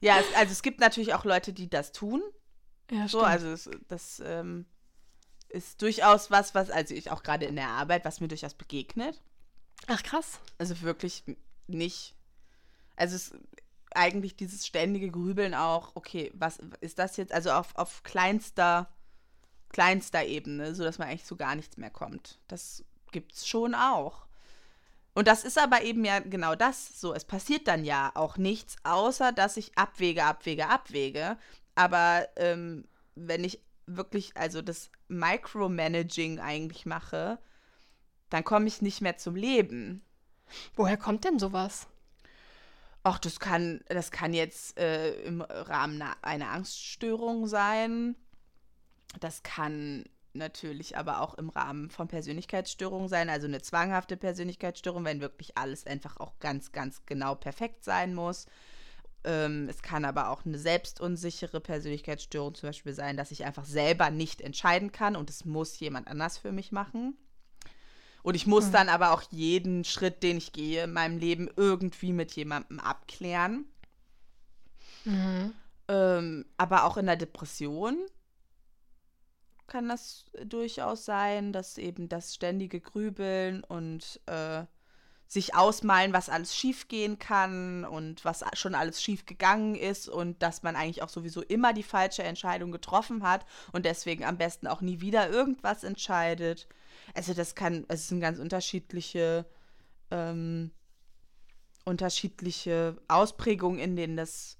Ja, 0.00 0.18
es, 0.18 0.26
also 0.34 0.52
es 0.52 0.62
gibt 0.62 0.80
natürlich 0.80 1.14
auch 1.14 1.24
Leute, 1.24 1.52
die 1.52 1.70
das 1.70 1.92
tun. 1.92 2.22
ja, 2.90 3.08
So, 3.08 3.22
also 3.22 3.48
es, 3.48 3.70
das 3.88 4.22
ähm, 4.24 4.66
ist 5.48 5.80
durchaus 5.80 6.30
was, 6.30 6.54
was, 6.54 6.70
also 6.70 6.94
ich 6.94 7.10
auch 7.10 7.22
gerade 7.22 7.46
in 7.46 7.56
der 7.56 7.68
Arbeit, 7.68 8.04
was 8.04 8.20
mir 8.20 8.28
durchaus 8.28 8.54
begegnet. 8.54 9.20
Ach 9.86 10.02
krass. 10.02 10.38
Also 10.58 10.82
wirklich 10.82 11.24
nicht. 11.66 12.14
Also 12.96 13.16
es 13.16 13.32
eigentlich 13.96 14.36
dieses 14.36 14.66
ständige 14.66 15.10
Grübeln 15.10 15.54
auch, 15.54 15.92
okay, 15.94 16.32
was 16.34 16.58
ist 16.80 16.98
das 16.98 17.16
jetzt? 17.16 17.32
Also 17.32 17.50
auf, 17.50 17.74
auf 17.76 18.02
kleinster, 18.02 18.88
kleinster 19.70 20.24
Ebene, 20.24 20.74
sodass 20.74 20.98
man 20.98 21.08
eigentlich 21.08 21.24
zu 21.24 21.36
gar 21.36 21.54
nichts 21.54 21.76
mehr 21.76 21.90
kommt. 21.90 22.38
Das 22.48 22.84
gibt's 23.12 23.46
schon 23.46 23.74
auch. 23.74 24.26
Und 25.14 25.28
das 25.28 25.44
ist 25.44 25.58
aber 25.58 25.82
eben 25.82 26.04
ja 26.04 26.18
genau 26.18 26.54
das 26.54 27.00
so. 27.00 27.14
Es 27.14 27.24
passiert 27.24 27.68
dann 27.68 27.84
ja 27.84 28.12
auch 28.14 28.36
nichts, 28.36 28.76
außer 28.84 29.32
dass 29.32 29.56
ich 29.56 29.76
abwäge, 29.78 30.24
abwäge, 30.24 30.68
abwäge. 30.68 31.38
Aber 31.74 32.28
ähm, 32.36 32.86
wenn 33.14 33.42
ich 33.42 33.60
wirklich, 33.86 34.36
also 34.36 34.60
das 34.60 34.90
Micromanaging 35.08 36.38
eigentlich 36.40 36.84
mache, 36.84 37.38
dann 38.28 38.44
komme 38.44 38.66
ich 38.66 38.82
nicht 38.82 39.00
mehr 39.00 39.16
zum 39.16 39.36
Leben. 39.36 40.04
Woher 40.74 40.96
kommt 40.96 41.24
denn 41.24 41.38
sowas? 41.38 41.86
Ach, 43.08 43.20
das 43.20 43.38
kann, 43.38 43.82
das 43.88 44.10
kann 44.10 44.34
jetzt 44.34 44.76
äh, 44.80 45.12
im 45.20 45.40
Rahmen 45.40 46.02
einer 46.22 46.50
Angststörung 46.50 47.46
sein. 47.46 48.16
Das 49.20 49.44
kann 49.44 50.06
natürlich 50.32 50.96
aber 50.96 51.20
auch 51.20 51.34
im 51.34 51.48
Rahmen 51.48 51.88
von 51.88 52.08
Persönlichkeitsstörungen 52.08 53.08
sein, 53.08 53.30
also 53.30 53.46
eine 53.46 53.62
zwanghafte 53.62 54.16
Persönlichkeitsstörung, 54.16 55.04
wenn 55.04 55.20
wirklich 55.20 55.56
alles 55.56 55.86
einfach 55.86 56.16
auch 56.16 56.40
ganz, 56.40 56.72
ganz 56.72 57.06
genau 57.06 57.36
perfekt 57.36 57.84
sein 57.84 58.12
muss. 58.12 58.46
Ähm, 59.22 59.68
es 59.68 59.82
kann 59.82 60.04
aber 60.04 60.30
auch 60.30 60.44
eine 60.44 60.58
selbstunsichere 60.58 61.60
Persönlichkeitsstörung 61.60 62.56
zum 62.56 62.70
Beispiel 62.70 62.92
sein, 62.92 63.16
dass 63.16 63.30
ich 63.30 63.44
einfach 63.44 63.66
selber 63.66 64.10
nicht 64.10 64.40
entscheiden 64.40 64.90
kann 64.90 65.14
und 65.14 65.30
es 65.30 65.44
muss 65.44 65.78
jemand 65.78 66.08
anders 66.08 66.38
für 66.38 66.50
mich 66.50 66.72
machen. 66.72 67.16
Und 68.26 68.34
ich 68.34 68.48
muss 68.48 68.66
mhm. 68.66 68.72
dann 68.72 68.88
aber 68.88 69.12
auch 69.12 69.22
jeden 69.30 69.84
Schritt, 69.84 70.24
den 70.24 70.38
ich 70.38 70.52
gehe 70.52 70.82
in 70.82 70.92
meinem 70.92 71.16
Leben, 71.16 71.48
irgendwie 71.54 72.12
mit 72.12 72.32
jemandem 72.32 72.80
abklären. 72.80 73.66
Mhm. 75.04 75.54
Ähm, 75.86 76.44
aber 76.56 76.82
auch 76.82 76.96
in 76.96 77.06
der 77.06 77.14
Depression 77.14 78.04
kann 79.68 79.88
das 79.88 80.24
durchaus 80.44 81.04
sein, 81.04 81.52
dass 81.52 81.78
eben 81.78 82.08
das 82.08 82.34
ständige 82.34 82.80
Grübeln 82.80 83.62
und 83.62 84.20
äh, 84.26 84.64
sich 85.26 85.54
ausmalen, 85.54 86.12
was 86.12 86.28
alles 86.28 86.56
schiefgehen 86.56 87.18
kann 87.18 87.84
und 87.84 88.24
was 88.24 88.44
schon 88.54 88.74
alles 88.74 89.02
schief 89.02 89.26
gegangen 89.26 89.74
ist 89.74 90.08
und 90.08 90.42
dass 90.42 90.62
man 90.62 90.76
eigentlich 90.76 91.02
auch 91.02 91.08
sowieso 91.08 91.42
immer 91.42 91.72
die 91.72 91.82
falsche 91.82 92.22
Entscheidung 92.22 92.70
getroffen 92.70 93.22
hat 93.24 93.44
und 93.72 93.84
deswegen 93.84 94.24
am 94.24 94.38
besten 94.38 94.66
auch 94.66 94.80
nie 94.80 95.00
wieder 95.00 95.28
irgendwas 95.28 95.82
entscheidet. 95.82 96.68
Also 97.14 97.34
das 97.34 97.54
kann, 97.54 97.84
es 97.88 98.08
sind 98.08 98.20
ganz 98.20 98.38
unterschiedliche, 98.38 99.46
ähm, 100.10 100.70
unterschiedliche 101.84 102.96
Ausprägungen, 103.08 103.80
in 103.80 103.96
denen 103.96 104.16
das 104.16 104.58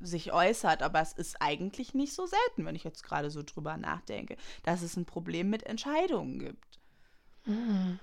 sich 0.00 0.32
äußert, 0.32 0.82
aber 0.82 1.00
es 1.00 1.12
ist 1.12 1.36
eigentlich 1.40 1.94
nicht 1.94 2.12
so 2.12 2.26
selten, 2.26 2.64
wenn 2.64 2.74
ich 2.74 2.84
jetzt 2.84 3.04
gerade 3.04 3.30
so 3.30 3.42
drüber 3.42 3.76
nachdenke, 3.76 4.36
dass 4.64 4.82
es 4.82 4.96
ein 4.96 5.04
Problem 5.04 5.50
mit 5.50 5.64
Entscheidungen 5.64 6.38
gibt. 6.38 6.81
Mhm. 7.44 7.98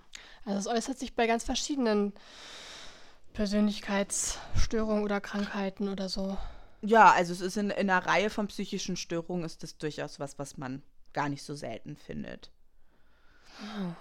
Also 0.45 0.59
es 0.59 0.67
äußert 0.67 0.99
sich 0.99 1.15
bei 1.15 1.27
ganz 1.27 1.43
verschiedenen 1.43 2.13
Persönlichkeitsstörungen 3.33 5.03
oder 5.03 5.21
Krankheiten 5.21 5.89
oder 5.89 6.09
so. 6.09 6.37
Ja, 6.81 7.11
also 7.11 7.33
es 7.33 7.41
ist 7.41 7.57
in, 7.57 7.69
in 7.69 7.89
einer 7.89 8.05
Reihe 8.05 8.29
von 8.29 8.47
psychischen 8.47 8.95
Störungen 8.95 9.43
ist 9.43 9.63
das 9.63 9.77
durchaus 9.77 10.19
was, 10.19 10.39
was 10.39 10.57
man 10.57 10.81
gar 11.13 11.29
nicht 11.29 11.43
so 11.43 11.53
selten 11.53 11.95
findet. 11.95 12.51
Oh. 13.61 13.93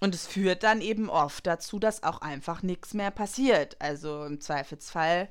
Und 0.00 0.14
es 0.14 0.26
führt 0.26 0.62
dann 0.62 0.80
eben 0.80 1.08
oft 1.08 1.46
dazu, 1.46 1.78
dass 1.78 2.02
auch 2.02 2.20
einfach 2.20 2.62
nichts 2.62 2.94
mehr 2.94 3.10
passiert. 3.10 3.80
Also 3.80 4.24
im 4.24 4.40
Zweifelsfall 4.40 5.30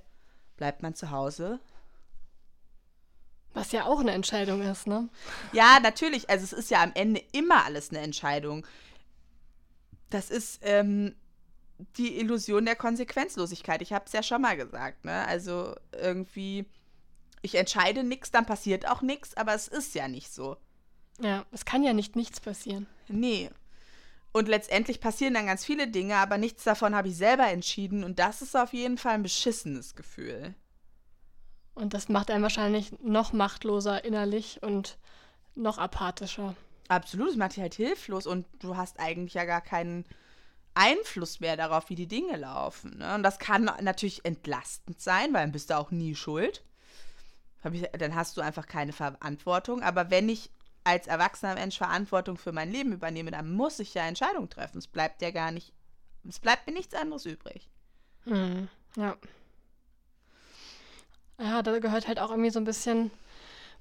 bleibt 0.57 0.81
man 0.81 0.95
zu 0.95 1.11
Hause 1.11 1.59
was 3.53 3.71
ja 3.71 3.85
auch 3.85 3.99
eine 3.99 4.11
Entscheidung 4.11 4.61
ist, 4.61 4.87
ne? 4.87 5.09
Ja, 5.51 5.79
natürlich. 5.79 6.29
Also 6.29 6.43
es 6.43 6.53
ist 6.53 6.71
ja 6.71 6.81
am 6.81 6.91
Ende 6.95 7.21
immer 7.31 7.65
alles 7.65 7.91
eine 7.91 7.99
Entscheidung. 7.99 8.65
Das 10.13 10.29
ist 10.29 10.59
ähm, 10.61 11.15
die 11.97 12.19
Illusion 12.19 12.65
der 12.65 12.75
Konsequenzlosigkeit. 12.75 13.81
Ich 13.81 13.93
habe 13.93 14.05
es 14.05 14.13
ja 14.13 14.21
schon 14.21 14.43
mal 14.43 14.55
gesagt, 14.55 15.05
ne? 15.05 15.25
Also 15.27 15.75
irgendwie, 15.91 16.65
ich 17.41 17.55
entscheide 17.55 18.03
nichts, 18.03 18.29
dann 18.29 18.45
passiert 18.45 18.87
auch 18.87 19.01
nichts, 19.01 19.35
aber 19.35 19.55
es 19.55 19.67
ist 19.67 19.95
ja 19.95 20.07
nicht 20.07 20.31
so. 20.31 20.57
Ja, 21.19 21.45
es 21.51 21.65
kann 21.65 21.83
ja 21.83 21.93
nicht 21.93 22.15
nichts 22.15 22.39
passieren. 22.39 22.85
Nee. 23.07 23.49
Und 24.31 24.47
letztendlich 24.47 24.99
passieren 24.99 25.33
dann 25.33 25.47
ganz 25.47 25.65
viele 25.65 25.87
Dinge, 25.87 26.17
aber 26.17 26.37
nichts 26.37 26.63
davon 26.63 26.95
habe 26.95 27.07
ich 27.07 27.17
selber 27.17 27.47
entschieden 27.47 28.03
und 28.03 28.19
das 28.19 28.43
ist 28.43 28.55
auf 28.55 28.73
jeden 28.73 28.99
Fall 28.99 29.13
ein 29.13 29.23
beschissenes 29.23 29.95
Gefühl. 29.95 30.53
Und 31.73 31.95
das 31.95 32.07
macht 32.07 32.29
einen 32.29 32.43
wahrscheinlich 32.43 32.99
noch 33.01 33.33
machtloser 33.33 34.05
innerlich 34.05 34.61
und 34.61 34.97
noch 35.55 35.79
apathischer. 35.79 36.55
Absolut, 36.93 37.29
es 37.29 37.37
macht 37.37 37.55
dich 37.55 37.61
halt 37.61 37.73
hilflos 37.73 38.27
und 38.27 38.45
du 38.59 38.77
hast 38.77 38.99
eigentlich 38.99 39.33
ja 39.33 39.45
gar 39.45 39.61
keinen 39.61 40.05
Einfluss 40.75 41.39
mehr 41.39 41.57
darauf, 41.57 41.89
wie 41.89 41.95
die 41.95 42.07
Dinge 42.07 42.37
laufen. 42.37 42.99
Ne? 42.99 43.15
Und 43.15 43.23
das 43.23 43.39
kann 43.39 43.65
natürlich 43.81 44.23
entlastend 44.25 45.01
sein, 45.01 45.33
weil 45.33 45.41
dann 45.41 45.51
bist 45.51 45.71
du 45.71 45.77
auch 45.77 45.89
nie 45.89 46.13
schuld. 46.13 46.63
Dann 47.97 48.13
hast 48.13 48.37
du 48.37 48.41
einfach 48.41 48.67
keine 48.67 48.93
Verantwortung. 48.93 49.81
Aber 49.81 50.11
wenn 50.11 50.29
ich 50.29 50.51
als 50.83 51.07
erwachsener 51.07 51.55
Mensch 51.55 51.77
Verantwortung 51.77 52.37
für 52.37 52.51
mein 52.51 52.71
Leben 52.71 52.93
übernehme, 52.93 53.31
dann 53.31 53.51
muss 53.51 53.79
ich 53.79 53.95
ja 53.95 54.05
Entscheidungen 54.05 54.49
treffen. 54.49 54.77
Es 54.77 54.87
bleibt 54.87 55.23
ja 55.23 55.31
gar 55.31 55.51
nicht, 55.51 55.73
es 56.27 56.39
bleibt 56.39 56.67
mir 56.67 56.73
nichts 56.73 56.93
anderes 56.93 57.25
übrig. 57.25 57.69
Hm, 58.25 58.67
ja. 58.97 59.15
Ja, 61.39 61.63
da 61.63 61.79
gehört 61.79 62.07
halt 62.07 62.19
auch 62.19 62.29
irgendwie 62.29 62.51
so 62.51 62.59
ein 62.59 62.65
bisschen 62.65 63.09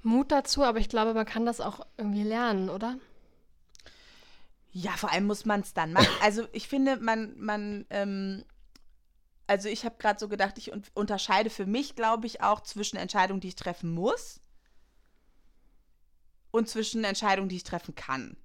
Mut 0.02 0.32
dazu, 0.32 0.64
aber 0.64 0.78
ich 0.78 0.88
glaube, 0.88 1.14
man 1.14 1.26
kann 1.26 1.46
das 1.46 1.60
auch 1.60 1.86
irgendwie 1.96 2.24
lernen, 2.24 2.68
oder? 2.68 2.98
Ja, 4.72 4.92
vor 4.92 5.12
allem 5.12 5.26
muss 5.26 5.44
man 5.44 5.60
es 5.60 5.74
dann 5.74 5.92
machen. 5.92 6.08
Also 6.22 6.46
ich 6.52 6.66
finde, 6.66 6.96
man, 6.96 7.38
man, 7.38 7.86
ähm, 7.90 8.44
also 9.46 9.68
ich 9.68 9.84
habe 9.84 9.96
gerade 9.98 10.18
so 10.18 10.28
gedacht, 10.28 10.58
ich 10.58 10.72
un 10.72 10.82
unterscheide 10.94 11.50
für 11.50 11.66
mich, 11.66 11.94
glaube 11.94 12.26
ich, 12.26 12.42
auch 12.42 12.62
zwischen 12.62 12.96
Entscheidungen, 12.96 13.40
die 13.40 13.48
ich 13.48 13.56
treffen 13.56 13.92
muss 13.92 14.40
und 16.50 16.68
zwischen 16.68 17.04
Entscheidungen, 17.04 17.48
die 17.48 17.56
ich 17.56 17.64
treffen 17.64 17.94
kann. 17.94 18.36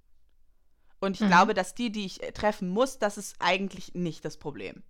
Und 0.99 1.15
ich 1.15 1.21
mhm. 1.21 1.27
glaube, 1.27 1.53
dass 1.53 1.75
die, 1.75 1.91
die 1.91 2.05
ich 2.05 2.23
äh, 2.23 2.31
treffen 2.31 2.69
muss, 2.69 2.99
das 2.99 3.17
ist 3.17 3.35
eigentlich 3.39 3.93
nicht 3.93 4.25
das 4.25 4.37
Problem. 4.37 4.83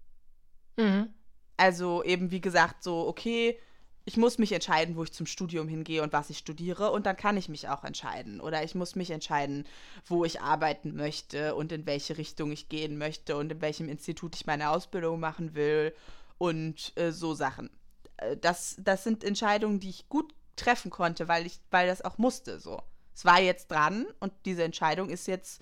Mhm. 0.78 1.14
Also 1.58 2.04
eben, 2.04 2.32
wie 2.32 2.42
gesagt, 2.42 2.84
so, 2.84 3.08
okay, 3.08 3.60
ich 4.08 4.16
muss 4.16 4.38
mich 4.38 4.54
entscheiden, 4.54 4.96
wo 4.96 5.04
ich 5.04 5.12
zum 5.12 5.26
Studium 5.26 5.68
hingehe 5.68 6.02
und 6.02 6.14
was 6.14 6.30
ich 6.30 6.38
studiere 6.38 6.92
und 6.92 7.06
dann 7.06 7.18
kann 7.18 7.36
ich 7.36 7.50
mich 7.50 7.68
auch 7.68 7.84
entscheiden. 7.84 8.40
Oder 8.40 8.64
ich 8.64 8.74
muss 8.74 8.96
mich 8.96 9.12
entscheiden, 9.12 9.68
wo 10.06 10.24
ich 10.24 10.40
arbeiten 10.40 10.96
möchte 10.96 11.56
und 11.56 11.74
in 11.74 11.86
welche 11.86 12.18
Richtung 12.18 12.54
ich 12.54 12.70
gehen 12.70 12.98
möchte 12.98 13.36
und 13.36 13.52
in 13.52 13.60
welchem 13.60 13.90
Institut 13.90 14.34
ich 14.36 14.46
meine 14.46 14.70
Ausbildung 14.70 15.20
machen 15.20 15.56
will 15.56 15.94
und 16.38 16.94
äh, 16.96 17.12
so 17.12 17.34
Sachen. 17.34 17.70
Äh, 18.16 18.38
das, 18.38 18.78
das 18.80 19.04
sind 19.04 19.26
Entscheidungen, 19.26 19.82
die 19.82 19.90
ich 19.90 20.08
gut 20.08 20.34
treffen 20.56 20.90
konnte, 20.90 21.28
weil 21.28 21.46
ich, 21.46 21.60
weil 21.70 21.88
das 21.88 22.02
auch 22.02 22.18
musste 22.18 22.62
so. 22.62 22.82
Es 23.14 23.26
war 23.26 23.42
jetzt 23.42 23.70
dran 23.70 24.08
und 24.22 24.32
diese 24.46 24.64
Entscheidung 24.64 25.10
ist 25.10 25.28
jetzt 25.28 25.62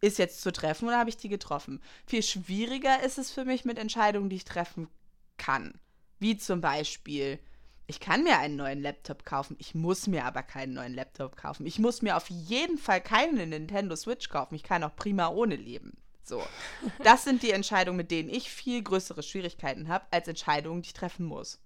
ist 0.00 0.18
jetzt 0.18 0.40
zu 0.40 0.50
treffen 0.50 0.88
oder 0.88 0.98
habe 0.98 1.10
ich 1.10 1.18
die 1.18 1.28
getroffen? 1.28 1.82
Viel 2.06 2.22
schwieriger 2.22 3.02
ist 3.02 3.18
es 3.18 3.30
für 3.30 3.44
mich 3.44 3.66
mit 3.66 3.78
Entscheidungen, 3.78 4.30
die 4.30 4.36
ich 4.36 4.44
treffen 4.46 4.88
kann. 5.36 5.78
Wie 6.18 6.38
zum 6.38 6.62
Beispiel, 6.62 7.38
ich 7.86 8.00
kann 8.00 8.24
mir 8.24 8.38
einen 8.38 8.56
neuen 8.56 8.82
Laptop 8.82 9.24
kaufen, 9.24 9.56
ich 9.60 9.74
muss 9.74 10.06
mir 10.06 10.24
aber 10.24 10.42
keinen 10.42 10.74
neuen 10.74 10.94
Laptop 10.94 11.36
kaufen. 11.36 11.66
Ich 11.66 11.78
muss 11.78 12.02
mir 12.02 12.16
auf 12.16 12.28
jeden 12.28 12.78
Fall 12.78 13.00
keine 13.00 13.46
Nintendo 13.46 13.94
Switch 13.94 14.28
kaufen. 14.28 14.56
Ich 14.56 14.64
kann 14.64 14.82
auch 14.82 14.96
prima 14.96 15.28
ohne 15.28 15.56
leben. 15.56 15.96
So. 16.24 16.42
Das 17.04 17.22
sind 17.22 17.42
die 17.42 17.52
Entscheidungen, 17.52 17.96
mit 17.96 18.10
denen 18.10 18.28
ich 18.28 18.50
viel 18.50 18.82
größere 18.82 19.22
Schwierigkeiten 19.22 19.88
habe, 19.88 20.04
als 20.10 20.26
Entscheidungen, 20.26 20.82
die 20.82 20.88
ich 20.88 20.94
treffen 20.94 21.26
muss. 21.26 21.60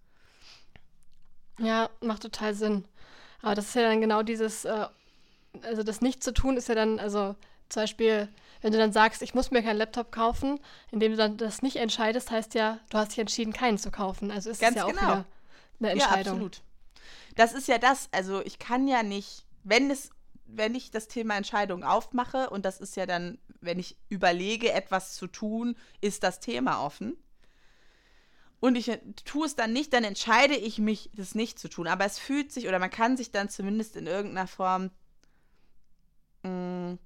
Ja, 1.58 1.88
macht 2.00 2.22
total 2.22 2.54
Sinn. 2.54 2.84
Aber 3.40 3.54
das 3.54 3.68
ist 3.68 3.74
ja 3.74 3.82
dann 3.82 4.02
genau 4.02 4.22
dieses, 4.22 4.66
äh, 4.66 4.86
also 5.62 5.82
das 5.82 6.02
nicht 6.02 6.22
zu 6.22 6.34
tun 6.34 6.58
ist 6.58 6.68
ja 6.68 6.74
dann, 6.74 6.98
also 6.98 7.34
zum 7.70 7.82
Beispiel, 7.82 8.28
wenn 8.60 8.72
du 8.72 8.78
dann 8.78 8.92
sagst, 8.92 9.22
ich 9.22 9.34
muss 9.34 9.50
mir 9.50 9.62
keinen 9.62 9.78
Laptop 9.78 10.12
kaufen, 10.12 10.60
indem 10.90 11.12
du 11.12 11.16
dann 11.16 11.38
das 11.38 11.62
nicht 11.62 11.76
entscheidest, 11.76 12.30
heißt 12.30 12.54
ja, 12.54 12.78
du 12.90 12.98
hast 12.98 13.12
dich 13.12 13.20
entschieden, 13.20 13.54
keinen 13.54 13.78
zu 13.78 13.90
kaufen. 13.90 14.30
Also 14.30 14.50
ist 14.50 14.60
Ganz 14.60 14.76
es 14.76 14.82
ja 14.82 14.86
genau. 14.86 15.00
auch 15.00 15.06
wieder 15.06 15.24
eine 15.80 15.90
Entscheidung. 15.90 16.24
Ja, 16.24 16.30
absolut. 16.46 16.62
Das 17.36 17.52
ist 17.52 17.68
ja 17.68 17.78
das, 17.78 18.08
also 18.12 18.40
ich 18.42 18.58
kann 18.58 18.88
ja 18.88 19.02
nicht, 19.02 19.46
wenn 19.62 19.90
es, 19.90 20.10
wenn 20.46 20.74
ich 20.74 20.90
das 20.90 21.08
Thema 21.08 21.36
Entscheidung 21.36 21.84
aufmache, 21.84 22.50
und 22.50 22.64
das 22.64 22.80
ist 22.80 22.96
ja 22.96 23.06
dann, 23.06 23.38
wenn 23.60 23.78
ich 23.78 23.96
überlege, 24.08 24.72
etwas 24.72 25.14
zu 25.14 25.26
tun, 25.26 25.76
ist 26.00 26.22
das 26.22 26.40
Thema 26.40 26.84
offen. 26.84 27.16
Und 28.60 28.76
ich 28.76 28.90
tue 29.24 29.46
es 29.46 29.56
dann 29.56 29.72
nicht, 29.72 29.92
dann 29.94 30.04
entscheide 30.04 30.54
ich 30.54 30.78
mich, 30.78 31.10
das 31.14 31.34
nicht 31.34 31.58
zu 31.58 31.68
tun. 31.68 31.86
Aber 31.86 32.04
es 32.04 32.18
fühlt 32.18 32.52
sich, 32.52 32.68
oder 32.68 32.78
man 32.78 32.90
kann 32.90 33.16
sich 33.16 33.32
dann 33.32 33.48
zumindest 33.48 33.96
in 33.96 34.06
irgendeiner 34.06 34.46
Form. 34.46 34.90
Mh, 36.42 36.50
mm, 36.50 36.98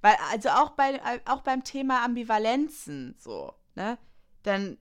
weil, 0.00 0.16
also 0.30 0.50
auch, 0.50 0.70
bei, 0.70 1.00
auch 1.26 1.42
beim 1.42 1.64
Thema 1.64 2.04
Ambivalenzen 2.04 3.14
so, 3.18 3.52
ne? 3.74 3.98
Dann 4.42 4.78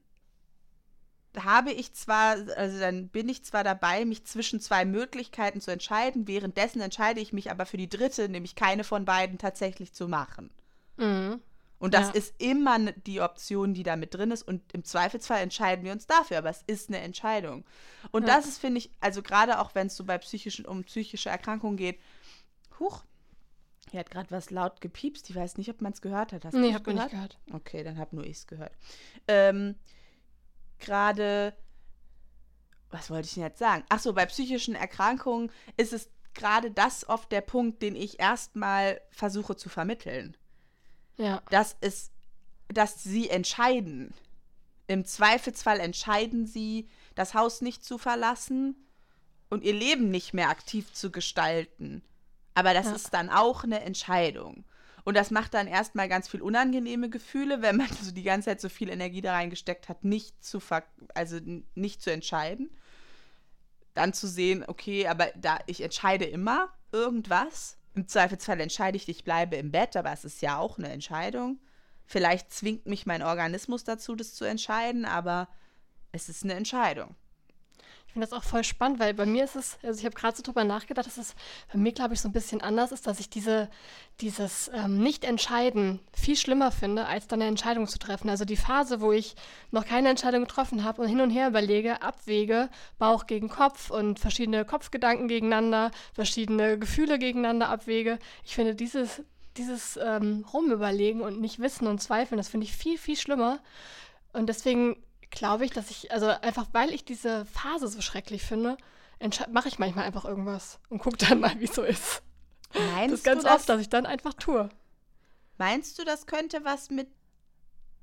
habe 1.44 1.72
ich 1.72 1.94
zwar, 1.94 2.38
also 2.56 2.80
dann 2.80 3.10
bin 3.10 3.28
ich 3.30 3.44
zwar 3.44 3.64
dabei, 3.64 4.06
mich 4.06 4.26
zwischen 4.26 4.60
zwei 4.62 4.86
Möglichkeiten 4.86 5.60
zu 5.62 5.72
entscheiden, 5.72 6.28
währenddessen 6.28 6.82
entscheide 6.82 7.20
ich 7.20 7.34
mich 7.34 7.52
aber 7.52 7.66
für 7.66 7.78
die 7.78 7.90
dritte, 7.90 8.30
nämlich 8.30 8.56
keine 8.56 8.84
von 8.84 9.06
beiden 9.06 9.38
tatsächlich 9.38 9.94
zu 9.94 10.08
machen. 10.08 10.50
Mhm. 10.98 11.42
Und 11.78 11.94
das 11.94 12.08
Ja. 12.08 12.14
ist 12.14 12.34
immer 12.42 12.80
die 12.94 13.20
Option, 13.20 13.74
die 13.74 13.84
da 13.84 13.96
mit 13.98 14.14
drin 14.14 14.32
ist. 14.32 14.44
Und 14.44 14.62
im 14.74 14.86
Zweifelsfall 14.86 15.42
entscheiden 15.42 15.84
wir 15.84 15.92
uns 15.92 16.08
dafür, 16.08 16.38
aber 16.38 16.50
es 16.50 16.64
ist 16.68 16.88
eine 16.90 17.00
Entscheidung. 17.00 17.66
Und 18.12 18.28
Ja. 18.28 18.36
das 18.36 18.46
ist, 18.48 18.60
finde 18.60 18.78
ich, 18.80 18.90
also 19.02 19.22
gerade 19.22 19.60
auch 19.60 19.76
wenn 19.76 19.88
es 19.88 19.96
so 19.98 20.06
bei 20.06 20.18
psychischen, 20.18 20.66
um 20.66 20.86
psychische 20.86 21.30
Erkrankungen 21.30 21.76
geht, 21.76 22.00
huch, 22.80 23.04
hier 23.92 24.00
hat 24.00 24.10
gerade 24.10 24.32
was 24.32 24.50
laut 24.52 24.82
gepiepst. 24.82 25.30
Ich 25.30 25.36
weiß 25.36 25.58
nicht, 25.58 25.70
ob 25.70 25.82
man 25.82 25.92
es 25.92 26.02
gehört 26.02 26.34
hat. 26.34 26.46
Hast 26.46 26.54
Nee, 26.54 26.68
du's 26.68 26.76
hab 26.76 26.88
man 26.88 26.96
nicht 26.96 27.10
gehört. 27.12 27.38
Okay, 27.54 27.84
dann 27.84 27.98
hab 28.00 28.14
nur 28.14 28.24
ich 28.26 28.38
es 28.38 28.48
gehört. 28.48 28.72
Ähm, 29.28 29.76
Gerade, 30.80 31.56
was 32.90 33.10
wollte 33.10 33.28
ich 33.28 33.34
denn 33.36 33.44
jetzt 33.44 33.60
sagen? 33.60 33.84
Ach 33.90 34.00
so, 34.00 34.14
bei 34.14 34.26
psychischen 34.26 34.76
Erkrankungen 34.76 35.52
ist 35.78 35.94
es 35.94 36.10
gerade 36.34 36.72
das 36.72 37.08
oft 37.08 37.32
der 37.32 37.42
Punkt, 37.42 37.82
den 37.82 37.96
ich 37.96 38.20
erstmal 38.20 39.02
versuche 39.10 39.56
zu 39.56 39.70
vermitteln. 39.70 40.36
Ja. 41.18 41.42
Das 41.50 41.78
ist, 41.82 42.12
dass 42.68 43.04
sie 43.04 43.30
entscheiden. 43.30 44.14
Im 44.88 45.06
Zweifelsfall 45.06 45.80
entscheiden 45.80 46.46
sie, 46.46 46.90
das 47.16 47.34
Haus 47.34 47.62
nicht 47.62 47.84
zu 47.84 47.98
verlassen 47.98 48.76
und 49.50 49.64
ihr 49.64 49.74
Leben 49.74 50.10
nicht 50.12 50.34
mehr 50.34 50.50
aktiv 50.50 50.92
zu 50.94 51.12
gestalten. 51.12 52.04
Aber 52.54 52.74
das 52.74 52.88
Ja. 52.88 52.94
ist 52.94 53.14
dann 53.14 53.30
auch 53.30 53.64
eine 53.64 53.82
Entscheidung. 53.82 54.66
Und 55.06 55.16
das 55.16 55.30
macht 55.30 55.54
dann 55.54 55.68
erstmal 55.68 56.10
ganz 56.10 56.28
viel 56.28 56.42
unangenehme 56.42 57.10
Gefühle, 57.10 57.62
wenn 57.62 57.78
man 57.78 57.88
so 58.02 58.12
die 58.12 58.24
ganze 58.24 58.50
Zeit 58.50 58.60
so 58.60 58.68
viel 58.68 58.90
Energie 58.90 59.22
da 59.22 59.34
reingesteckt 59.34 59.88
hat, 59.88 60.04
nicht 60.04 60.44
zu 60.44 60.60
also 61.14 61.40
nicht 61.76 62.02
zu 62.02 62.12
entscheiden. 62.12 62.70
Dann 63.94 64.12
zu 64.12 64.28
sehen, 64.28 64.66
okay, 64.68 65.08
aber 65.08 65.28
da 65.36 65.60
ich 65.68 65.82
entscheide 65.82 66.26
immer 66.26 66.74
irgendwas. 66.92 67.78
Im 67.94 68.10
Zweifelsfall 68.10 68.60
entscheide 68.60 68.98
ich, 68.98 69.08
ich 69.08 69.24
bleibe 69.24 69.56
im 69.56 69.72
Bett, 69.72 69.96
aber 69.96 70.12
es 70.12 70.26
ist 70.26 70.42
ja 70.42 70.58
auch 70.58 70.78
eine 70.78 70.90
Entscheidung. 70.90 71.60
Vielleicht 72.06 72.52
zwingt 72.52 72.88
mich 72.88 73.06
mein 73.06 73.22
Organismus 73.22 73.84
dazu, 73.84 74.16
das 74.16 74.34
zu 74.34 74.44
entscheiden, 74.44 75.06
aber 75.06 75.48
es 76.12 76.30
ist 76.30 76.44
eine 76.44 76.56
Entscheidung. 76.56 77.16
Ich 78.16 78.18
finde 78.18 78.30
das 78.30 78.40
auch 78.40 78.48
voll 78.48 78.64
spannend, 78.64 79.00
weil 79.00 79.14
bei 79.14 79.26
mir 79.26 79.44
ist 79.44 79.58
es, 79.58 79.78
also 79.84 80.00
ich 80.00 80.06
habe 80.06 80.16
gerade 80.16 80.38
so 80.38 80.42
drüber 80.42 80.64
nachgedacht, 80.64 81.06
dass 81.06 81.18
es 81.18 81.36
bei 81.74 81.78
mir, 81.78 81.92
glaube 81.92 82.14
ich, 82.14 82.22
so 82.22 82.30
ein 82.30 82.32
bisschen 82.32 82.62
anders 82.62 82.94
ist, 82.94 83.08
dass 83.08 83.20
ich 83.20 83.30
diese, 83.30 83.70
dieses 84.22 84.72
ähm, 84.74 85.00
Nicht-Entscheiden 85.04 86.00
viel 86.14 86.38
schlimmer 86.38 86.72
finde, 86.72 87.08
als 87.08 87.28
dann 87.28 87.42
eine 87.42 87.50
Entscheidung 87.50 87.90
zu 87.90 88.00
treffen. 88.00 88.30
Also 88.30 88.46
die 88.46 88.56
Phase, 88.56 89.02
wo 89.02 89.12
ich 89.12 89.36
noch 89.72 89.86
keine 89.86 90.08
Entscheidung 90.08 90.46
getroffen 90.46 90.86
habe 90.86 91.02
und 91.02 91.10
hin 91.10 91.20
und 91.20 91.30
her 91.30 91.50
überlege, 91.50 92.02
abwäge, 92.02 92.70
Bauch 93.00 93.28
gegen 93.28 93.50
Kopf 93.50 93.92
und 93.92 94.18
verschiedene 94.18 94.64
Kopfgedanken 94.64 95.28
gegeneinander, 95.28 95.92
verschiedene 96.14 96.80
Gefühle 96.80 97.20
gegeneinander 97.20 97.68
abwäge. 97.68 98.18
Ich 98.46 98.56
finde 98.56 98.76
dieses, 98.76 99.24
dieses 99.58 100.00
ähm, 100.02 100.46
Rumüberlegen 100.54 101.20
und 101.20 101.42
nicht 101.42 101.60
wissen 101.60 101.86
und 101.86 102.02
zweifeln, 102.02 102.38
das 102.38 102.48
finde 102.48 102.64
ich 102.64 102.78
viel, 102.78 102.98
viel 102.98 103.18
schlimmer. 103.18 103.60
Und 104.32 104.48
deswegen 104.48 104.96
glaube 105.32 105.66
ich, 105.66 105.72
dass 105.72 105.90
ich, 105.92 106.12
also 106.12 106.28
einfach 106.28 106.68
weil 106.72 106.92
ich 106.94 107.06
diese 107.06 107.46
Phase 107.46 107.88
so 107.88 108.02
schrecklich 108.02 108.44
finde, 108.44 108.78
mache 109.52 109.68
ich 109.68 109.80
manchmal 109.80 110.06
einfach 110.06 110.26
irgendwas 110.26 110.80
und 110.90 111.00
gucke 111.00 111.18
dann 111.18 111.40
mal, 111.40 111.60
wie 111.60 111.66
es 111.66 111.76
so 111.76 111.84
ist. 111.84 112.22
Meinst 112.74 113.12
Das 113.14 113.20
ist 113.20 113.24
ganz 113.24 113.44
du, 113.44 113.48
das, 113.50 113.56
oft, 113.62 113.70
dass 113.70 113.82
ich 113.82 113.90
dann 113.90 114.06
einfach 114.06 114.34
tue. 114.34 114.70
meinst 115.58 115.98
du, 116.00 116.04
das 116.04 116.26
könnte 116.28 116.64
was 116.64 116.90
mit 116.90 117.08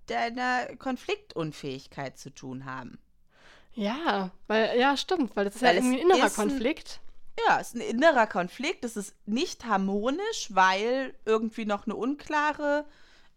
deiner 0.06 0.74
Konfliktunfähigkeit 0.76 2.18
zu 2.18 2.30
tun 2.30 2.64
haben? 2.64 2.98
Ja, 3.74 4.30
weil, 4.48 4.78
ja, 4.78 4.96
stimmt, 4.96 5.34
weil 5.36 5.44
das 5.46 5.56
ist 5.56 5.62
Weil 5.62 5.76
ja 5.76 5.82
irgendwie 5.82 6.00
ein 6.02 6.10
innerer 6.10 6.26
ein- 6.26 6.32
Konflikt. 6.34 7.00
Ja, 7.46 7.58
es 7.60 7.68
ist 7.68 7.76
ein 7.76 7.80
innerer 7.80 8.26
Konflikt. 8.26 8.84
Es 8.84 8.96
ist 8.96 9.14
nicht 9.26 9.64
harmonisch, 9.64 10.48
weil 10.50 11.14
irgendwie 11.24 11.64
noch 11.64 11.86
eine 11.86 11.96
unklare 11.96 12.84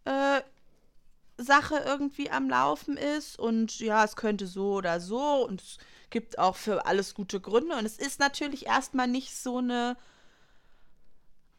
äh, 0.04 0.42
Sache 1.38 1.82
irgendwie 1.84 2.30
am 2.30 2.48
Laufen 2.48 2.96
ist. 2.96 3.38
Und 3.38 3.78
ja, 3.80 4.04
es 4.04 4.16
könnte 4.16 4.46
so 4.46 4.74
oder 4.74 5.00
so. 5.00 5.46
Und 5.46 5.62
es 5.62 5.78
gibt 6.10 6.38
auch 6.38 6.56
für 6.56 6.86
alles 6.86 7.14
gute 7.14 7.40
Gründe. 7.40 7.76
Und 7.76 7.84
es 7.84 7.98
ist 7.98 8.20
natürlich 8.20 8.66
erstmal 8.66 9.08
nicht 9.08 9.34
so 9.36 9.58
eine 9.58 9.96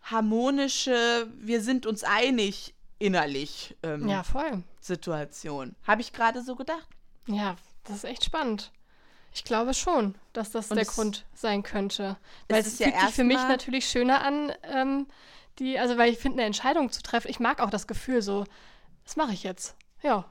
harmonische, 0.03 1.28
wir 1.38 1.61
sind 1.61 1.86
uns 1.86 2.03
einig 2.03 2.73
innerlich 2.99 3.75
ähm, 3.84 4.07
Ja, 4.07 4.23
voll. 4.23 4.63
Situation. 4.80 5.75
Habe 5.86 6.01
ich 6.01 6.13
gerade 6.13 6.41
so 6.41 6.55
gedacht. 6.55 6.88
Ja, 7.28 7.55
das 7.84 7.97
ist 7.97 8.03
echt 8.05 8.25
spannend. 8.25 8.71
Ich 9.34 9.43
glaube 9.43 9.73
schon, 9.73 10.15
dass 10.34 10.51
das 10.51 10.71
Und 10.71 10.78
der 10.78 10.86
Grund 10.86 11.25
sein 11.36 11.61
könnte. 11.61 12.17
Weil 12.47 12.61
es 12.61 12.67
es 12.67 12.73
ist 12.73 12.80
ja 12.80 12.88
fühlt 12.88 13.01
sich 13.01 13.15
für 13.15 13.23
mich 13.23 13.38
natürlich 13.38 13.88
schöner 13.88 14.21
an, 14.21 14.51
ähm, 14.63 15.07
die, 15.59 15.78
also 15.78 15.97
weil 15.97 16.11
ich 16.11 16.17
finde, 16.17 16.38
eine 16.38 16.47
Entscheidung 16.47 16.91
zu 16.91 17.03
treffen, 17.03 17.30
ich 17.30 17.39
mag 17.39 17.59
auch 17.59 17.69
das 17.69 17.86
Gefühl 17.88 18.21
so, 18.21 18.45
das 19.08 19.16
mache 19.16 19.32
ich 19.34 19.43
jetzt. 19.43 19.76
Ja, 20.03 20.26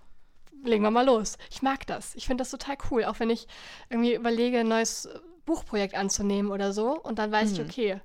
legen 0.62 0.82
wir 0.82 0.90
mal 0.90 1.06
los. 1.06 1.38
Ich 1.50 1.62
mag 1.62 1.86
das. 1.86 2.14
Ich 2.14 2.26
finde 2.26 2.42
das 2.42 2.50
total 2.50 2.76
cool, 2.90 3.04
auch 3.04 3.18
wenn 3.20 3.30
ich 3.30 3.48
irgendwie 3.88 4.14
überlege, 4.14 4.60
ein 4.60 4.68
neues 4.68 5.06
äh, 5.06 5.18
Buchprojekt 5.46 5.94
anzunehmen 5.94 6.50
oder 6.52 6.72
so 6.74 7.00
und 7.00 7.18
dann 7.18 7.32
weiß 7.32 7.52
ich, 7.52 7.58
Mhm. 7.60 7.64
okay, 7.66 8.00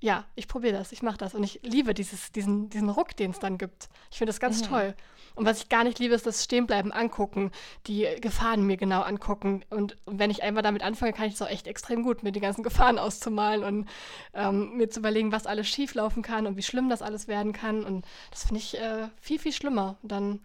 ja, 0.00 0.24
ich 0.34 0.48
probiere 0.48 0.72
das, 0.78 0.92
ich 0.92 1.02
mache 1.02 1.18
das 1.18 1.34
und 1.34 1.44
ich 1.44 1.60
liebe 1.62 1.92
dieses, 1.92 2.32
diesen, 2.32 2.70
diesen 2.70 2.88
Ruck, 2.88 3.14
den 3.16 3.32
es 3.32 3.38
dann 3.38 3.58
gibt. 3.58 3.88
Ich 4.10 4.18
finde 4.18 4.30
das 4.30 4.40
ganz 4.40 4.62
Mhm. 4.62 4.66
toll. 4.66 4.94
Und 5.34 5.46
was 5.46 5.58
ich 5.58 5.68
gar 5.68 5.82
nicht 5.82 5.98
liebe, 5.98 6.14
ist 6.14 6.26
das 6.26 6.44
Stehenbleiben, 6.44 6.92
angucken, 6.92 7.50
die 7.86 8.06
Gefahren 8.20 8.66
mir 8.66 8.76
genau 8.76 9.02
angucken. 9.02 9.64
Und, 9.68 9.96
wenn 10.06 10.30
ich 10.30 10.42
einmal 10.42 10.62
damit 10.62 10.82
anfange, 10.82 11.12
kann 11.12 11.26
ich 11.26 11.34
es 11.34 11.42
auch 11.42 11.48
echt 11.48 11.66
extrem 11.66 12.04
gut, 12.04 12.22
mir 12.22 12.30
die 12.30 12.40
ganzen 12.40 12.62
Gefahren 12.62 12.98
auszumalen 12.98 13.64
und 13.64 13.88
ähm, 14.32 14.76
mir 14.76 14.88
zu 14.88 15.00
überlegen, 15.00 15.32
was 15.32 15.46
alles 15.46 15.68
schief 15.68 15.94
laufen 15.94 16.22
kann 16.22 16.46
und 16.46 16.56
wie 16.56 16.62
schlimm 16.62 16.88
das 16.88 17.02
alles 17.02 17.26
werden 17.26 17.52
kann. 17.52 17.84
Und 17.84 18.06
das 18.30 18.44
finde 18.44 18.60
ich 18.60 18.78
äh, 18.78 19.08
viel, 19.20 19.38
viel 19.40 19.52
schlimmer. 19.52 19.96
Und 20.02 20.12
dann 20.12 20.40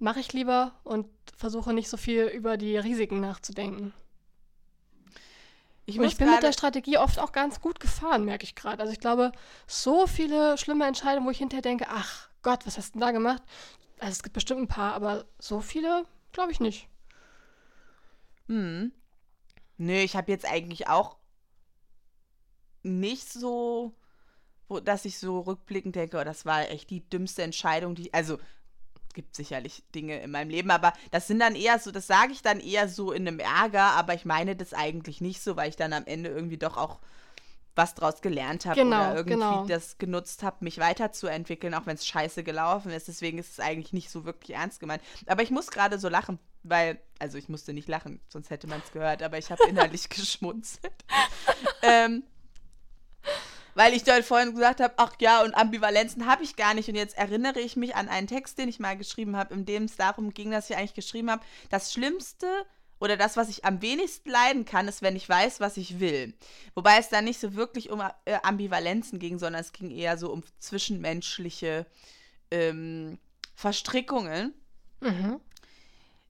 mache 0.00 0.20
ich 0.20 0.32
lieber 0.32 0.72
und 0.82 1.06
versuche 1.36 1.72
nicht 1.72 1.88
so 1.88 1.96
viel 1.96 2.24
über 2.26 2.56
die 2.56 2.76
Risiken 2.76 3.20
nachzudenken. 3.20 3.92
Ich 5.86 5.98
ich 5.98 6.16
bin 6.16 6.30
mit 6.30 6.42
der 6.42 6.52
Strategie 6.52 6.96
oft 6.96 7.18
auch 7.18 7.32
ganz 7.32 7.60
gut 7.60 7.78
gefahren, 7.78 8.24
merke 8.24 8.44
ich 8.44 8.54
gerade. 8.54 8.80
Also 8.80 8.92
ich 8.92 9.00
glaube, 9.00 9.32
so 9.66 10.06
viele 10.06 10.56
schlimme 10.56 10.86
Entscheidungen, 10.86 11.26
wo 11.26 11.30
ich 11.30 11.38
hinterher 11.38 11.62
denke, 11.62 11.86
ach 11.90 12.28
Gott, 12.42 12.66
was 12.66 12.78
hast 12.78 12.94
du 12.94 12.98
denn 12.98 13.06
da 13.06 13.10
gemacht? 13.12 13.42
Also 13.98 14.12
es 14.12 14.22
gibt 14.22 14.34
bestimmt 14.34 14.60
ein 14.60 14.68
paar, 14.68 14.94
aber 14.94 15.24
so 15.38 15.60
viele 15.60 16.06
glaube 16.32 16.52
ich 16.52 16.60
nicht. 16.60 16.88
Hm. 18.48 18.92
Nö, 19.76 19.94
ich 19.94 20.16
habe 20.16 20.30
jetzt 20.30 20.46
eigentlich 20.46 20.88
auch 20.88 21.16
nicht 22.82 23.32
so, 23.32 23.94
wo, 24.68 24.80
dass 24.80 25.04
ich 25.04 25.18
so 25.18 25.40
rückblickend 25.40 25.96
denke, 25.96 26.18
oh, 26.18 26.24
das 26.24 26.44
war 26.44 26.68
echt 26.68 26.90
die 26.90 27.08
dümmste 27.08 27.42
Entscheidung, 27.42 27.94
die, 27.94 28.12
also 28.12 28.38
gibt 29.14 29.36
sicherlich 29.36 29.84
Dinge 29.94 30.20
in 30.20 30.30
meinem 30.30 30.50
Leben, 30.50 30.70
aber 30.70 30.92
das 31.12 31.28
sind 31.28 31.38
dann 31.38 31.54
eher 31.54 31.78
so, 31.78 31.92
das 31.92 32.06
sage 32.06 32.32
ich 32.32 32.42
dann 32.42 32.60
eher 32.60 32.88
so 32.88 33.12
in 33.12 33.26
einem 33.26 33.38
Ärger, 33.38 33.92
aber 33.92 34.14
ich 34.14 34.24
meine 34.24 34.56
das 34.56 34.74
eigentlich 34.74 35.20
nicht 35.20 35.40
so, 35.40 35.56
weil 35.56 35.70
ich 35.70 35.76
dann 35.76 35.92
am 35.92 36.04
Ende 36.04 36.30
irgendwie 36.30 36.58
doch 36.58 36.76
auch 36.76 37.00
was 37.76 37.94
draus 37.94 38.20
gelernt 38.20 38.66
habe 38.66 38.80
Genau, 38.80 39.10
oder 39.10 39.16
irgendwie 39.16 39.34
genau. 39.34 39.66
das 39.66 39.98
genutzt 39.98 40.42
habe, 40.42 40.58
mich 40.60 40.78
weiterzuentwickeln, 40.78 41.74
auch 41.74 41.86
wenn 41.86 41.96
es 41.96 42.06
scheiße 42.06 42.44
gelaufen 42.44 42.90
ist. 42.92 43.08
Deswegen 43.08 43.38
ist 43.38 43.52
es 43.52 43.60
eigentlich 43.60 43.92
nicht 43.92 44.10
so 44.10 44.24
wirklich 44.24 44.56
ernst 44.56 44.80
gemeint. 44.80 45.02
Aber 45.26 45.42
ich 45.42 45.50
muss 45.50 45.70
gerade 45.70 45.98
so 45.98 46.08
lachen, 46.08 46.38
weil, 46.62 47.00
also 47.18 47.36
ich 47.36 47.48
musste 47.48 47.72
nicht 47.72 47.88
lachen, 47.88 48.20
sonst 48.28 48.50
hätte 48.50 48.66
man 48.66 48.80
es 48.84 48.92
gehört, 48.92 49.22
aber 49.22 49.38
ich 49.38 49.50
habe 49.50 49.62
innerlich 49.68 50.08
geschmunzelt. 50.08 50.92
ähm, 51.82 52.22
weil 53.74 53.92
ich 53.92 54.04
dann 54.04 54.22
vorhin 54.22 54.52
gesagt 54.52 54.80
habe, 54.80 54.94
ach 54.98 55.14
ja, 55.20 55.42
und 55.42 55.54
Ambivalenzen 55.54 56.26
habe 56.26 56.44
ich 56.44 56.54
gar 56.54 56.74
nicht. 56.74 56.88
Und 56.88 56.94
jetzt 56.94 57.16
erinnere 57.18 57.58
ich 57.58 57.74
mich 57.74 57.96
an 57.96 58.08
einen 58.08 58.28
Text, 58.28 58.58
den 58.58 58.68
ich 58.68 58.78
mal 58.78 58.96
geschrieben 58.96 59.36
habe, 59.36 59.52
in 59.52 59.66
dem 59.66 59.84
es 59.84 59.96
darum 59.96 60.32
ging, 60.32 60.52
dass 60.52 60.70
ich 60.70 60.76
eigentlich 60.76 60.94
geschrieben 60.94 61.30
habe, 61.30 61.42
das 61.70 61.92
Schlimmste 61.92 62.46
oder 63.04 63.16
das, 63.16 63.36
was 63.36 63.50
ich 63.50 63.64
am 63.64 63.82
wenigsten 63.82 64.30
leiden 64.30 64.64
kann, 64.64 64.88
ist, 64.88 65.02
wenn 65.02 65.14
ich 65.14 65.28
weiß, 65.28 65.60
was 65.60 65.76
ich 65.76 66.00
will. 66.00 66.34
Wobei 66.74 66.98
es 66.98 67.10
da 67.10 67.20
nicht 67.20 67.38
so 67.38 67.54
wirklich 67.54 67.90
um 67.90 68.00
äh, 68.00 68.38
Ambivalenzen 68.42 69.18
ging, 69.18 69.38
sondern 69.38 69.60
es 69.60 69.72
ging 69.72 69.90
eher 69.90 70.16
so 70.18 70.32
um 70.32 70.42
zwischenmenschliche 70.58 71.86
ähm, 72.50 73.18
Verstrickungen 73.54 74.54
Mhm. 75.00 75.40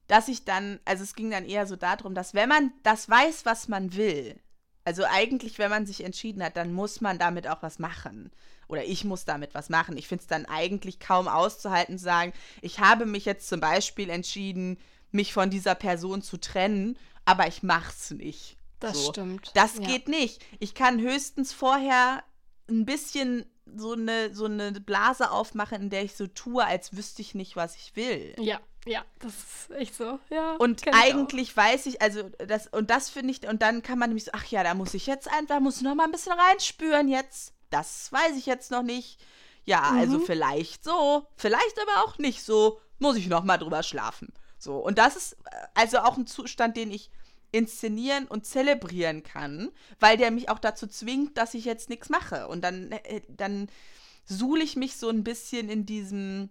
dass 0.09 0.29
ich 0.29 0.45
dann, 0.45 0.81
also 0.85 1.05
es 1.05 1.14
ging 1.14 1.31
dann 1.31 1.45
eher 1.45 1.66
so 1.66 1.77
darum, 1.77 2.14
dass 2.14 2.35
wenn 2.35 2.49
man 2.49 2.72
das 2.83 3.09
weiß, 3.09 3.47
was 3.47 3.68
man 3.68 3.95
will, 3.95 4.39
also 4.85 5.05
eigentlich, 5.05 5.59
wenn 5.59 5.70
man 5.70 5.87
sich 5.87 6.05
entschieden 6.05 6.43
hat, 6.43 6.57
dann 6.57 6.72
muss 6.72 7.01
man 7.01 7.18
damit 7.18 7.49
auch 7.49 7.62
was 7.62 7.79
machen. 7.79 8.31
Oder 8.68 8.85
ich 8.85 9.05
muss 9.05 9.25
damit 9.25 9.55
was 9.55 9.70
machen. 9.70 9.97
Ich 9.97 10.09
finde 10.09 10.22
es 10.22 10.27
dann 10.29 10.45
eigentlich 10.47 10.99
kaum 10.99 11.29
auszuhalten, 11.29 11.99
zu 11.99 12.05
sagen, 12.05 12.33
ich 12.61 12.81
habe 12.81 13.07
mich 13.07 13.25
jetzt 13.25 13.49
zum 13.49 13.61
Beispiel 13.61 14.11
entschieden, 14.11 14.79
mich 15.15 15.33
von 15.33 15.51
dieser 15.51 15.75
Person 15.75 16.23
zu 16.23 16.37
trennen, 16.39 16.99
aber 17.25 17.47
ich 17.47 17.62
mach's 17.62 18.11
nicht. 18.11 18.57
Das 18.81 19.05
So. 19.05 19.11
stimmt. 19.11 19.51
Das 19.55 19.79
ja. 19.79 19.87
geht 19.87 20.09
nicht. 20.09 20.45
Ich 20.59 20.75
kann 20.75 21.01
höchstens 21.01 21.53
vorher 21.53 22.23
ein 22.69 22.85
bisschen 22.85 23.47
so 23.77 23.93
eine, 23.93 24.35
so 24.35 24.45
eine 24.45 24.73
Blase 24.73 25.31
aufmachen, 25.31 25.83
in 25.83 25.91
der 25.91 26.05
ich 26.05 26.15
so 26.17 26.27
tue, 26.27 26.65
als 26.65 26.97
wüsste 26.97 27.23
ich 27.23 27.35
nicht, 27.35 27.57
was 27.57 27.77
ich 27.77 27.97
will. 27.97 28.35
Ja, 28.39 28.61
Ja, 28.87 29.03
das 29.21 29.33
ist 29.33 29.71
echt 29.71 29.95
so. 29.95 30.19
Ja, 30.29 30.57
und 30.57 30.83
eigentlich 30.93 31.57
weiß 31.57 31.87
ich, 31.87 32.03
also 32.03 32.29
das, 32.47 32.67
und 32.67 32.91
das 32.91 33.09
finde 33.09 33.33
ich, 33.33 33.49
und 33.49 33.62
dann 33.62 33.83
kann 33.83 33.99
man 33.99 34.11
nämlich 34.11 34.25
so, 34.25 34.33
ach 34.35 34.45
ja, 34.47 34.62
da 34.62 34.75
muss 34.75 34.93
ich 34.93 35.07
jetzt 35.07 35.33
einfach, 35.33 35.61
muss 35.61 35.81
noch 35.81 35.95
mal 35.95 36.05
ein 36.05 36.12
bisschen 36.12 36.33
reinspüren 36.33 37.09
jetzt. 37.09 37.55
Das 37.71 38.12
weiß 38.12 38.37
ich 38.37 38.45
jetzt 38.47 38.71
noch 38.71 38.83
nicht. 38.83 39.19
Ja, 39.65 39.81
also 39.81 39.95
mhm. 39.95 40.01
also 40.01 40.19
vielleicht 40.21 40.85
so, 40.85 41.27
vielleicht 41.37 41.81
aber 41.81 42.05
auch 42.05 42.19
nicht 42.19 42.43
so, 42.43 42.81
muss 42.99 43.17
ich 43.17 43.29
noch 43.29 43.45
mal 43.45 43.57
drüber 43.57 43.83
schlafen. 43.83 44.33
So, 44.65 44.79
und 44.79 44.97
das 44.99 45.15
ist 45.15 45.33
äh, 45.45 45.67
also 45.75 45.99
auch 45.99 46.17
ein 46.17 46.27
Zustand, 46.27 46.77
den 46.77 46.91
ich 46.91 47.11
inszenieren 47.53 48.27
und 48.27 48.47
zelebrieren 48.47 49.23
kann, 49.23 49.71
weil 50.01 50.17
der 50.17 50.31
mich 50.31 50.49
auch 50.49 50.59
dazu 50.59 50.87
zwingt, 50.89 51.37
dass 51.39 51.55
ich 51.55 51.67
jetzt 51.67 51.91
nichts 51.91 52.09
mache. 52.09 52.49
Und 52.49 52.62
dann, 52.62 52.91
äh, 52.91 53.21
dann 53.29 53.69
suhle 54.25 54.65
ich 54.65 54.75
mich 54.75 54.97
so 54.97 55.11
ein 55.11 55.23
bisschen 55.23 55.69
in 55.69 55.87
diesem, 55.87 56.49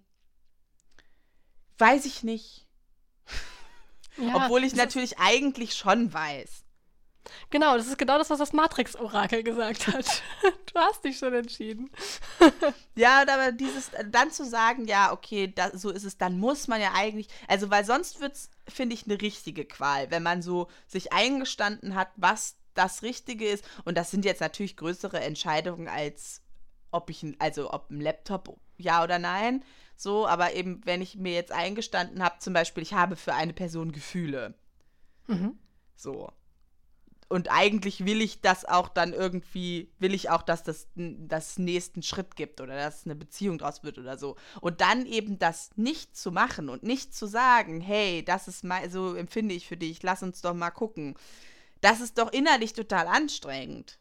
weiß 1.79 2.05
ich 2.05 2.23
nicht. 2.23 2.67
Ja, 4.17 4.45
Obwohl 4.45 4.63
ich 4.63 4.75
natürlich 4.75 5.17
eigentlich 5.17 5.73
schon 5.73 6.13
weiß. 6.13 6.62
Genau, 7.49 7.77
das 7.77 7.87
ist 7.87 7.97
genau 7.97 8.17
das, 8.17 8.29
was 8.29 8.39
das 8.39 8.53
Matrix-Orakel 8.53 9.43
gesagt 9.43 9.87
hat. 9.87 10.23
du 10.73 10.79
hast 10.79 11.03
dich 11.03 11.17
schon 11.17 11.33
entschieden. 11.33 11.89
ja, 12.95 13.21
aber 13.21 13.51
dieses, 13.51 13.91
dann 14.09 14.31
zu 14.31 14.45
sagen, 14.45 14.85
ja, 14.85 15.11
okay, 15.11 15.51
da, 15.53 15.75
so 15.77 15.89
ist 15.89 16.03
es, 16.03 16.17
dann 16.17 16.37
muss 16.39 16.67
man 16.67 16.81
ja 16.81 16.91
eigentlich, 16.95 17.27
also 17.47 17.69
weil 17.69 17.85
sonst 17.85 18.19
wird 18.19 18.33
es, 18.33 18.49
finde 18.67 18.95
ich, 18.95 19.05
eine 19.05 19.21
richtige 19.21 19.65
Qual, 19.65 20.11
wenn 20.11 20.23
man 20.23 20.41
so 20.41 20.67
sich 20.87 21.13
eingestanden 21.13 21.95
hat, 21.95 22.09
was 22.15 22.55
das 22.73 23.03
Richtige 23.03 23.47
ist. 23.47 23.65
Und 23.85 23.97
das 23.97 24.11
sind 24.11 24.25
jetzt 24.25 24.41
natürlich 24.41 24.77
größere 24.77 25.19
Entscheidungen 25.19 25.87
als 25.87 26.41
ob 26.91 27.09
ich, 27.09 27.25
also 27.39 27.73
ob 27.73 27.89
ein 27.89 28.01
Laptop 28.01 28.59
ja 28.77 29.03
oder 29.03 29.19
nein. 29.19 29.63
So, 29.95 30.27
aber 30.27 30.53
eben, 30.53 30.81
wenn 30.85 31.01
ich 31.01 31.15
mir 31.15 31.33
jetzt 31.33 31.51
eingestanden 31.51 32.23
habe, 32.23 32.39
zum 32.39 32.53
Beispiel, 32.53 32.83
ich 32.83 32.93
habe 32.93 33.15
für 33.15 33.33
eine 33.33 33.53
Person 33.53 33.91
Gefühle. 33.91 34.55
Mhm. 35.27 35.57
So. 35.95 36.31
Und 37.33 37.49
eigentlich 37.49 38.05
will 38.05 38.21
ich 38.21 38.41
das 38.41 38.63
auch 38.63 38.89
dann 38.89 39.11
irgendwie, 39.11 39.89
will 39.97 40.13
ich 40.13 40.29
auch, 40.29 40.43
dass 40.43 40.61
das 40.61 40.87
das 40.93 41.57
nächsten 41.57 42.03
Schritt 42.03 42.35
gibt 42.35 42.61
oder 42.61 42.75
dass 42.75 43.07
eine 43.07 43.15
Beziehung 43.15 43.57
draus 43.57 43.83
wird 43.83 43.97
oder 43.97 44.19
so. 44.19 44.35
Und 44.61 44.81
dann 44.81 45.07
eben 45.07 45.39
das 45.39 45.71
nicht 45.75 46.15
zu 46.15 46.31
machen 46.31 46.69
und 46.69 46.83
nicht 46.83 47.15
zu 47.15 47.25
sagen, 47.25 47.81
hey, 47.81 48.23
das 48.23 48.47
ist 48.47 48.63
mal, 48.63 48.87
so 48.91 49.15
empfinde 49.15 49.55
ich 49.55 49.67
für 49.67 49.77
dich, 49.77 50.03
lass 50.03 50.21
uns 50.21 50.41
doch 50.41 50.53
mal 50.53 50.69
gucken. 50.69 51.15
Das 51.81 52.01
ist 52.01 52.19
doch 52.19 52.31
innerlich 52.31 52.73
total 52.73 53.07
anstrengend. 53.07 53.97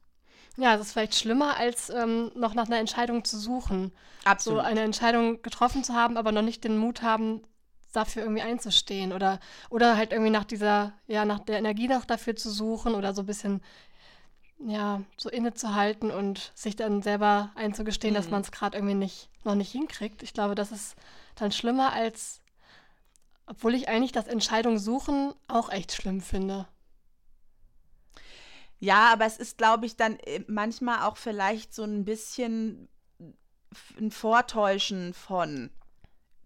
Ja, 0.59 0.77
das 0.77 0.89
ist 0.89 0.93
vielleicht 0.93 1.15
schlimmer, 1.15 1.57
als 1.57 1.89
ähm, 1.89 2.33
noch 2.35 2.53
nach 2.53 2.67
einer 2.67 2.81
Entscheidung 2.81 3.25
zu 3.25 3.39
suchen. 3.39 3.93
Absolut. 4.25 4.61
So 4.61 4.67
eine 4.67 4.83
Entscheidung 4.83 5.41
getroffen 5.41 5.85
zu 5.85 5.95
haben, 5.95 6.19
aber 6.19 6.33
noch 6.33 6.43
nicht 6.43 6.65
den 6.65 6.77
Mut 6.77 7.01
haben, 7.01 7.41
dafür 7.93 8.23
irgendwie 8.23 8.43
einzustehen 8.43 9.13
oder, 9.13 9.41
oder 9.71 9.97
halt 9.97 10.13
irgendwie 10.13 10.31
nach 10.31 10.45
dieser, 10.45 10.93
ja, 11.07 11.25
nach 11.25 11.41
der 11.41 11.59
Energie 11.59 11.89
noch 11.89 12.05
dafür 12.05 12.37
zu 12.37 12.51
suchen 12.51 12.95
oder 12.95 13.15
so 13.15 13.23
ein 13.23 13.27
bisschen, 13.27 13.63
ja, 14.59 15.03
so 15.17 15.29
innezuhalten 15.29 16.11
und 16.11 16.53
sich 16.55 16.77
dann 16.77 17.03
selber 17.03 17.51
einzugestehen, 17.55 18.15
mhm. 18.15 18.17
dass 18.17 18.31
man 18.31 18.43
es 18.43 18.53
gerade 18.53 18.77
irgendwie 18.77 18.95
nicht, 18.95 19.29
noch 19.45 19.55
nicht 19.55 19.73
hinkriegt. 19.73 20.23
Ich 20.23 20.33
glaube, 20.35 20.55
das 20.55 20.73
ist 20.73 20.97
dann 21.35 21.53
schlimmer 21.53 21.93
als, 21.93 22.41
obwohl 23.47 23.75
ich 23.75 23.89
eigentlich 23.89 24.13
das 24.13 24.27
Entscheidung 24.27 24.79
suchen 24.79 25.35
auch 25.49 25.71
echt 25.71 25.93
schlimm 25.93 26.21
finde. 26.21 26.67
Ja, 28.79 29.13
aber 29.13 29.27
es 29.27 29.37
ist, 29.37 29.59
glaube 29.59 29.87
ich, 29.87 29.97
dann 29.97 30.19
äh, 30.21 30.45
manchmal 30.49 31.07
auch 31.09 31.17
vielleicht 31.17 31.73
so 31.73 31.85
ein 31.85 32.05
bisschen 32.05 32.89
ein 33.97 34.11
Vortäuschen 34.11 35.15
von, 35.15 35.71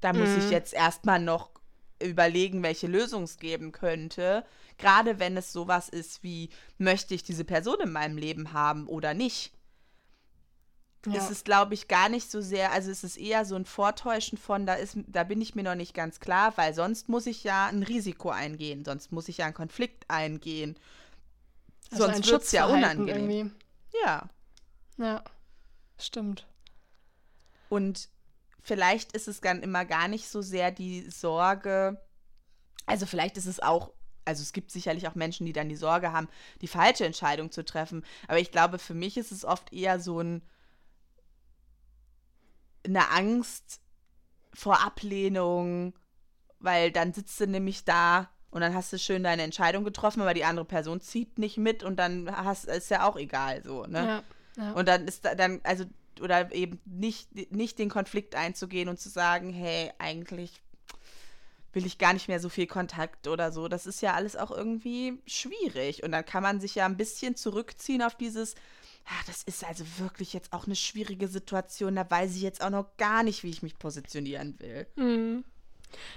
da 0.06 0.12
muss 0.12 0.28
mhm. 0.28 0.38
ich 0.38 0.50
jetzt 0.50 0.72
erstmal 0.72 1.18
noch 1.18 1.50
überlegen, 2.00 2.62
welche 2.62 2.86
Lösung 2.86 3.24
es 3.24 3.38
geben 3.38 3.72
könnte. 3.72 4.44
Gerade 4.78 5.18
wenn 5.18 5.36
es 5.36 5.52
sowas 5.52 5.88
ist 5.88 6.22
wie, 6.22 6.50
möchte 6.78 7.12
ich 7.12 7.24
diese 7.24 7.42
Person 7.42 7.80
in 7.82 7.90
meinem 7.90 8.16
Leben 8.16 8.52
haben 8.52 8.86
oder 8.86 9.14
nicht? 9.14 9.52
Ja. 11.06 11.14
Ist 11.14 11.32
es, 11.32 11.42
glaube 11.42 11.74
ich, 11.74 11.88
gar 11.88 12.08
nicht 12.08 12.30
so 12.30 12.40
sehr, 12.40 12.70
also 12.70 12.88
es 12.88 13.02
ist 13.02 13.16
eher 13.16 13.44
so 13.44 13.56
ein 13.56 13.64
Vortäuschen 13.64 14.38
von, 14.38 14.64
da, 14.64 14.74
ist, 14.74 14.96
da 15.08 15.24
bin 15.24 15.40
ich 15.40 15.56
mir 15.56 15.64
noch 15.64 15.74
nicht 15.74 15.92
ganz 15.92 16.20
klar, 16.20 16.56
weil 16.56 16.72
sonst 16.72 17.08
muss 17.08 17.26
ich 17.26 17.42
ja 17.42 17.66
ein 17.66 17.82
Risiko 17.82 18.30
eingehen, 18.30 18.84
sonst 18.84 19.10
muss 19.10 19.28
ich 19.28 19.38
ja 19.38 19.46
einen 19.46 19.54
Konflikt 19.54 20.08
eingehen. 20.08 20.76
Also 21.90 22.04
sonst 22.04 22.30
wird 22.30 22.42
es 22.44 22.52
ja 22.52 22.66
unangenehm. 22.66 23.30
Irgendwie. 23.30 23.50
Ja. 24.04 24.28
Ja, 24.98 25.24
stimmt. 25.98 26.46
Und 27.68 28.08
vielleicht 28.66 29.12
ist 29.12 29.28
es 29.28 29.40
dann 29.40 29.62
immer 29.62 29.84
gar 29.84 30.08
nicht 30.08 30.28
so 30.28 30.42
sehr 30.42 30.72
die 30.72 31.08
Sorge, 31.08 32.00
also 32.84 33.06
vielleicht 33.06 33.36
ist 33.36 33.46
es 33.46 33.60
auch, 33.60 33.92
also 34.24 34.42
es 34.42 34.52
gibt 34.52 34.72
sicherlich 34.72 35.06
auch 35.06 35.14
Menschen, 35.14 35.46
die 35.46 35.52
dann 35.52 35.68
die 35.68 35.76
Sorge 35.76 36.12
haben, 36.12 36.28
die 36.62 36.66
falsche 36.66 37.06
Entscheidung 37.06 37.52
zu 37.52 37.64
treffen. 37.64 38.04
Aber 38.26 38.40
ich 38.40 38.50
glaube, 38.50 38.80
für 38.80 38.94
mich 38.94 39.16
ist 39.16 39.30
es 39.30 39.44
oft 39.44 39.72
eher 39.72 40.00
so 40.00 40.20
ein, 40.20 40.42
eine 42.84 43.10
Angst 43.10 43.80
vor 44.52 44.84
Ablehnung, 44.84 45.94
weil 46.58 46.90
dann 46.90 47.12
sitzt 47.12 47.38
du 47.38 47.46
nämlich 47.46 47.84
da 47.84 48.28
und 48.50 48.62
dann 48.62 48.74
hast 48.74 48.92
du 48.92 48.98
schön 48.98 49.22
deine 49.22 49.42
Entscheidung 49.42 49.84
getroffen, 49.84 50.22
aber 50.22 50.34
die 50.34 50.44
andere 50.44 50.64
Person 50.64 51.00
zieht 51.00 51.38
nicht 51.38 51.56
mit 51.56 51.84
und 51.84 51.96
dann 51.96 52.34
hast, 52.34 52.64
ist 52.64 52.90
ja 52.90 53.06
auch 53.06 53.16
egal 53.16 53.62
so, 53.62 53.86
ne? 53.86 54.22
Ja, 54.56 54.64
ja. 54.64 54.72
Und 54.72 54.88
dann 54.88 55.06
ist 55.06 55.24
dann, 55.24 55.60
also 55.62 55.84
oder 56.20 56.52
eben 56.52 56.80
nicht, 56.84 57.52
nicht 57.52 57.78
den 57.78 57.90
Konflikt 57.90 58.34
einzugehen 58.34 58.88
und 58.88 58.98
zu 58.98 59.08
sagen, 59.08 59.52
hey, 59.52 59.92
eigentlich 59.98 60.60
will 61.72 61.86
ich 61.86 61.98
gar 61.98 62.14
nicht 62.14 62.26
mehr 62.28 62.40
so 62.40 62.48
viel 62.48 62.66
Kontakt 62.66 63.28
oder 63.28 63.52
so. 63.52 63.68
Das 63.68 63.86
ist 63.86 64.00
ja 64.00 64.14
alles 64.14 64.34
auch 64.34 64.50
irgendwie 64.50 65.20
schwierig. 65.26 66.02
Und 66.02 66.12
dann 66.12 66.24
kann 66.24 66.42
man 66.42 66.58
sich 66.58 66.74
ja 66.74 66.86
ein 66.86 66.96
bisschen 66.96 67.36
zurückziehen 67.36 68.02
auf 68.02 68.14
dieses, 68.14 68.54
ach, 69.04 69.24
das 69.26 69.42
ist 69.42 69.62
also 69.62 69.84
wirklich 69.98 70.32
jetzt 70.32 70.52
auch 70.54 70.66
eine 70.66 70.74
schwierige 70.74 71.28
Situation. 71.28 71.94
Da 71.94 72.10
weiß 72.10 72.34
ich 72.34 72.42
jetzt 72.42 72.62
auch 72.62 72.70
noch 72.70 72.96
gar 72.96 73.22
nicht, 73.22 73.42
wie 73.42 73.50
ich 73.50 73.62
mich 73.62 73.78
positionieren 73.78 74.58
will. 74.58 74.86
Mhm. 74.96 75.44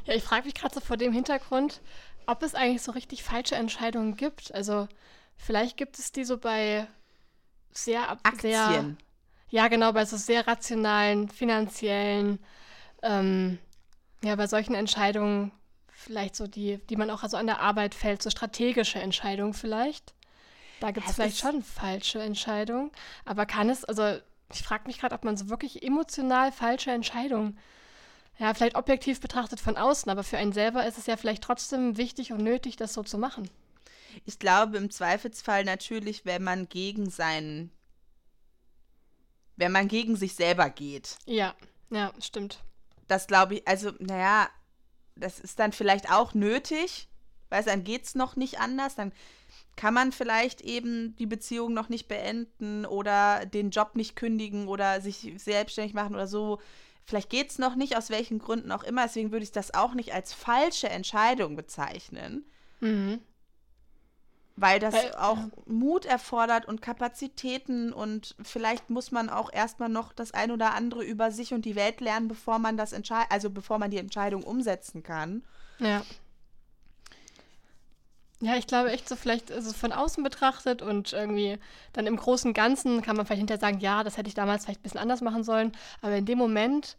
Ja, 0.06 0.14
ich 0.16 0.24
frage 0.24 0.46
mich 0.46 0.56
gerade 0.56 0.74
so 0.74 0.80
vor 0.80 0.98
dem 0.98 1.12
Hintergrund, 1.12 1.82
ob 2.26 2.42
es 2.42 2.56
eigentlich 2.56 2.82
so 2.82 2.94
richtig 2.94 3.24
falsche 3.24 3.56
Entscheidungen 3.56 4.16
gibt. 4.16 4.54
Also 4.54 4.88
vielleicht 5.36 5.76
gibt 5.76 6.00
es 6.00 6.14
die 6.14 6.24
so 6.24 6.38
bei 6.38 6.88
sehr, 7.72 8.10
Aktien. 8.10 8.40
sehr 8.42 8.98
ja, 9.50 9.68
genau, 9.68 9.92
bei 9.94 10.06
so 10.06 10.18
sehr 10.18 10.48
rationalen, 10.48 11.30
finanziellen, 11.30 12.40
ähm, 13.02 13.58
ja, 14.24 14.36
bei 14.36 14.48
solchen 14.48 14.76
Entscheidungen, 14.76 15.52
vielleicht 15.92 16.36
so 16.36 16.48
die, 16.48 16.78
die 16.90 16.96
man 16.96 17.10
auch 17.10 17.24
also 17.24 17.38
an 17.38 17.48
der 17.48 17.60
Arbeit 17.60 17.96
fällt, 17.96 18.22
so 18.22 18.30
strategische 18.30 19.00
Entscheidungen 19.00 19.54
vielleicht. 19.54 20.14
Da 20.80 20.92
gibt 20.92 21.08
es 21.08 21.16
vielleicht 21.16 21.40
schon 21.40 21.64
falsche 21.64 22.22
Entscheidungen. 22.22 22.92
Aber 23.26 23.46
kann 23.46 23.70
es, 23.70 23.84
also 23.84 24.18
ich 24.52 24.64
frage 24.64 24.88
mich 24.88 25.00
gerade, 25.00 25.16
ob 25.16 25.24
man 25.24 25.36
so 25.36 25.50
wirklich 25.50 25.84
emotional 25.84 26.52
falsche 26.52 26.92
Entscheidungen, 26.92 27.58
ja, 28.38 28.54
vielleicht 28.54 28.78
objektiv 28.78 29.20
betrachtet 29.20 29.60
von 29.60 29.76
außen, 29.76 30.10
aber 30.10 30.24
für 30.24 30.38
einen 30.38 30.54
selber 30.54 30.86
ist 30.86 30.98
es 30.98 31.08
ja 31.08 31.18
vielleicht 31.18 31.44
trotzdem 31.44 31.98
wichtig 31.98 32.32
und 32.32 32.42
nötig, 32.42 32.78
das 32.78 32.94
so 32.94 33.04
zu 33.04 33.18
machen. 33.18 33.50
Ich 34.26 34.40
glaube 34.40 34.78
im 34.78 34.90
Zweifelsfall 34.90 35.66
natürlich, 35.66 36.26
wenn 36.26 36.44
man 36.44 36.70
gegen 36.70 37.10
seinen 37.10 37.72
wenn 39.60 39.72
man 39.72 39.88
gegen 39.88 40.16
sich 40.16 40.36
selber 40.36 40.70
geht. 40.70 41.18
Ja, 41.26 41.54
ja, 41.92 42.12
stimmt. 42.22 42.64
Das 43.08 43.28
glaube 43.28 43.56
ich, 43.56 43.68
also, 43.68 43.92
naja, 44.00 44.50
das 45.16 45.40
ist 45.40 45.60
dann 45.60 45.74
vielleicht 45.74 46.12
auch 46.12 46.34
nötig, 46.34 47.10
weil 47.50 47.64
dann 47.64 47.84
geht 47.84 48.06
es 48.06 48.16
noch 48.16 48.36
nicht 48.36 48.60
anders. 48.60 48.96
Dann 48.96 49.12
kann 49.76 49.94
man 49.94 50.12
vielleicht 50.12 50.62
eben 50.62 51.16
die 51.18 51.26
Beziehung 51.26 51.74
noch 51.74 51.90
nicht 51.90 52.08
beenden 52.08 52.86
oder 52.86 53.46
den 53.46 53.70
Job 53.72 53.96
nicht 53.96 54.16
kündigen 54.16 54.68
oder 54.68 55.02
sich 55.02 55.34
selbstständig 55.38 55.94
machen 55.94 56.16
oder 56.16 56.28
so. 56.28 56.60
Vielleicht 57.04 57.30
geht 57.30 57.50
es 57.50 57.60
noch 57.60 57.76
nicht, 57.76 57.98
aus 57.98 58.10
welchen 58.10 58.40
Gründen 58.40 58.72
auch 58.72 58.84
immer. 58.84 59.04
Deswegen 59.04 59.32
würde 59.32 59.44
ich 59.44 59.52
das 59.52 59.74
auch 59.74 59.94
nicht 59.94 60.14
als 60.14 60.34
falsche 60.34 60.90
Entscheidung 60.90 61.56
bezeichnen. 61.56 62.46
Mhm 62.80 63.20
weil 64.62 64.80
das 64.80 64.94
weil, 64.94 65.16
auch 65.16 65.38
ja. 65.38 65.50
Mut 65.66 66.06
erfordert 66.06 66.66
und 66.66 66.82
Kapazitäten 66.82 67.94
und 67.94 68.36
vielleicht 68.42 68.90
muss 68.90 69.12
man 69.12 69.30
auch 69.30 69.52
erstmal 69.52 69.90
noch 69.90 70.14
das 70.14 70.34
ein 70.34 70.52
oder 70.52 70.74
andere 70.74 71.04
über 71.04 71.32
sich 71.32 71.54
und 71.54 71.66
die 71.66 71.76
Welt 71.76 72.02
lernen, 72.02 72.28
bevor 72.28 72.60
man 72.60 72.78
das 72.78 72.94
entscheidet, 72.94 73.32
also 73.32 73.50
bevor 73.50 73.80
man 73.80 73.92
die 73.92 73.98
Entscheidung 73.98 74.44
umsetzen 74.44 75.04
kann. 75.04 75.44
Ja. 75.80 76.04
Ja, 78.42 78.56
ich 78.56 78.68
glaube 78.68 78.92
echt 78.92 79.10
so 79.10 79.18
vielleicht 79.18 79.52
also 79.52 79.74
von 79.74 79.92
außen 79.92 80.24
betrachtet 80.24 80.82
und 80.82 81.12
irgendwie 81.12 81.58
dann 81.92 82.08
im 82.08 82.16
großen 82.16 82.54
Ganzen 82.54 83.02
kann 83.02 83.18
man 83.18 83.26
vielleicht 83.26 83.40
hinterher 83.40 83.60
sagen, 83.60 83.80
ja, 83.80 84.04
das 84.04 84.16
hätte 84.16 84.30
ich 84.30 84.34
damals 84.34 84.64
vielleicht 84.64 84.80
ein 84.80 84.84
bisschen 84.84 85.02
anders 85.02 85.20
machen 85.20 85.44
sollen, 85.44 85.74
aber 86.02 86.16
in 86.16 86.26
dem 86.26 86.38
Moment 86.38 86.96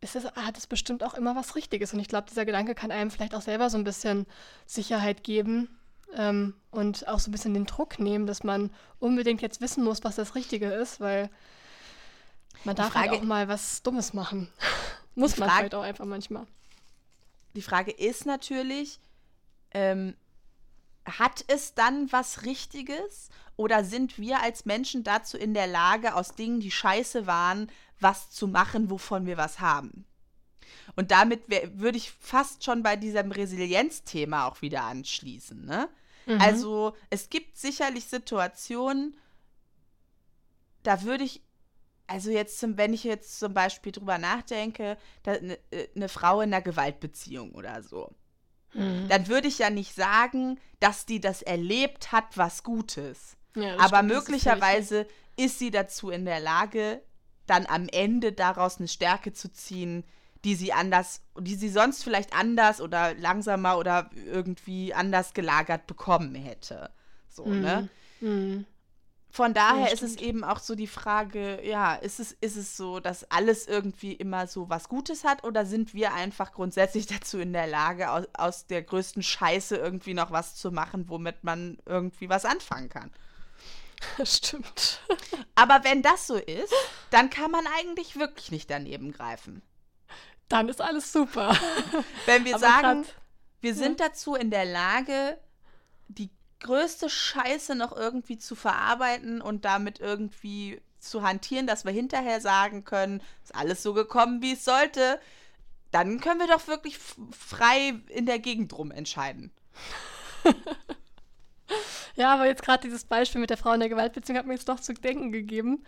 ist 0.00 0.16
es, 0.16 0.24
hat 0.24 0.58
es 0.58 0.66
bestimmt 0.66 1.04
auch 1.04 1.14
immer 1.14 1.36
was 1.36 1.54
Richtiges 1.54 1.92
und 1.92 2.00
ich 2.00 2.08
glaube, 2.08 2.28
dieser 2.28 2.44
Gedanke 2.44 2.74
kann 2.74 2.90
einem 2.90 3.12
vielleicht 3.12 3.36
auch 3.36 3.40
selber 3.40 3.70
so 3.70 3.78
ein 3.78 3.84
bisschen 3.84 4.26
Sicherheit 4.66 5.22
geben, 5.22 5.68
ähm, 6.14 6.54
und 6.70 7.08
auch 7.08 7.18
so 7.18 7.30
ein 7.30 7.32
bisschen 7.32 7.54
den 7.54 7.66
Druck 7.66 7.98
nehmen, 7.98 8.26
dass 8.26 8.44
man 8.44 8.70
unbedingt 8.98 9.42
jetzt 9.42 9.60
wissen 9.60 9.84
muss, 9.84 10.04
was 10.04 10.16
das 10.16 10.34
Richtige 10.34 10.66
ist, 10.66 11.00
weil 11.00 11.30
man 12.64 12.76
darf 12.76 12.94
halt 12.94 12.94
Frage, 12.94 13.10
halt 13.10 13.20
auch 13.20 13.24
mal 13.24 13.48
was 13.48 13.82
Dummes 13.82 14.12
machen. 14.12 14.50
muss 15.14 15.36
man 15.36 15.54
halt 15.54 15.74
auch 15.74 15.82
einfach 15.82 16.04
manchmal. 16.04 16.46
die 17.54 17.62
Frage 17.62 17.90
ist 17.90 18.26
natürlich, 18.26 19.00
ähm, 19.72 20.14
hat 21.06 21.44
es 21.48 21.74
dann 21.74 22.10
was 22.12 22.44
Richtiges 22.44 23.30
oder 23.56 23.84
sind 23.84 24.18
wir 24.18 24.42
als 24.42 24.64
Menschen 24.64 25.04
dazu 25.04 25.38
in 25.38 25.54
der 25.54 25.66
Lage, 25.66 26.14
aus 26.14 26.34
Dingen, 26.34 26.60
die 26.60 26.70
scheiße 26.70 27.26
waren, 27.26 27.70
was 28.00 28.30
zu 28.30 28.48
machen, 28.48 28.90
wovon 28.90 29.26
wir 29.26 29.36
was 29.36 29.60
haben? 29.60 30.04
Und 30.94 31.10
damit 31.10 31.42
würde 31.78 31.98
ich 31.98 32.10
fast 32.10 32.64
schon 32.64 32.82
bei 32.82 32.96
diesem 32.96 33.30
Resilienzthema 33.30 34.46
auch 34.46 34.62
wieder 34.62 34.84
anschließen. 34.84 35.64
Ne? 35.64 35.88
Mhm. 36.26 36.40
Also 36.40 36.94
es 37.10 37.30
gibt 37.30 37.56
sicherlich 37.56 38.04
Situationen, 38.06 39.16
da 40.82 41.02
würde 41.02 41.24
ich, 41.24 41.42
also 42.06 42.30
jetzt, 42.30 42.58
zum, 42.58 42.76
wenn 42.76 42.92
ich 42.92 43.04
jetzt 43.04 43.38
zum 43.38 43.54
Beispiel 43.54 43.92
drüber 43.92 44.18
nachdenke, 44.18 44.96
eine 45.24 45.58
äh, 45.70 45.88
ne 45.94 46.08
Frau 46.08 46.40
in 46.40 46.52
einer 46.52 46.62
Gewaltbeziehung 46.62 47.52
oder 47.52 47.82
so, 47.82 48.14
mhm. 48.74 49.08
dann 49.08 49.26
würde 49.28 49.48
ich 49.48 49.58
ja 49.58 49.70
nicht 49.70 49.94
sagen, 49.94 50.60
dass 50.80 51.06
die 51.06 51.20
das 51.20 51.42
erlebt 51.42 52.12
hat, 52.12 52.36
was 52.36 52.62
Gutes. 52.62 53.36
Ja, 53.56 53.78
Aber 53.78 53.98
stimmt, 53.98 54.12
möglicherweise 54.12 55.00
ist, 55.00 55.10
ist 55.36 55.58
sie 55.58 55.70
dazu 55.70 56.10
in 56.10 56.24
der 56.24 56.40
Lage, 56.40 57.02
dann 57.46 57.66
am 57.66 57.88
Ende 57.88 58.32
daraus 58.32 58.78
eine 58.78 58.88
Stärke 58.88 59.32
zu 59.32 59.52
ziehen, 59.52 60.04
die 60.46 60.54
sie 60.54 60.72
anders, 60.72 61.22
die 61.40 61.56
sie 61.56 61.68
sonst 61.68 62.04
vielleicht 62.04 62.32
anders 62.32 62.80
oder 62.80 63.14
langsamer 63.14 63.78
oder 63.78 64.10
irgendwie 64.26 64.94
anders 64.94 65.34
gelagert 65.34 65.88
bekommen 65.88 66.36
hätte. 66.36 66.90
So, 67.28 67.44
mm. 67.44 67.60
ne? 67.60 67.88
Mm. 68.20 68.64
Von 69.28 69.54
daher 69.54 69.88
ja, 69.88 69.92
ist 69.92 70.04
es 70.04 70.16
eben 70.16 70.44
auch 70.44 70.60
so 70.60 70.76
die 70.76 70.86
Frage, 70.86 71.66
ja, 71.66 71.96
ist 71.96 72.20
es, 72.20 72.30
ist 72.30 72.56
es 72.56 72.76
so, 72.76 73.00
dass 73.00 73.28
alles 73.28 73.66
irgendwie 73.66 74.12
immer 74.12 74.46
so 74.46 74.70
was 74.70 74.88
Gutes 74.88 75.24
hat 75.24 75.42
oder 75.42 75.66
sind 75.66 75.94
wir 75.94 76.14
einfach 76.14 76.52
grundsätzlich 76.52 77.06
dazu 77.08 77.40
in 77.40 77.52
der 77.52 77.66
Lage, 77.66 78.12
aus, 78.12 78.26
aus 78.34 78.66
der 78.68 78.82
größten 78.82 79.24
Scheiße 79.24 79.76
irgendwie 79.76 80.14
noch 80.14 80.30
was 80.30 80.54
zu 80.54 80.70
machen, 80.70 81.08
womit 81.08 81.42
man 81.42 81.78
irgendwie 81.86 82.28
was 82.28 82.44
anfangen 82.44 82.88
kann? 82.88 83.10
Stimmt. 84.24 85.00
Aber 85.56 85.80
wenn 85.82 86.02
das 86.02 86.28
so 86.28 86.36
ist, 86.36 86.72
dann 87.10 87.30
kann 87.30 87.50
man 87.50 87.64
eigentlich 87.80 88.16
wirklich 88.16 88.52
nicht 88.52 88.70
daneben 88.70 89.10
greifen 89.10 89.60
dann 90.48 90.68
ist 90.68 90.80
alles 90.80 91.12
super. 91.12 91.56
Wenn 92.26 92.44
wir 92.44 92.58
sagen, 92.58 93.02
grad, 93.02 93.14
wir 93.60 93.74
sind 93.74 94.00
ja. 94.00 94.08
dazu 94.08 94.34
in 94.34 94.50
der 94.50 94.64
Lage, 94.64 95.38
die 96.08 96.30
größte 96.60 97.08
Scheiße 97.08 97.74
noch 97.74 97.96
irgendwie 97.96 98.38
zu 98.38 98.54
verarbeiten 98.54 99.40
und 99.40 99.64
damit 99.64 100.00
irgendwie 100.00 100.80
zu 100.98 101.22
hantieren, 101.22 101.66
dass 101.66 101.84
wir 101.84 101.92
hinterher 101.92 102.40
sagen 102.40 102.84
können, 102.84 103.22
ist 103.44 103.54
alles 103.54 103.82
so 103.82 103.94
gekommen, 103.94 104.42
wie 104.42 104.52
es 104.52 104.64
sollte, 104.64 105.20
dann 105.90 106.20
können 106.20 106.40
wir 106.40 106.48
doch 106.48 106.66
wirklich 106.66 106.98
frei 106.98 107.94
in 108.08 108.26
der 108.26 108.38
Gegend 108.38 108.72
drum 108.72 108.90
entscheiden. 108.90 109.52
ja, 112.16 112.34
aber 112.34 112.46
jetzt 112.46 112.62
gerade 112.62 112.82
dieses 112.82 113.04
Beispiel 113.04 113.40
mit 113.40 113.50
der 113.50 113.56
Frau 113.56 113.72
in 113.72 113.80
der 113.80 113.88
Gewaltbeziehung 113.88 114.38
hat 114.38 114.46
mir 114.46 114.54
jetzt 114.54 114.68
doch 114.68 114.80
zu 114.80 114.94
denken 114.94 115.32
gegeben. 115.32 115.84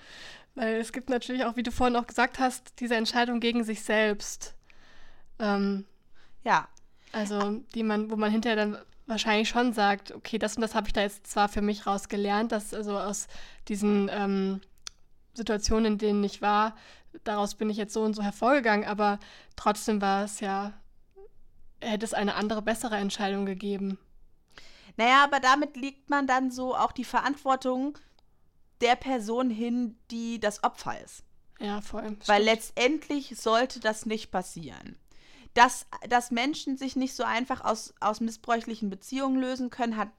Weil 0.59 0.81
es 0.81 0.93
gibt 0.93 1.09
natürlich 1.09 1.45
auch, 1.45 1.55
wie 1.55 1.63
du 1.63 1.71
vorhin 1.71 1.95
auch 1.95 2.09
gesagt 2.09 2.41
hast, 2.41 2.81
diese 2.81 2.97
Entscheidung 2.97 3.39
gegen 3.39 3.63
sich 3.63 3.85
selbst. 3.85 4.57
Ähm, 5.39 5.87
ja. 6.43 6.67
Also, 7.13 7.61
die 7.77 7.85
man, 7.85 8.11
wo 8.11 8.17
man 8.17 8.33
hinterher 8.33 8.57
dann 8.57 8.79
wahrscheinlich 9.07 9.49
schon 9.49 9.73
sagt, 9.73 10.11
okay, 10.11 10.37
das 10.37 10.57
und 10.57 10.63
das 10.63 10.75
habe 10.75 10.89
ich 10.89 10.93
da 10.93 11.03
jetzt 11.03 11.29
zwar 11.29 11.49
für 11.49 11.63
mich 11.63 11.87
rausgelernt, 11.87 12.51
dass 12.51 12.75
also 12.75 12.99
aus 12.99 13.29
diesen 13.69 14.11
ähm, 14.13 14.61
Situationen, 15.33 15.93
in 15.93 15.99
denen 15.99 16.25
ich 16.25 16.43
war, 16.43 16.77
daraus 17.23 17.55
bin 17.55 17.71
ich 17.71 17.77
jetzt 17.77 17.95
so 17.95 18.03
und 18.03 18.15
so 18.15 18.25
hervorgegangen, 18.25 18.85
aber 18.85 19.21
trotzdem 19.55 20.03
war 20.03 20.25
es 20.25 20.41
ja, 20.41 20.73
hätte 21.81 22.05
es 22.05 22.15
eine 22.15 22.35
andere, 22.35 22.63
bessere 22.63 22.97
Entscheidung 22.97 23.47
gegeben. 23.47 23.97
Naja, 24.97 25.23
aber 25.23 25.39
damit 25.39 25.77
liegt 25.77 26.11
man 26.11 26.27
dann 26.27 26.51
so 26.51 26.75
auch 26.75 26.91
die 26.91 27.05
Verantwortung 27.05 27.97
der 28.81 28.97
Person 28.97 29.51
hin, 29.51 29.99
die 30.11 30.41
das 30.41 30.63
Opfer 30.65 31.01
ist. 31.03 31.25
Ja, 31.61 31.81
voll. 31.81 32.03
Weil 32.03 32.43
stimmt. 32.43 32.45
letztendlich 32.45 33.35
sollte 33.37 33.81
das 33.81 34.07
nicht 34.07 34.31
passieren. 34.31 34.97
Dass, 35.55 35.87
dass 36.09 36.31
Menschen 36.31 36.77
sich 36.77 36.95
nicht 36.95 37.15
so 37.15 37.25
einfach 37.25 37.65
aus, 37.65 37.95
aus 38.01 38.21
missbräuchlichen 38.21 38.91
Beziehungen 38.91 39.41
lösen 39.41 39.71
können, 39.71 39.97
hat 39.97 40.11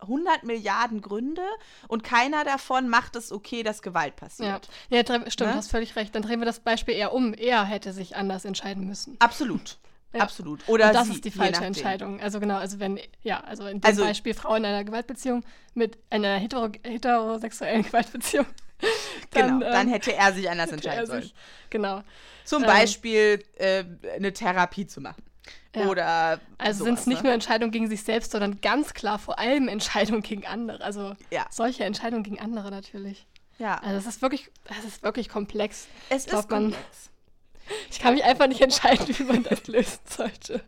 100 0.00 0.44
Milliarden 0.44 1.00
Gründe 1.00 1.44
und 1.86 2.04
keiner 2.04 2.44
davon 2.44 2.88
macht 2.88 3.16
es 3.16 3.32
okay, 3.32 3.62
dass 3.62 3.80
Gewalt 3.80 4.16
passiert. 4.16 4.68
Ja, 4.90 4.98
ja 4.98 5.30
stimmt, 5.30 5.50
ne? 5.50 5.56
hast 5.56 5.70
völlig 5.70 5.96
recht. 5.96 6.14
Dann 6.14 6.22
drehen 6.22 6.40
wir 6.40 6.46
das 6.46 6.60
Beispiel 6.60 6.94
eher 6.94 7.12
um. 7.12 7.32
Er 7.32 7.64
hätte 7.64 7.92
sich 7.92 8.16
anders 8.16 8.44
entscheiden 8.44 8.86
müssen. 8.86 9.16
Absolut. 9.18 9.78
Ja. 10.12 10.20
Absolut. 10.20 10.66
Oder 10.68 10.88
und 10.88 10.94
das 10.94 11.06
sie, 11.06 11.14
ist 11.14 11.24
die 11.24 11.30
falsche 11.30 11.64
Entscheidung. 11.64 12.20
Also 12.20 12.40
genau, 12.40 12.56
also 12.56 12.80
wenn, 12.80 12.98
ja, 13.22 13.40
also 13.40 13.66
in 13.66 13.80
dem 13.80 13.86
also, 13.86 14.04
Beispiel 14.04 14.32
Frau 14.32 14.54
in 14.54 14.64
einer 14.64 14.82
Gewaltbeziehung 14.84 15.44
mit 15.74 15.98
einer 16.08 16.36
hetero 16.36 16.70
heterosexuellen 16.82 17.82
Gewaltbeziehung. 17.82 18.46
Dann, 19.32 19.58
genau, 19.58 19.72
dann 19.72 19.88
ähm, 19.88 19.92
hätte 19.92 20.14
er 20.14 20.32
sich 20.32 20.48
anders 20.48 20.70
entscheiden 20.70 21.04
sollen. 21.04 21.22
Sich, 21.22 21.34
genau. 21.68 22.02
Zum 22.44 22.62
ähm, 22.62 22.68
Beispiel 22.68 23.44
äh, 23.56 23.82
eine 24.14 24.32
Therapie 24.32 24.86
zu 24.86 25.00
machen. 25.00 25.22
Ja. 25.74 25.86
Oder. 25.86 26.40
Also 26.58 26.84
sind 26.84 26.98
es 26.98 27.06
nicht 27.06 27.18
ne? 27.18 27.24
nur 27.24 27.32
Entscheidungen 27.34 27.72
gegen 27.72 27.88
sich 27.88 28.04
selbst, 28.04 28.30
sondern 28.30 28.60
ganz 28.60 28.94
klar 28.94 29.18
vor 29.18 29.38
allem 29.38 29.66
Entscheidungen 29.68 30.22
gegen 30.22 30.46
andere. 30.46 30.80
Also 30.82 31.14
ja. 31.30 31.46
solche 31.50 31.84
Entscheidungen 31.84 32.22
gegen 32.22 32.38
andere 32.38 32.70
natürlich. 32.70 33.26
Ja. 33.58 33.78
Also 33.78 33.96
es 33.96 34.06
ist 34.06 34.22
wirklich, 34.22 34.48
es 34.78 34.84
ist 34.84 35.02
wirklich 35.02 35.28
komplex. 35.28 35.88
Es 36.08 36.26
glaub, 36.26 36.42
ist 36.42 36.48
komplex. 36.48 37.10
Ich 37.90 37.98
kann 37.98 38.14
mich 38.14 38.24
einfach 38.24 38.46
nicht 38.46 38.60
entscheiden, 38.60 39.06
wie 39.18 39.24
man 39.24 39.42
das 39.42 39.66
lösen 39.66 40.00
sollte. 40.08 40.62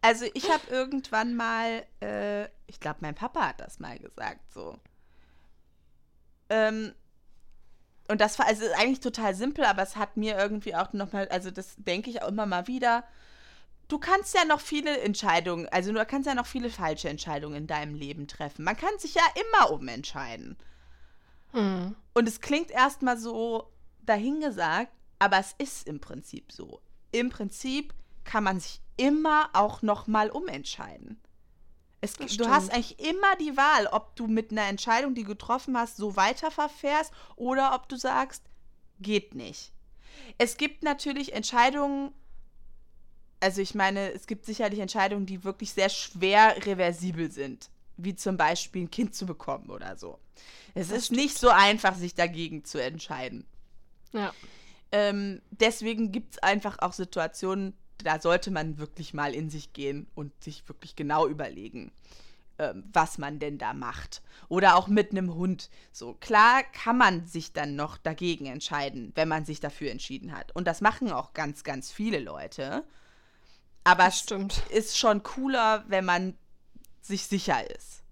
Also 0.00 0.26
ich 0.34 0.50
habe 0.50 0.66
irgendwann 0.68 1.34
mal, 1.34 1.84
äh, 2.02 2.44
ich 2.66 2.80
glaube, 2.80 2.98
mein 3.00 3.14
Papa 3.14 3.48
hat 3.48 3.60
das 3.60 3.78
mal 3.78 3.98
gesagt, 3.98 4.52
so. 4.52 4.78
Ähm, 6.50 6.94
und 8.08 8.20
das 8.20 8.38
war 8.38 8.46
also 8.46 8.64
eigentlich 8.76 9.00
total 9.00 9.34
simpel, 9.34 9.64
aber 9.64 9.82
es 9.82 9.96
hat 9.96 10.16
mir 10.16 10.36
irgendwie 10.36 10.74
auch 10.74 10.92
nochmal, 10.92 11.28
also 11.28 11.50
das 11.50 11.74
denke 11.78 12.10
ich 12.10 12.22
auch 12.22 12.28
immer 12.28 12.44
mal 12.44 12.66
wieder. 12.66 13.04
Du 13.88 13.98
kannst 13.98 14.34
ja 14.34 14.44
noch 14.44 14.60
viele 14.60 15.00
Entscheidungen, 15.00 15.68
also 15.70 15.92
du 15.92 16.04
kannst 16.04 16.26
ja 16.26 16.34
noch 16.34 16.46
viele 16.46 16.70
falsche 16.70 17.08
Entscheidungen 17.08 17.56
in 17.56 17.66
deinem 17.66 17.94
Leben 17.94 18.28
treffen. 18.28 18.64
Man 18.64 18.76
kann 18.76 18.98
sich 18.98 19.14
ja 19.14 19.22
immer 19.34 19.70
umentscheiden. 19.70 20.56
Hm. 21.52 21.96
Und 22.12 22.28
es 22.28 22.40
klingt 22.40 22.70
erstmal 22.70 23.16
so 23.16 23.72
dahingesagt, 24.02 24.92
aber 25.24 25.38
es 25.38 25.54
ist 25.56 25.88
im 25.88 26.00
Prinzip 26.00 26.52
so. 26.52 26.82
Im 27.10 27.30
Prinzip 27.30 27.94
kann 28.24 28.44
man 28.44 28.60
sich 28.60 28.82
immer 28.98 29.48
auch 29.54 29.80
noch 29.80 30.06
mal 30.06 30.30
umentscheiden. 30.30 31.18
Es, 32.02 32.12
du 32.12 32.48
hast 32.48 32.70
eigentlich 32.70 32.98
immer 32.98 33.34
die 33.36 33.56
Wahl, 33.56 33.86
ob 33.86 34.14
du 34.16 34.26
mit 34.26 34.50
einer 34.50 34.66
Entscheidung, 34.68 35.14
die 35.14 35.22
du 35.22 35.28
getroffen 35.28 35.78
hast, 35.78 35.96
so 35.96 36.16
weiterverfährst 36.16 37.10
oder 37.36 37.74
ob 37.74 37.88
du 37.88 37.96
sagst, 37.96 38.42
geht 39.00 39.34
nicht. 39.34 39.72
Es 40.36 40.58
gibt 40.58 40.82
natürlich 40.82 41.32
Entscheidungen, 41.32 42.12
also 43.40 43.62
ich 43.62 43.74
meine, 43.74 44.12
es 44.12 44.26
gibt 44.26 44.44
sicherlich 44.44 44.80
Entscheidungen, 44.80 45.24
die 45.24 45.44
wirklich 45.44 45.72
sehr 45.72 45.88
schwer 45.88 46.54
reversibel 46.66 47.30
sind, 47.30 47.70
wie 47.96 48.14
zum 48.14 48.36
Beispiel 48.36 48.82
ein 48.82 48.90
Kind 48.90 49.14
zu 49.14 49.24
bekommen 49.24 49.70
oder 49.70 49.96
so. 49.96 50.18
Es 50.74 50.88
das 50.88 50.98
ist 50.98 51.04
stimmt. 51.06 51.20
nicht 51.20 51.38
so 51.38 51.48
einfach, 51.48 51.94
sich 51.94 52.14
dagegen 52.14 52.66
zu 52.66 52.82
entscheiden. 52.82 53.46
Ja. 54.12 54.34
Ähm, 54.92 55.42
deswegen 55.50 56.12
gibt 56.12 56.34
es 56.34 56.42
einfach 56.42 56.78
auch 56.80 56.92
Situationen, 56.92 57.74
da 57.98 58.20
sollte 58.20 58.50
man 58.50 58.78
wirklich 58.78 59.14
mal 59.14 59.34
in 59.34 59.50
sich 59.50 59.72
gehen 59.72 60.06
und 60.14 60.32
sich 60.42 60.68
wirklich 60.68 60.94
genau 60.94 61.26
überlegen, 61.26 61.90
ähm, 62.58 62.84
was 62.92 63.18
man 63.18 63.38
denn 63.38 63.58
da 63.58 63.72
macht. 63.72 64.22
Oder 64.48 64.76
auch 64.76 64.86
mit 64.86 65.10
einem 65.10 65.34
Hund. 65.34 65.70
So, 65.92 66.14
klar 66.14 66.62
kann 66.62 66.98
man 66.98 67.26
sich 67.26 67.52
dann 67.52 67.74
noch 67.76 67.96
dagegen 67.96 68.46
entscheiden, 68.46 69.12
wenn 69.14 69.28
man 69.28 69.44
sich 69.44 69.60
dafür 69.60 69.90
entschieden 69.90 70.36
hat. 70.36 70.54
Und 70.54 70.66
das 70.66 70.80
machen 70.80 71.10
auch 71.10 71.32
ganz, 71.32 71.64
ganz 71.64 71.90
viele 71.90 72.20
Leute. 72.20 72.84
Aber 73.82 74.06
es 74.06 74.24
ist 74.70 74.98
schon 74.98 75.22
cooler, 75.22 75.84
wenn 75.88 76.04
man 76.04 76.38
sich 77.02 77.26
sicher 77.26 77.68
ist. 77.76 78.03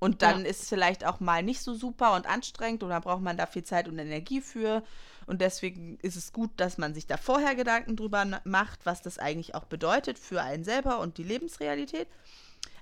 Und 0.00 0.22
dann 0.22 0.44
ja. 0.44 0.50
ist 0.50 0.62
es 0.62 0.68
vielleicht 0.70 1.04
auch 1.04 1.20
mal 1.20 1.42
nicht 1.42 1.60
so 1.60 1.74
super 1.74 2.14
und 2.14 2.26
anstrengend 2.26 2.82
oder 2.82 3.00
braucht 3.00 3.20
man 3.20 3.36
da 3.36 3.46
viel 3.46 3.64
Zeit 3.64 3.86
und 3.86 3.98
Energie 3.98 4.40
für. 4.40 4.82
Und 5.26 5.42
deswegen 5.42 5.98
ist 6.00 6.16
es 6.16 6.32
gut, 6.32 6.50
dass 6.56 6.78
man 6.78 6.94
sich 6.94 7.06
da 7.06 7.18
vorher 7.18 7.54
Gedanken 7.54 7.96
drüber 7.96 8.40
macht, 8.44 8.86
was 8.86 9.02
das 9.02 9.18
eigentlich 9.18 9.54
auch 9.54 9.66
bedeutet 9.66 10.18
für 10.18 10.42
einen 10.42 10.64
selber 10.64 11.00
und 11.00 11.18
die 11.18 11.22
Lebensrealität. 11.22 12.08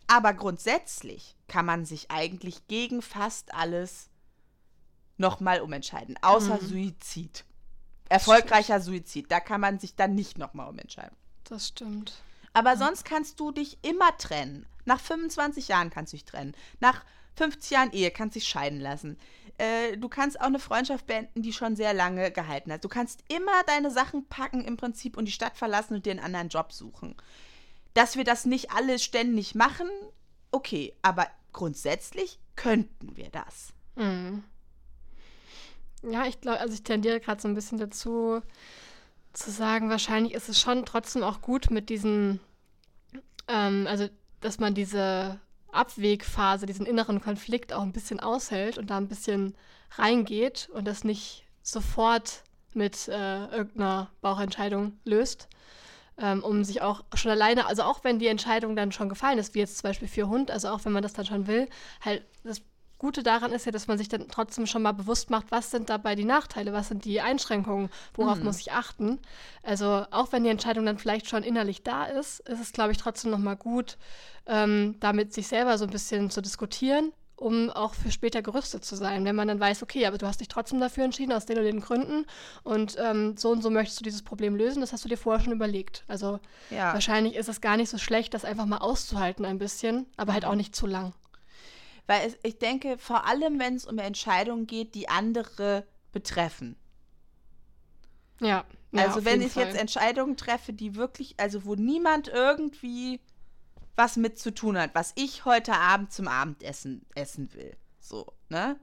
Aber 0.07 0.33
grundsätzlich 0.33 1.37
kann 1.49 1.67
man 1.67 1.85
sich 1.85 2.11
eigentlich 2.11 2.67
gegen 2.69 3.03
fast 3.03 3.53
alles 3.53 4.09
nochmal 5.19 5.61
umentscheiden, 5.61 6.17
außer 6.23 6.63
mhm. 6.63 6.67
Suizid. 6.67 7.45
Erfolgreicher 8.09 8.81
Suizid, 8.81 9.31
da 9.31 9.41
kann 9.41 9.61
man 9.61 9.79
sich 9.81 9.97
dann 9.97 10.15
nicht 10.15 10.39
nochmal 10.39 10.69
umentscheiden. 10.69 11.17
Das 11.45 11.69
stimmt. 11.69 12.15
Aber 12.55 12.77
sonst 12.77 13.05
kannst 13.05 13.39
du 13.41 13.53
dich 13.53 13.79
immer 13.83 14.17
trennen. 14.17 14.67
Nach 14.89 15.01
25 15.01 15.69
Jahren 15.69 15.91
kannst 15.91 16.15
du 16.15 16.17
dich 16.17 16.25
trennen. 16.25 16.55
Nach 16.81 17.05
50 17.37 17.71
Jahren 17.71 17.93
Ehe 17.93 18.11
kannst 18.11 18.35
du 18.35 18.41
dich 18.41 18.49
scheiden 18.49 18.81
lassen. 18.81 19.19
Äh, 19.59 19.99
du 19.99 20.09
kannst 20.09 20.41
auch 20.41 20.47
eine 20.47 20.59
Freundschaft 20.59 21.07
beenden, 21.07 21.43
die 21.43 21.53
schon 21.53 21.77
sehr 21.77 21.93
lange 21.93 22.31
gehalten 22.31 22.73
hat. 22.73 22.85
Du 22.85 22.89
kannst 22.89 23.23
immer 23.29 23.63
deine 23.67 23.91
Sachen 23.91 24.27
packen 24.29 24.65
im 24.65 24.79
Prinzip 24.79 25.19
und 25.19 25.27
die 25.27 25.33
Stadt 25.33 25.59
verlassen 25.59 25.95
und 25.95 26.07
dir 26.07 26.13
einen 26.13 26.25
anderen 26.25 26.49
Job 26.49 26.73
suchen. 26.73 27.17
Dass 27.93 28.17
wir 28.17 28.25
das 28.25 28.47
nicht 28.47 28.71
alle 28.71 28.99
ständig 28.99 29.55
machen, 29.55 29.91
okay, 30.53 30.95
aber 31.03 31.27
grundsätzlich 31.53 32.39
könnten 32.57 33.15
wir 33.15 33.29
das. 33.29 33.75
Mhm. 33.97 34.43
Ja, 36.03 36.25
ich 36.25 36.41
glaube, 36.41 36.61
also 36.61 36.73
ich 36.73 36.83
tendiere 36.83 37.21
gerade 37.21 37.43
so 37.43 37.49
ein 37.49 37.55
bisschen 37.55 37.77
dazu 37.77 38.41
zu 39.35 39.51
sagen, 39.51 39.91
wahrscheinlich 39.91 40.33
ist 40.33 40.49
es 40.49 40.59
schon 40.59 40.87
trotzdem 40.87 41.23
auch 41.25 41.43
gut 41.43 41.71
mit 41.71 41.91
diesen, 41.91 42.41
ähm, 43.49 43.87
also 43.87 44.09
dass 44.41 44.59
man 44.59 44.75
diese 44.75 45.41
Abwegphase, 45.73 46.67
diesen 46.67 46.87
inneren 46.87 47.21
Konflikt 47.21 47.73
auch 47.73 47.83
ein 47.83 47.93
bisschen 47.93 48.21
aushält 48.21 48.79
und 48.79 48.91
da 48.91 48.97
ein 48.97 49.09
bisschen 49.09 49.55
reingeht 49.97 50.69
und 50.73 50.87
das 50.87 51.05
nicht 51.05 51.45
sofort 51.63 52.43
mit 52.75 53.09
äh, 53.09 53.47
irgendeiner 53.47 54.11
Bauchentscheidung 54.21 54.99
löst, 55.05 55.49
ähm, 56.19 56.43
um 56.43 56.65
sich 56.65 56.83
auch 56.83 57.05
schon 57.15 57.31
alleine, 57.31 57.67
also 57.67 57.83
auch 57.83 58.05
wenn 58.05 58.19
die 58.19 58.27
Entscheidung 58.27 58.77
dann 58.77 58.93
schon 58.93 59.09
gefallen 59.09 59.39
ist, 59.39 59.55
wie 59.55 59.61
jetzt 59.61 59.79
zum 59.79 59.89
Beispiel 59.89 60.09
für 60.09 60.29
Hund, 60.29 60.51
also 60.51 60.69
auch 60.69 60.85
wenn 60.85 60.93
man 60.93 61.03
das 61.03 61.13
dann 61.13 61.27
schon 61.27 61.47
will, 61.47 61.69
halt 62.05 62.25
das 62.45 62.63
Gute 62.99 63.23
daran 63.23 63.53
ist 63.53 63.65
ja, 63.65 63.71
dass 63.71 63.87
man 63.87 63.97
sich 63.97 64.09
dann 64.09 64.27
trotzdem 64.29 64.67
schon 64.67 64.83
mal 64.83 64.93
bewusst 64.93 65.31
macht, 65.31 65.51
was 65.51 65.71
sind 65.71 65.89
dabei 65.89 66.17
die 66.17 66.25
Nachteile, 66.25 66.73
was 66.73 66.89
sind 66.89 67.05
die 67.05 67.21
Einschränkungen, 67.21 67.91
worauf 68.15 68.39
mhm. 68.39 68.45
muss 68.45 68.61
ich 68.61 68.73
achten. 68.73 69.21
Also 69.63 70.05
auch 70.11 70.33
wenn 70.33 70.43
die 70.43 70.51
Entscheidung 70.51 70.85
dann 70.85 70.99
vielleicht 70.99 71.29
schon 71.29 71.45
innerlich 71.45 71.85
da 71.85 72.05
ist, 72.05 72.41
ist 72.41 72.61
es, 72.61 72.73
glaube 72.73 72.91
ich, 72.91 72.99
trotzdem 72.99 73.31
nochmal 73.31 73.57
gut, 73.57 73.99
ähm, 74.47 74.97
damit 74.99 75.33
sich 75.33 75.47
selber 75.47 75.79
so 75.79 75.85
ein 75.85 75.91
bisschen 75.91 76.29
zu 76.31 76.41
diskutieren, 76.41 77.13
um 77.37 77.71
auch 77.71 77.95
für 77.95 78.11
später 78.11 78.43
gerüstet 78.43 78.85
zu 78.85 78.97
sein. 78.97 79.25
Wenn 79.25 79.37
man 79.37 79.47
dann 79.47 79.61
weiß, 79.61 79.85
okay, 79.85 80.05
aber 80.07 80.19
du 80.19 80.27
hast 80.27 80.41
dich 80.41 80.49
trotzdem 80.49 80.81
dafür 80.81 81.05
entschieden, 81.05 81.33
aus 81.33 81.47
den 81.47 81.57
oder 81.57 81.67
den 81.67 81.81
Gründen 81.81 82.27
und 82.65 82.97
ähm, 82.99 83.37
so 83.37 83.51
und 83.51 83.63
so 83.63 83.71
möchtest 83.71 84.01
du 84.01 84.05
dieses 84.05 84.23
Problem 84.23 84.57
lösen, 84.57 84.81
das 84.81 84.93
hast 84.93 85.05
du 85.05 85.09
dir 85.09 85.19
vorher 85.19 85.45
schon 85.45 85.53
überlegt. 85.53 86.03
Also 86.09 86.41
ja. 86.71 86.93
wahrscheinlich 86.95 87.37
ist 87.37 87.49
es 87.49 87.61
gar 87.61 87.77
nicht 87.77 87.91
so 87.91 87.99
schlecht, 87.99 88.35
das 88.35 88.45
einfach 88.45 88.67
mal 88.67 88.79
auszuhalten 88.79 89.45
ein 89.45 89.59
bisschen, 89.59 90.07
aber 90.17 90.33
halt 90.33 90.45
auch 90.45 90.57
nicht 90.57 90.75
zu 90.75 90.89
lang. 90.89 91.15
Weil 92.09 92.27
es, 92.27 92.39
ich 92.43 92.59
denke, 92.59 92.97
vor 92.99 93.27
allem, 93.27 93.61
wenn 93.61 93.77
es 93.77 93.85
um 93.85 93.99
Entscheidungen 93.99 94.67
geht, 94.67 94.95
die 94.95 95.09
andere 95.09 95.87
betreffen. 96.11 96.75
Ja. 98.41 98.65
ja 98.93 99.05
also 99.05 99.25
wenn 99.27 99.43
ich 99.43 99.53
Fall. 99.53 99.67
jetzt 99.67 99.79
Entscheidungen 99.79 100.37
treffe, 100.37 100.73
die 100.73 100.97
wirklich, 100.97 101.35
also 101.39 101.65
wo 101.67 101.75
niemand 101.75 102.29
irgendwie 102.29 103.21
was 103.95 104.17
mit 104.17 104.39
zu 104.39 104.55
tun 104.55 104.79
hat, 104.79 104.95
was 104.95 105.13
ich 105.17 105.45
heute 105.45 105.75
Abend 105.75 106.13
zum 106.13 106.29
Abendessen 106.29 107.05
essen 107.15 107.53
will. 107.53 107.77
So, 108.01 108.33
ne? 108.49 108.81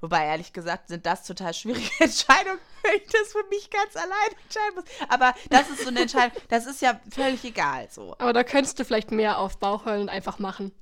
Wobei, 0.00 0.26
ehrlich 0.26 0.52
gesagt, 0.52 0.88
sind 0.88 1.04
das 1.06 1.26
total 1.26 1.52
schwierige 1.52 1.90
Entscheidungen, 1.98 2.60
wenn 2.82 2.94
ich 2.94 3.06
das 3.08 3.32
für 3.32 3.44
mich 3.50 3.68
ganz 3.68 3.96
allein 3.96 4.30
entscheiden 4.44 4.74
muss. 4.76 4.84
Aber 5.08 5.34
das 5.48 5.70
ist 5.70 5.82
so 5.82 5.88
eine 5.88 6.02
Entscheidung, 6.02 6.40
das 6.48 6.66
ist 6.66 6.80
ja 6.82 7.00
völlig 7.10 7.44
egal 7.44 7.90
so. 7.90 8.14
Aber 8.18 8.32
da 8.32 8.44
könntest 8.44 8.78
du 8.78 8.84
vielleicht 8.84 9.10
mehr 9.10 9.38
auf 9.38 9.58
Bauch 9.58 9.86
hören 9.86 10.02
und 10.02 10.08
einfach 10.08 10.38
machen. 10.38 10.72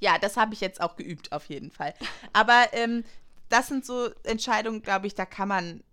Ja, 0.00 0.18
das 0.18 0.36
habe 0.36 0.54
ich 0.54 0.60
jetzt 0.60 0.80
auch 0.80 0.96
geübt, 0.96 1.32
auf 1.32 1.46
jeden 1.46 1.70
Fall. 1.70 1.94
Aber 2.32 2.68
ähm, 2.72 3.04
das 3.48 3.68
sind 3.68 3.84
so 3.84 4.10
Entscheidungen, 4.24 4.82
glaube 4.82 5.06
ich, 5.06 5.14
da 5.14 5.26
kann 5.26 5.48
man 5.48 5.84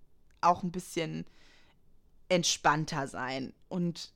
auch 0.42 0.64
ein 0.64 0.72
bisschen 0.72 1.26
entspannter 2.30 3.08
sein. 3.08 3.54
Und 3.70 4.12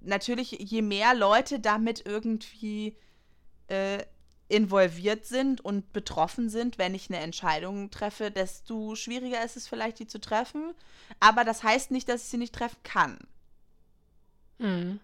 natürlich, 0.00 0.52
je 0.52 0.82
mehr 0.82 1.14
Leute 1.14 1.60
damit 1.60 2.04
irgendwie 2.06 2.96
äh, 3.68 4.02
involviert 4.48 5.26
sind 5.26 5.60
und 5.60 5.92
betroffen 5.92 6.48
sind, 6.48 6.78
wenn 6.78 6.94
ich 6.94 7.10
eine 7.10 7.18
Entscheidung 7.18 7.90
treffe, 7.90 8.30
desto 8.30 8.94
schwieriger 8.94 9.44
ist 9.44 9.56
es 9.56 9.66
vielleicht, 9.66 9.98
die 9.98 10.06
zu 10.06 10.20
treffen. 10.20 10.74
Aber 11.18 11.44
das 11.44 11.62
heißt 11.62 11.90
nicht, 11.90 12.08
dass 12.08 12.22
ich 12.22 12.28
sie 12.28 12.36
nicht 12.36 12.54
treffen 12.54 12.78
kann. 12.84 13.18
Mhm. 14.58 15.00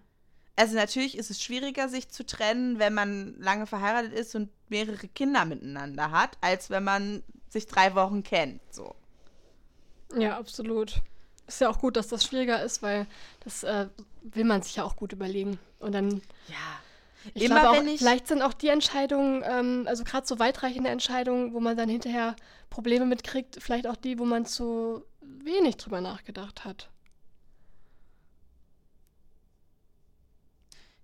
Also 0.57 0.77
natürlich 0.77 1.17
ist 1.17 1.31
es 1.31 1.43
schwieriger, 1.43 1.89
sich 1.89 2.09
zu 2.09 2.27
trennen, 2.27 2.79
wenn 2.79 2.93
man 2.93 3.35
lange 3.39 3.67
verheiratet 3.67 4.13
ist 4.13 4.35
und 4.35 4.51
mehrere 4.69 5.09
Kinder 5.09 5.45
miteinander 5.45 6.11
hat, 6.11 6.37
als 6.41 6.69
wenn 6.69 6.85
man 6.85 7.23
sich 7.49 7.67
drei 7.67 7.95
Wochen 7.95 8.23
kennt. 8.23 8.61
So. 8.71 8.95
Ja, 10.17 10.39
absolut. 10.39 11.01
Ist 11.47 11.61
ja 11.61 11.71
auch 11.71 11.79
gut, 11.79 11.97
dass 11.97 12.09
das 12.09 12.25
schwieriger 12.25 12.63
ist, 12.63 12.83
weil 12.83 13.07
das 13.45 13.63
äh, 13.65 13.89
will 14.23 14.45
man 14.45 14.63
sich 14.63 14.77
ja 14.77 14.85
auch 14.85 14.97
gut 14.97 15.13
überlegen. 15.13 15.59
Und 15.79 15.93
dann. 15.93 16.23
Ja. 16.49 16.81
Ich 17.35 17.45
Immer 17.45 17.71
auch, 17.71 17.77
wenn 17.77 17.89
ich. 17.89 18.01
Vielleicht 18.01 18.29
sind 18.29 18.43
auch 18.43 18.53
die 18.53 18.69
Entscheidungen, 18.69 19.43
ähm, 19.47 19.85
also 19.87 20.05
gerade 20.05 20.27
so 20.27 20.39
weitreichende 20.39 20.91
Entscheidungen, 20.91 21.53
wo 21.55 21.61
man 21.61 21.77
dann 21.77 21.89
hinterher 21.89 22.37
Probleme 22.69 23.07
mitkriegt, 23.07 23.59
vielleicht 23.61 23.87
auch 23.87 23.97
die, 23.97 24.19
wo 24.19 24.25
man 24.25 24.45
zu 24.45 25.05
wenig 25.21 25.77
drüber 25.77 26.01
nachgedacht 26.01 26.65
hat. 26.65 26.91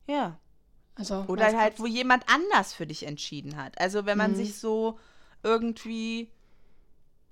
Ja. 0.09 0.39
Also, 0.95 1.25
Oder 1.29 1.57
halt, 1.57 1.79
wo 1.79 1.87
jemand 1.87 2.25
anders 2.29 2.73
für 2.73 2.87
dich 2.87 3.07
entschieden 3.07 3.57
hat. 3.57 3.81
Also 3.81 4.05
wenn 4.05 4.19
man 4.19 4.33
mhm. 4.33 4.37
sich 4.37 4.59
so 4.59 4.99
irgendwie 5.45 6.33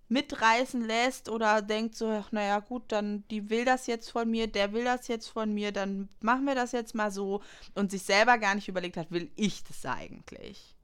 mitreißen 0.09 0.83
lässt 0.83 1.29
oder 1.29 1.63
denkt 1.63 1.97
so, 1.97 2.09
ach, 2.09 2.31
naja 2.31 2.61
gut, 2.61 2.85
dann 2.93 3.27
die 3.29 3.51
will 3.51 3.65
das 3.65 3.89
jetzt 3.89 4.11
von 4.11 4.31
mir, 4.31 4.47
der 4.47 4.73
will 4.73 4.85
das 4.85 5.09
jetzt 5.09 5.29
von 5.29 5.53
mir, 5.53 5.73
dann 5.73 6.09
machen 6.21 6.45
wir 6.45 6.55
das 6.55 6.71
jetzt 6.71 6.95
mal 6.95 7.11
so 7.11 7.43
und 7.75 7.91
sich 7.91 8.03
selber 8.03 8.39
gar 8.39 8.55
nicht 8.55 8.69
überlegt 8.69 8.97
hat, 8.97 9.11
will 9.11 9.33
ich 9.35 9.65
das 9.65 9.85
eigentlich? 9.85 10.77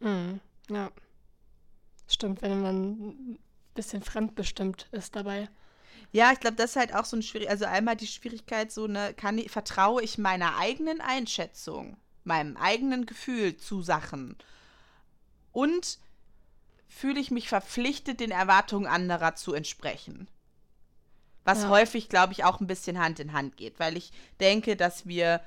Mhm. 0.00 0.40
Ja. 0.70 0.90
Stimmt, 2.06 2.40
wenn 2.40 2.62
man 2.62 2.90
ein 2.92 3.38
bisschen 3.74 4.02
fremdbestimmt 4.02 4.88
ist 4.92 5.14
dabei. 5.14 5.50
Ja, 6.12 6.32
ich 6.32 6.40
glaube, 6.40 6.56
das 6.56 6.70
ist 6.70 6.76
halt 6.76 6.94
auch 6.94 7.04
so 7.04 7.16
ein 7.16 7.22
schwierig. 7.22 7.50
Also 7.50 7.66
einmal 7.66 7.96
die 7.96 8.06
Schwierigkeit, 8.06 8.72
so 8.72 8.84
eine, 8.84 9.12
kann 9.14 9.38
ich, 9.38 9.50
vertraue 9.50 10.02
ich 10.02 10.18
meiner 10.18 10.56
eigenen 10.56 11.00
Einschätzung, 11.00 11.96
meinem 12.24 12.56
eigenen 12.56 13.06
Gefühl 13.06 13.56
zu 13.56 13.82
Sachen 13.82 14.36
und 15.52 15.98
fühle 16.88 17.20
ich 17.20 17.30
mich 17.30 17.48
verpflichtet, 17.48 18.20
den 18.20 18.30
Erwartungen 18.30 18.86
anderer 18.86 19.34
zu 19.34 19.52
entsprechen. 19.52 20.28
Was 21.44 21.62
ja. 21.62 21.68
häufig, 21.68 22.08
glaube 22.08 22.32
ich, 22.32 22.44
auch 22.44 22.60
ein 22.60 22.66
bisschen 22.66 22.98
Hand 22.98 23.20
in 23.20 23.32
Hand 23.32 23.56
geht, 23.56 23.78
weil 23.78 23.96
ich 23.96 24.12
denke, 24.40 24.76
dass 24.76 25.06
wir, 25.06 25.42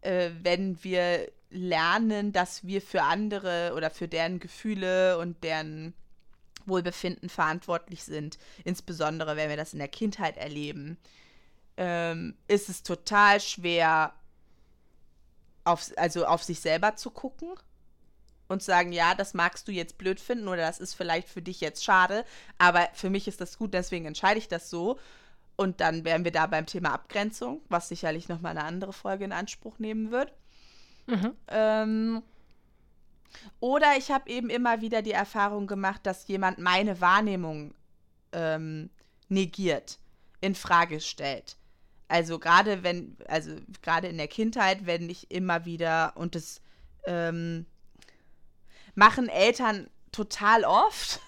äh, 0.00 0.30
wenn 0.42 0.82
wir 0.82 1.30
lernen, 1.50 2.32
dass 2.32 2.66
wir 2.66 2.82
für 2.82 3.02
andere 3.02 3.74
oder 3.76 3.90
für 3.90 4.08
deren 4.08 4.40
Gefühle 4.40 5.18
und 5.18 5.42
deren 5.44 5.94
Wohlbefinden 6.66 7.28
verantwortlich 7.28 8.04
sind, 8.04 8.38
insbesondere 8.64 9.36
wenn 9.36 9.48
wir 9.48 9.56
das 9.56 9.72
in 9.72 9.78
der 9.78 9.88
Kindheit 9.88 10.36
erleben, 10.36 10.98
ähm, 11.76 12.36
ist 12.46 12.68
es 12.68 12.82
total 12.82 13.40
schwer, 13.40 14.12
auf, 15.64 15.90
also 15.96 16.26
auf 16.26 16.42
sich 16.42 16.60
selber 16.60 16.96
zu 16.96 17.10
gucken 17.10 17.54
und 18.48 18.60
zu 18.60 18.66
sagen, 18.66 18.92
ja, 18.92 19.14
das 19.14 19.34
magst 19.34 19.66
du 19.68 19.72
jetzt 19.72 19.98
blöd 19.98 20.20
finden 20.20 20.48
oder 20.48 20.62
das 20.62 20.78
ist 20.78 20.94
vielleicht 20.94 21.28
für 21.28 21.42
dich 21.42 21.60
jetzt 21.60 21.84
schade, 21.84 22.24
aber 22.58 22.88
für 22.92 23.10
mich 23.10 23.26
ist 23.26 23.40
das 23.40 23.58
gut, 23.58 23.74
deswegen 23.74 24.06
entscheide 24.06 24.38
ich 24.38 24.48
das 24.48 24.70
so. 24.70 24.98
Und 25.56 25.80
dann 25.80 26.04
wären 26.04 26.24
wir 26.24 26.32
da 26.32 26.46
beim 26.46 26.66
Thema 26.66 26.92
Abgrenzung, 26.92 27.60
was 27.68 27.88
sicherlich 27.88 28.28
nochmal 28.28 28.50
eine 28.50 28.64
andere 28.64 28.92
Folge 28.92 29.24
in 29.24 29.32
Anspruch 29.32 29.78
nehmen 29.78 30.10
wird. 30.10 30.32
Mhm. 31.06 31.32
Ähm, 31.46 32.22
oder 33.60 33.96
ich 33.96 34.10
habe 34.10 34.30
eben 34.30 34.50
immer 34.50 34.80
wieder 34.80 35.02
die 35.02 35.12
Erfahrung 35.12 35.66
gemacht, 35.66 36.00
dass 36.04 36.28
jemand 36.28 36.58
meine 36.58 37.00
Wahrnehmung 37.00 37.74
ähm, 38.32 38.90
negiert, 39.28 39.98
in 40.40 40.54
Frage 40.54 41.00
stellt. 41.00 41.56
Also 42.08 42.38
gerade 42.38 42.82
wenn, 42.82 43.16
also 43.26 43.56
gerade 43.82 44.08
in 44.08 44.18
der 44.18 44.28
Kindheit, 44.28 44.86
wenn 44.86 45.08
ich 45.08 45.30
immer 45.30 45.64
wieder, 45.64 46.12
und 46.16 46.34
das 46.34 46.60
ähm, 47.06 47.66
machen 48.94 49.28
Eltern 49.28 49.88
total 50.12 50.64
oft, 50.64 51.20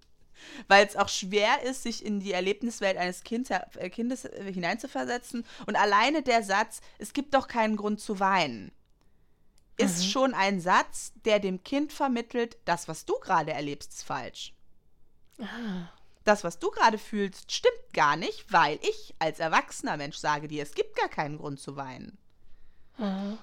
weil 0.68 0.86
es 0.86 0.96
auch 0.96 1.08
schwer 1.08 1.62
ist, 1.62 1.84
sich 1.84 2.04
in 2.04 2.20
die 2.20 2.32
Erlebniswelt 2.32 2.96
eines 2.96 3.22
kind, 3.22 3.48
äh, 3.50 3.90
Kindes 3.90 4.24
äh, 4.24 4.52
hineinzuversetzen. 4.52 5.44
Und 5.66 5.76
alleine 5.76 6.22
der 6.22 6.42
Satz, 6.42 6.80
es 6.98 7.12
gibt 7.12 7.34
doch 7.34 7.48
keinen 7.48 7.76
Grund 7.76 8.00
zu 8.00 8.18
weinen, 8.20 8.72
ist 9.78 9.98
mhm. 9.98 10.08
schon 10.08 10.34
ein 10.34 10.60
Satz, 10.60 11.12
der 11.24 11.38
dem 11.38 11.62
Kind 11.62 11.92
vermittelt, 11.92 12.58
das, 12.64 12.88
was 12.88 13.04
du 13.04 13.14
gerade 13.20 13.52
erlebst, 13.52 13.92
ist 13.92 14.02
falsch. 14.02 14.52
Ah. 15.40 15.88
Das, 16.24 16.44
was 16.44 16.58
du 16.58 16.70
gerade 16.70 16.98
fühlst, 16.98 17.52
stimmt 17.52 17.94
gar 17.94 18.16
nicht, 18.16 18.52
weil 18.52 18.78
ich 18.82 19.14
als 19.18 19.38
erwachsener 19.38 19.96
Mensch 19.96 20.16
sage 20.16 20.48
dir, 20.48 20.62
es 20.62 20.74
gibt 20.74 20.96
gar 20.96 21.08
keinen 21.08 21.38
Grund 21.38 21.60
zu 21.60 21.76
weinen. 21.76 22.18
Mhm. 22.98 23.38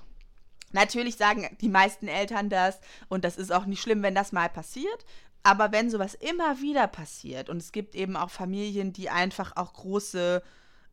Natürlich 0.72 1.16
sagen 1.16 1.56
die 1.62 1.70
meisten 1.70 2.08
Eltern 2.08 2.50
das 2.50 2.80
und 3.08 3.24
das 3.24 3.38
ist 3.38 3.52
auch 3.52 3.66
nicht 3.66 3.82
schlimm, 3.82 4.04
wenn 4.04 4.14
das 4.14 4.34
mal 4.34 4.50
passiert. 4.50 5.06
Aber 5.42 5.72
wenn 5.72 5.90
sowas 5.90 6.16
immer 6.16 6.60
wieder 6.60 6.88
passiert 6.88 7.50
und 7.50 7.58
es 7.58 7.72
gibt 7.72 7.96
eben 7.96 8.18
auch 8.18 8.30
Familien, 8.30 8.92
die 8.92 9.10
einfach 9.10 9.56
auch 9.56 9.74
große 9.74 10.44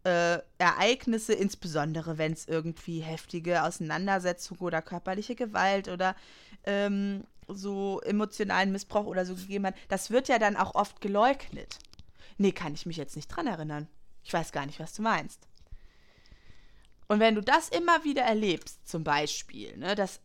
äh, 0.04 0.38
Ereignisse, 0.58 1.32
insbesondere 1.32 2.18
wenn 2.18 2.32
es 2.32 2.48
irgendwie 2.48 3.00
heftige 3.00 3.62
Auseinandersetzungen 3.62 4.60
oder 4.60 4.82
körperliche 4.82 5.34
Gewalt 5.34 5.88
oder 5.88 6.16
ähm, 6.64 7.24
so 7.48 8.00
emotionalen 8.02 8.72
Missbrauch 8.72 9.06
oder 9.06 9.24
so 9.24 9.34
gegeben 9.34 9.66
hat, 9.66 9.74
das 9.88 10.10
wird 10.10 10.28
ja 10.28 10.38
dann 10.38 10.56
auch 10.56 10.74
oft 10.74 11.00
geleugnet. 11.00 11.78
Nee, 12.38 12.52
kann 12.52 12.74
ich 12.74 12.86
mich 12.86 12.96
jetzt 12.96 13.16
nicht 13.16 13.28
dran 13.28 13.46
erinnern. 13.46 13.88
Ich 14.24 14.32
weiß 14.32 14.52
gar 14.52 14.66
nicht, 14.66 14.80
was 14.80 14.94
du 14.94 15.02
meinst. 15.02 15.46
Und 17.08 17.20
wenn 17.20 17.34
du 17.34 17.42
das 17.42 17.68
immer 17.68 18.04
wieder 18.04 18.22
erlebst, 18.22 18.88
zum 18.88 19.04
Beispiel, 19.04 19.76
ne, 19.76 19.94
dass 19.94 20.20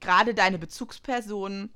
gerade 0.00 0.34
deine 0.34 0.58
Bezugspersonen 0.58 1.72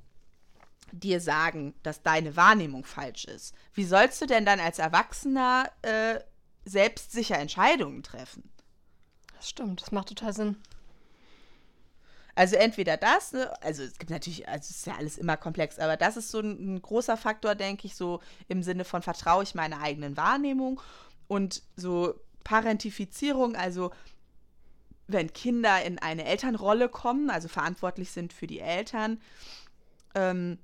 dir 0.91 1.19
sagen, 1.21 1.73
dass 1.83 2.01
deine 2.01 2.35
Wahrnehmung 2.35 2.83
falsch 2.83 3.25
ist, 3.25 3.53
wie 3.73 3.85
sollst 3.85 4.21
du 4.21 4.25
denn 4.25 4.45
dann 4.45 4.59
als 4.59 4.79
Erwachsener 4.79 5.69
äh, 5.81 6.19
selbstsicher 6.67 7.37
Entscheidungen 7.37 8.03
treffen? 8.03 8.49
Das 9.35 9.49
stimmt, 9.49 9.81
das 9.81 9.91
macht 9.91 10.09
total 10.09 10.33
Sinn. 10.33 10.57
Also 12.35 12.55
entweder 12.55 12.97
das, 12.97 13.33
ne, 13.33 13.51
also 13.63 13.81
es 13.81 13.97
gibt 13.97 14.11
natürlich, 14.11 14.47
also 14.47 14.67
es 14.69 14.69
ist 14.69 14.85
ja 14.85 14.95
alles 14.95 15.17
immer 15.17 15.37
komplex, 15.37 15.79
aber 15.79 15.97
das 15.97 16.17
ist 16.17 16.29
so 16.29 16.39
ein, 16.39 16.75
ein 16.75 16.81
großer 16.81 17.17
Faktor, 17.17 17.55
denke 17.55 17.87
ich, 17.87 17.95
so 17.95 18.21
im 18.47 18.61
Sinne 18.61 18.85
von 18.85 19.01
vertraue 19.01 19.41
ich 19.41 19.55
meiner 19.55 19.81
eigenen 19.81 20.17
Wahrnehmung 20.17 20.79
und 21.27 21.63
so 21.75 22.13
Parentifizierung, 22.43 23.55
also 23.55 23.91
wenn 25.07 25.33
Kinder 25.33 25.83
in 25.83 25.97
eine 25.99 26.25
Elternrolle 26.25 26.89
kommen, 26.89 27.31
also 27.31 27.47
verantwortlich 27.47 28.11
sind 28.11 28.33
für 28.33 28.45
die 28.45 28.59
Eltern 28.59 29.19
ähm, 30.13 30.59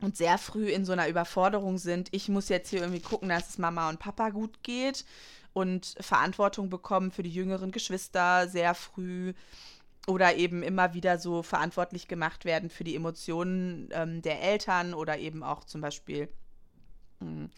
und 0.00 0.16
sehr 0.16 0.38
früh 0.38 0.68
in 0.68 0.84
so 0.84 0.92
einer 0.92 1.08
Überforderung 1.08 1.78
sind, 1.78 2.08
ich 2.12 2.28
muss 2.28 2.48
jetzt 2.48 2.70
hier 2.70 2.80
irgendwie 2.80 3.00
gucken, 3.00 3.28
dass 3.28 3.50
es 3.50 3.58
Mama 3.58 3.88
und 3.88 3.98
Papa 3.98 4.30
gut 4.30 4.62
geht 4.62 5.04
und 5.52 5.94
Verantwortung 6.00 6.68
bekommen 6.68 7.10
für 7.10 7.22
die 7.22 7.30
jüngeren 7.30 7.70
Geschwister 7.70 8.48
sehr 8.48 8.74
früh 8.74 9.32
oder 10.06 10.36
eben 10.36 10.62
immer 10.62 10.94
wieder 10.94 11.18
so 11.18 11.42
verantwortlich 11.42 12.08
gemacht 12.08 12.44
werden 12.44 12.70
für 12.70 12.84
die 12.84 12.94
Emotionen 12.94 13.88
ähm, 13.92 14.22
der 14.22 14.42
Eltern 14.42 14.94
oder 14.94 15.18
eben 15.18 15.42
auch 15.42 15.64
zum 15.64 15.80
Beispiel 15.80 16.28
mh, 17.20 17.28
hm, 17.28 17.50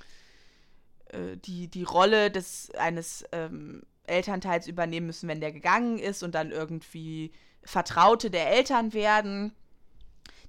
äh, 1.08 1.36
die, 1.38 1.68
die 1.68 1.82
Rolle 1.82 2.30
des 2.30 2.70
eines 2.74 3.24
ähm, 3.32 3.82
Elternteils 4.04 4.66
übernehmen 4.66 5.06
müssen, 5.06 5.28
wenn 5.28 5.40
der 5.40 5.52
gegangen 5.52 5.98
ist 5.98 6.22
und 6.22 6.34
dann 6.34 6.50
irgendwie 6.50 7.32
Vertraute 7.62 8.30
der 8.30 8.50
Eltern 8.50 8.94
werden, 8.94 9.52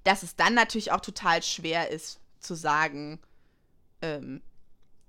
dass 0.04 0.24
es 0.24 0.36
dann 0.36 0.54
natürlich 0.54 0.92
auch 0.92 1.02
total 1.02 1.44
schwer 1.44 1.90
ist 1.90 2.20
zu 2.40 2.56
sagen 2.56 3.20
ähm, 4.02 4.42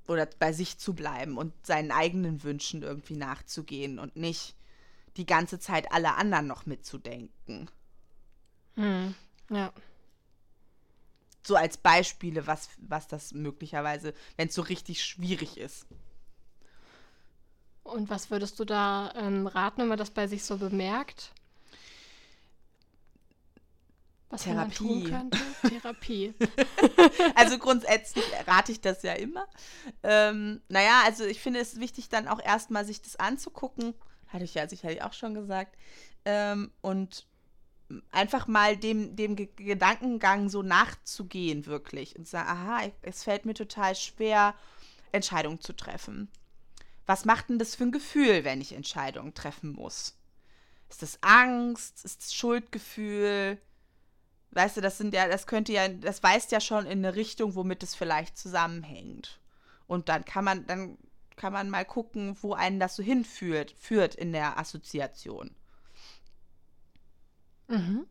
oder 0.08 0.26
bei 0.38 0.52
sich 0.52 0.78
zu 0.78 0.94
bleiben 0.94 1.38
und 1.38 1.52
seinen 1.64 1.92
eigenen 1.92 2.42
Wünschen 2.42 2.82
irgendwie 2.82 3.16
nachzugehen 3.16 3.98
und 3.98 4.16
nicht 4.16 4.56
die 5.16 5.26
ganze 5.26 5.58
Zeit 5.58 5.92
alle 5.92 6.14
anderen 6.14 6.46
noch 6.46 6.66
mitzudenken. 6.66 7.70
Hm, 8.74 9.14
ja. 9.50 9.72
So 11.42 11.56
als 11.56 11.76
Beispiele, 11.76 12.46
was, 12.46 12.68
was 12.78 13.08
das 13.08 13.32
möglicherweise, 13.32 14.14
wenn 14.36 14.48
es 14.48 14.54
so 14.54 14.62
richtig 14.62 15.04
schwierig 15.04 15.56
ist. 15.56 15.86
Und 17.82 18.10
was 18.10 18.30
würdest 18.30 18.58
du 18.60 18.64
da 18.64 19.12
ähm, 19.16 19.46
raten, 19.46 19.82
wenn 19.82 19.88
man 19.88 19.98
das 19.98 20.10
bei 20.10 20.26
sich 20.26 20.44
so 20.44 20.58
bemerkt? 20.58 21.32
Was 24.30 24.44
Therapie. 24.44 24.58
man 24.58 24.72
tun 24.72 25.04
könnte? 25.04 25.38
Therapie. 25.68 26.34
also 27.34 27.58
grundsätzlich 27.58 28.24
rate 28.46 28.72
ich 28.72 28.80
das 28.80 29.02
ja 29.02 29.12
immer. 29.12 29.46
Ähm, 30.02 30.60
naja, 30.68 31.02
also 31.04 31.24
ich 31.24 31.40
finde 31.40 31.60
es 31.60 31.78
wichtig, 31.78 32.08
dann 32.08 32.28
auch 32.28 32.40
erstmal 32.42 32.84
sich 32.84 33.02
das 33.02 33.16
anzugucken 33.16 33.94
hatte 34.32 34.44
ich 34.44 34.54
ja 34.54 34.68
sicherlich 34.68 35.02
auch 35.02 35.12
schon 35.12 35.34
gesagt. 35.34 35.76
Ähm, 36.24 36.70
und 36.80 37.26
einfach 38.10 38.46
mal 38.46 38.76
dem, 38.76 39.16
dem 39.16 39.36
G 39.36 39.48
Gedankengang 39.56 40.48
so 40.48 40.62
nachzugehen, 40.62 41.66
wirklich. 41.66 42.16
Und 42.16 42.26
sagen, 42.26 42.48
aha, 42.48 42.82
es 43.02 43.24
fällt 43.24 43.44
mir 43.44 43.54
total 43.54 43.94
schwer, 43.94 44.54
Entscheidungen 45.12 45.60
zu 45.60 45.72
treffen. 45.72 46.28
Was 47.06 47.24
macht 47.24 47.48
denn 47.48 47.58
das 47.58 47.74
für 47.74 47.84
ein 47.84 47.92
Gefühl, 47.92 48.44
wenn 48.44 48.60
ich 48.60 48.72
Entscheidungen 48.72 49.34
treffen 49.34 49.72
muss? 49.72 50.16
Ist 50.88 51.02
das 51.02 51.18
Angst? 51.22 52.04
Ist 52.04 52.22
das 52.22 52.34
Schuldgefühl? 52.34 53.60
Weißt 54.52 54.76
du, 54.76 54.80
das 54.80 54.98
sind 54.98 55.14
ja, 55.14 55.28
das 55.28 55.46
könnte 55.46 55.72
ja, 55.72 55.88
das 55.88 56.22
weist 56.22 56.50
ja 56.50 56.60
schon 56.60 56.86
in 56.86 57.04
eine 57.04 57.14
Richtung, 57.14 57.54
womit 57.54 57.82
es 57.82 57.94
vielleicht 57.94 58.36
zusammenhängt. 58.36 59.40
Und 59.86 60.08
dann 60.08 60.24
kann 60.24 60.44
man, 60.44 60.66
dann 60.66 60.98
kann 61.36 61.52
man 61.52 61.70
mal 61.70 61.84
gucken, 61.84 62.36
wo 62.42 62.54
einen 62.54 62.80
das 62.80 62.96
so 62.96 63.02
hinführt, 63.02 63.74
führt 63.78 64.14
in 64.14 64.32
der 64.32 64.58
Assoziation. 64.58 65.54
Mhm. 67.68 68.06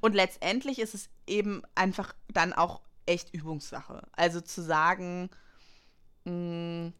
Und 0.00 0.14
letztendlich 0.14 0.78
ist 0.78 0.94
es 0.94 1.08
eben 1.26 1.62
einfach 1.74 2.14
dann 2.28 2.52
auch 2.52 2.82
echt 3.06 3.34
Übungssache. 3.34 4.02
Also 4.12 4.40
zu 4.40 4.62
sagen, 4.62 5.30
mh, 6.24 6.32
mm, 6.32 6.92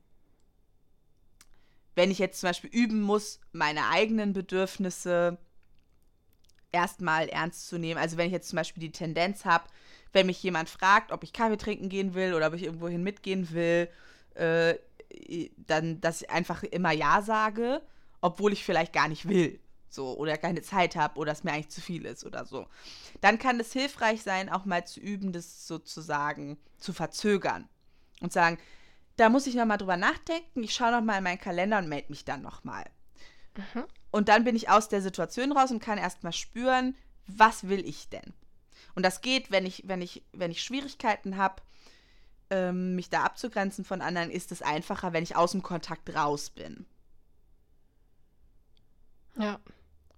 wenn 1.94 2.10
ich 2.10 2.18
jetzt 2.18 2.40
zum 2.40 2.48
Beispiel 2.48 2.70
üben 2.70 3.00
muss, 3.00 3.40
meine 3.52 3.88
eigenen 3.88 4.32
Bedürfnisse 4.32 5.38
erstmal 6.74 7.28
ernst 7.28 7.68
zu 7.68 7.78
nehmen. 7.78 7.98
Also 7.98 8.16
wenn 8.16 8.26
ich 8.26 8.32
jetzt 8.32 8.48
zum 8.48 8.56
Beispiel 8.56 8.80
die 8.80 8.92
Tendenz 8.92 9.44
habe, 9.44 9.64
wenn 10.12 10.26
mich 10.26 10.42
jemand 10.42 10.68
fragt, 10.68 11.12
ob 11.12 11.22
ich 11.22 11.32
Kaffee 11.32 11.56
trinken 11.56 11.88
gehen 11.88 12.14
will 12.14 12.34
oder 12.34 12.48
ob 12.48 12.54
ich 12.54 12.64
irgendwohin 12.64 13.02
mitgehen 13.02 13.50
will, 13.52 13.88
äh, 14.34 14.74
dann, 15.56 16.00
dass 16.00 16.22
ich 16.22 16.30
einfach 16.30 16.64
immer 16.64 16.92
Ja 16.92 17.22
sage, 17.22 17.80
obwohl 18.20 18.52
ich 18.52 18.64
vielleicht 18.64 18.92
gar 18.92 19.08
nicht 19.08 19.28
will. 19.28 19.60
So, 19.88 20.16
oder 20.18 20.36
keine 20.36 20.62
Zeit 20.62 20.96
habe 20.96 21.20
oder 21.20 21.30
es 21.30 21.44
mir 21.44 21.52
eigentlich 21.52 21.68
zu 21.68 21.80
viel 21.80 22.04
ist 22.04 22.24
oder 22.24 22.44
so. 22.44 22.66
Dann 23.20 23.38
kann 23.38 23.60
es 23.60 23.72
hilfreich 23.72 24.22
sein, 24.22 24.50
auch 24.50 24.64
mal 24.64 24.84
zu 24.84 24.98
üben, 24.98 25.32
das 25.32 25.68
sozusagen 25.68 26.58
zu 26.78 26.92
verzögern 26.92 27.68
und 28.20 28.32
sagen, 28.32 28.58
da 29.16 29.28
muss 29.28 29.46
ich 29.46 29.54
nochmal 29.54 29.78
drüber 29.78 29.96
nachdenken, 29.96 30.64
ich 30.64 30.74
schaue 30.74 30.90
nochmal 30.90 31.18
in 31.18 31.24
meinen 31.24 31.38
Kalender 31.38 31.78
und 31.78 31.88
melde 31.88 32.10
mich 32.10 32.24
dann 32.24 32.42
nochmal. 32.42 32.84
Mhm. 33.56 33.84
Und 34.14 34.28
dann 34.28 34.44
bin 34.44 34.54
ich 34.54 34.68
aus 34.68 34.88
der 34.88 35.02
Situation 35.02 35.50
raus 35.50 35.72
und 35.72 35.82
kann 35.82 35.98
erstmal 35.98 36.32
spüren, 36.32 36.96
was 37.26 37.66
will 37.66 37.84
ich 37.84 38.10
denn? 38.10 38.32
Und 38.94 39.02
das 39.02 39.22
geht, 39.22 39.50
wenn 39.50 39.66
ich, 39.66 39.88
wenn 39.88 40.00
ich, 40.00 40.22
wenn 40.32 40.52
ich 40.52 40.62
Schwierigkeiten 40.62 41.36
habe, 41.36 41.60
ähm, 42.48 42.94
mich 42.94 43.10
da 43.10 43.24
abzugrenzen 43.24 43.84
von 43.84 44.00
anderen, 44.00 44.30
ist 44.30 44.52
es 44.52 44.62
einfacher, 44.62 45.12
wenn 45.12 45.24
ich 45.24 45.34
aus 45.34 45.50
dem 45.50 45.64
Kontakt 45.64 46.14
raus 46.14 46.50
bin. 46.50 46.86
Ja. 49.36 49.58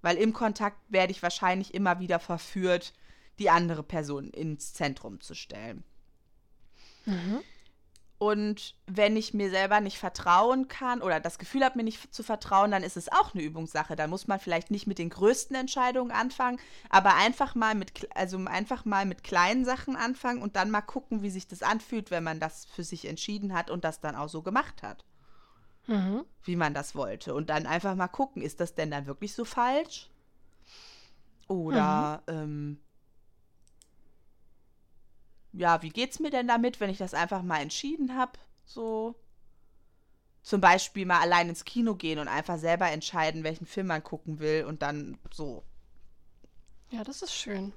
Weil 0.02 0.18
im 0.18 0.34
Kontakt 0.34 0.76
werde 0.90 1.12
ich 1.12 1.22
wahrscheinlich 1.22 1.72
immer 1.72 1.98
wieder 1.98 2.20
verführt, 2.20 2.92
die 3.38 3.48
andere 3.48 3.82
Person 3.82 4.28
ins 4.28 4.74
Zentrum 4.74 5.22
zu 5.22 5.32
stellen. 5.32 5.84
Mhm. 7.06 7.40
Und 8.18 8.74
wenn 8.86 9.14
ich 9.14 9.34
mir 9.34 9.50
selber 9.50 9.80
nicht 9.80 9.98
vertrauen 9.98 10.68
kann 10.68 11.02
oder 11.02 11.20
das 11.20 11.38
Gefühl 11.38 11.62
habe, 11.62 11.76
mir 11.76 11.84
nicht 11.84 12.14
zu 12.14 12.22
vertrauen, 12.22 12.70
dann 12.70 12.82
ist 12.82 12.96
es 12.96 13.12
auch 13.12 13.34
eine 13.34 13.42
Übungssache. 13.42 13.94
Da 13.94 14.06
muss 14.06 14.26
man 14.26 14.40
vielleicht 14.40 14.70
nicht 14.70 14.86
mit 14.86 14.98
den 14.98 15.10
größten 15.10 15.54
Entscheidungen 15.54 16.10
anfangen, 16.10 16.58
aber 16.88 17.14
einfach 17.14 17.54
mal 17.54 17.74
mit, 17.74 18.08
also 18.14 18.38
einfach 18.38 18.86
mal 18.86 19.04
mit 19.04 19.22
kleinen 19.22 19.66
Sachen 19.66 19.96
anfangen 19.96 20.40
und 20.40 20.56
dann 20.56 20.70
mal 20.70 20.80
gucken, 20.80 21.22
wie 21.22 21.30
sich 21.30 21.46
das 21.46 21.62
anfühlt, 21.62 22.10
wenn 22.10 22.24
man 22.24 22.40
das 22.40 22.64
für 22.64 22.84
sich 22.84 23.06
entschieden 23.06 23.52
hat 23.52 23.70
und 23.70 23.84
das 23.84 24.00
dann 24.00 24.16
auch 24.16 24.30
so 24.30 24.40
gemacht 24.40 24.82
hat. 24.82 25.04
Mhm. 25.86 26.24
Wie 26.42 26.56
man 26.56 26.72
das 26.72 26.94
wollte. 26.94 27.34
Und 27.34 27.50
dann 27.50 27.66
einfach 27.66 27.94
mal 27.96 28.08
gucken, 28.08 28.40
ist 28.40 28.60
das 28.60 28.74
denn 28.74 28.90
dann 28.90 29.06
wirklich 29.06 29.34
so 29.34 29.44
falsch? 29.44 30.08
Oder 31.48 32.22
mhm. 32.26 32.34
ähm, 32.34 32.78
ja, 35.56 35.82
wie 35.82 35.90
geht's 35.90 36.20
mir 36.20 36.30
denn 36.30 36.48
damit, 36.48 36.80
wenn 36.80 36.90
ich 36.90 36.98
das 36.98 37.14
einfach 37.14 37.42
mal 37.42 37.60
entschieden 37.60 38.16
habe? 38.16 38.32
So. 38.64 39.14
Zum 40.42 40.60
Beispiel 40.60 41.06
mal 41.06 41.20
allein 41.20 41.48
ins 41.48 41.64
Kino 41.64 41.94
gehen 41.94 42.18
und 42.18 42.28
einfach 42.28 42.58
selber 42.58 42.90
entscheiden, 42.90 43.42
welchen 43.42 43.66
Film 43.66 43.88
man 43.88 44.02
gucken 44.02 44.38
will 44.38 44.64
und 44.64 44.82
dann 44.82 45.18
so. 45.32 45.64
Ja, 46.90 47.02
das 47.02 47.22
ist 47.22 47.34
schön. 47.34 47.72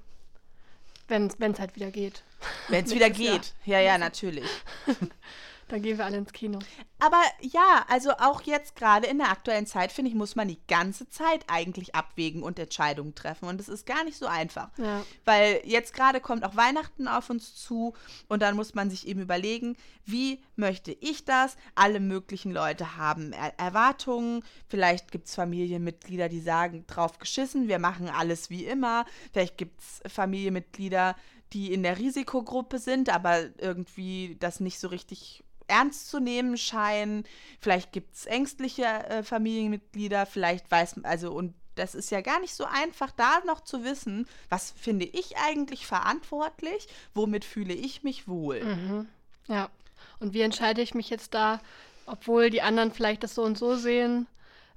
Wenn 1.08 1.26
es 1.26 1.58
halt 1.58 1.74
wieder 1.74 1.90
geht. 1.90 2.22
Wenn 2.68 2.84
es 2.84 2.94
wieder 2.94 3.10
geht. 3.10 3.54
Ja, 3.64 3.80
ja, 3.80 3.98
natürlich. 3.98 4.48
Dann 5.70 5.82
gehen 5.82 5.98
wir 5.98 6.04
alle 6.04 6.18
ins 6.18 6.32
Kino. 6.32 6.58
Aber 6.98 7.22
ja, 7.40 7.86
also 7.88 8.10
auch 8.18 8.42
jetzt 8.42 8.76
gerade 8.76 9.06
in 9.06 9.18
der 9.18 9.30
aktuellen 9.30 9.66
Zeit, 9.66 9.92
finde 9.92 10.10
ich, 10.10 10.16
muss 10.16 10.36
man 10.36 10.48
die 10.48 10.60
ganze 10.66 11.08
Zeit 11.08 11.44
eigentlich 11.46 11.94
abwägen 11.94 12.42
und 12.42 12.58
Entscheidungen 12.58 13.14
treffen. 13.14 13.48
Und 13.48 13.58
das 13.58 13.68
ist 13.68 13.86
gar 13.86 14.04
nicht 14.04 14.18
so 14.18 14.26
einfach. 14.26 14.70
Ja. 14.76 15.02
Weil 15.24 15.62
jetzt 15.64 15.94
gerade 15.94 16.20
kommt 16.20 16.44
auch 16.44 16.56
Weihnachten 16.56 17.08
auf 17.08 17.30
uns 17.30 17.54
zu 17.54 17.94
und 18.28 18.42
dann 18.42 18.56
muss 18.56 18.74
man 18.74 18.90
sich 18.90 19.06
eben 19.06 19.20
überlegen, 19.20 19.76
wie 20.04 20.42
möchte 20.56 20.92
ich 20.92 21.24
das? 21.24 21.56
Alle 21.74 22.00
möglichen 22.00 22.52
Leute 22.52 22.96
haben 22.96 23.32
er 23.32 23.58
Erwartungen. 23.58 24.42
Vielleicht 24.66 25.12
gibt 25.12 25.28
es 25.28 25.36
Familienmitglieder, 25.36 26.28
die 26.28 26.40
sagen, 26.40 26.84
drauf 26.86 27.18
geschissen, 27.18 27.68
wir 27.68 27.78
machen 27.78 28.08
alles 28.08 28.50
wie 28.50 28.64
immer. 28.64 29.06
Vielleicht 29.32 29.56
gibt 29.56 29.80
es 29.80 30.02
Familienmitglieder, 30.12 31.14
die 31.52 31.72
in 31.72 31.82
der 31.82 31.98
Risikogruppe 31.98 32.78
sind, 32.78 33.08
aber 33.08 33.40
irgendwie 33.58 34.36
das 34.40 34.60
nicht 34.60 34.78
so 34.78 34.88
richtig 34.88 35.44
ernst 35.70 36.10
zu 36.10 36.20
nehmen 36.20 36.56
scheinen. 36.56 37.24
Vielleicht 37.60 37.92
gibt 37.92 38.14
es 38.14 38.26
ängstliche 38.26 38.84
äh, 38.84 39.22
Familienmitglieder, 39.22 40.26
vielleicht 40.26 40.70
weiß 40.70 40.96
man, 40.96 41.04
also 41.06 41.32
und 41.32 41.54
das 41.76 41.94
ist 41.94 42.10
ja 42.10 42.20
gar 42.20 42.40
nicht 42.40 42.54
so 42.54 42.64
einfach, 42.64 43.10
da 43.12 43.40
noch 43.46 43.62
zu 43.62 43.84
wissen, 43.84 44.26
was 44.50 44.72
finde 44.72 45.06
ich 45.06 45.38
eigentlich 45.38 45.86
verantwortlich, 45.86 46.88
womit 47.14 47.44
fühle 47.44 47.72
ich 47.72 48.02
mich 48.02 48.28
wohl. 48.28 48.62
Mhm. 48.62 49.08
Ja. 49.46 49.70
Und 50.18 50.34
wie 50.34 50.42
entscheide 50.42 50.82
ich 50.82 50.94
mich 50.94 51.08
jetzt 51.08 51.32
da, 51.32 51.60
obwohl 52.06 52.50
die 52.50 52.60
anderen 52.62 52.92
vielleicht 52.92 53.22
das 53.22 53.34
so 53.34 53.42
und 53.42 53.56
so 53.56 53.76
sehen? 53.76 54.26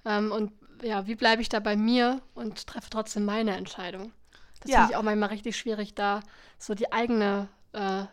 Ähm, 0.06 0.32
und 0.32 0.54
ja, 0.82 1.08
wie 1.08 1.16
bleibe 1.16 1.42
ich 1.42 1.50
da 1.50 1.60
bei 1.60 1.76
mir 1.76 2.22
und 2.36 2.68
treffe 2.68 2.90
trotzdem 2.90 3.26
meine 3.26 3.56
Entscheidung? 3.56 4.14
Das 4.62 4.72
Ja. 4.72 4.80
finde 4.80 4.92
ich 4.92 4.98
auch 4.98 5.04
manchmal 5.04 5.30
richtig 5.30 5.58
schwierig, 5.58 5.96
da 5.96 6.22
so 6.58 6.74
die 6.74 6.92
eigene, 6.92 7.50
äh, 7.74 8.06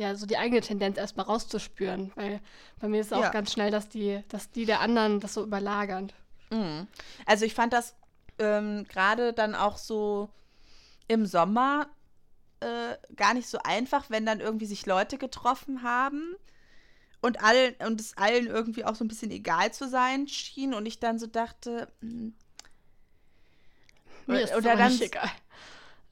ja, 0.00 0.14
so 0.14 0.24
die 0.26 0.38
eigene 0.38 0.60
Tendenz 0.62 0.96
erstmal 0.96 1.26
rauszuspüren. 1.26 2.10
Weil 2.14 2.40
bei 2.80 2.88
mir 2.88 3.00
ist 3.02 3.08
es 3.08 3.12
auch 3.12 3.22
Ja. 3.22 3.30
ganz 3.30 3.52
schnell, 3.52 3.70
dass 3.70 3.88
die, 3.88 4.22
dass 4.28 4.50
die 4.50 4.64
der 4.64 4.80
anderen 4.80 5.20
das 5.20 5.34
so 5.34 5.42
überlagern. 5.42 6.10
Mhm. 6.50 6.86
Also 7.26 7.44
ich 7.44 7.54
fand 7.54 7.72
das 7.72 7.94
ähm, 8.38 8.86
gerade 8.88 9.32
dann 9.34 9.54
auch 9.54 9.76
so 9.76 10.30
im 11.06 11.26
Sommer 11.26 11.88
äh, 12.60 12.96
gar 13.14 13.34
nicht 13.34 13.48
so 13.48 13.58
einfach, 13.62 14.08
wenn 14.08 14.24
dann 14.24 14.40
irgendwie 14.40 14.66
sich 14.66 14.86
Leute 14.86 15.18
getroffen 15.18 15.82
haben 15.82 16.34
und 17.20 17.42
allen 17.42 17.74
und 17.86 18.00
es 18.00 18.16
allen 18.16 18.46
irgendwie 18.46 18.84
auch 18.86 18.94
so 18.94 19.04
ein 19.04 19.08
bisschen 19.08 19.30
egal 19.30 19.72
zu 19.72 19.86
sein 19.88 20.26
schien 20.28 20.72
und 20.72 20.86
ich 20.86 20.98
dann 20.98 21.18
so 21.18 21.26
dachte, 21.26 21.88
hm, 22.00 22.34
Mir 24.26 24.40
ist 24.42 24.54
Oder 24.54 24.76
dann- 24.76 24.92
nicht 24.92 25.02
egal. 25.02 25.30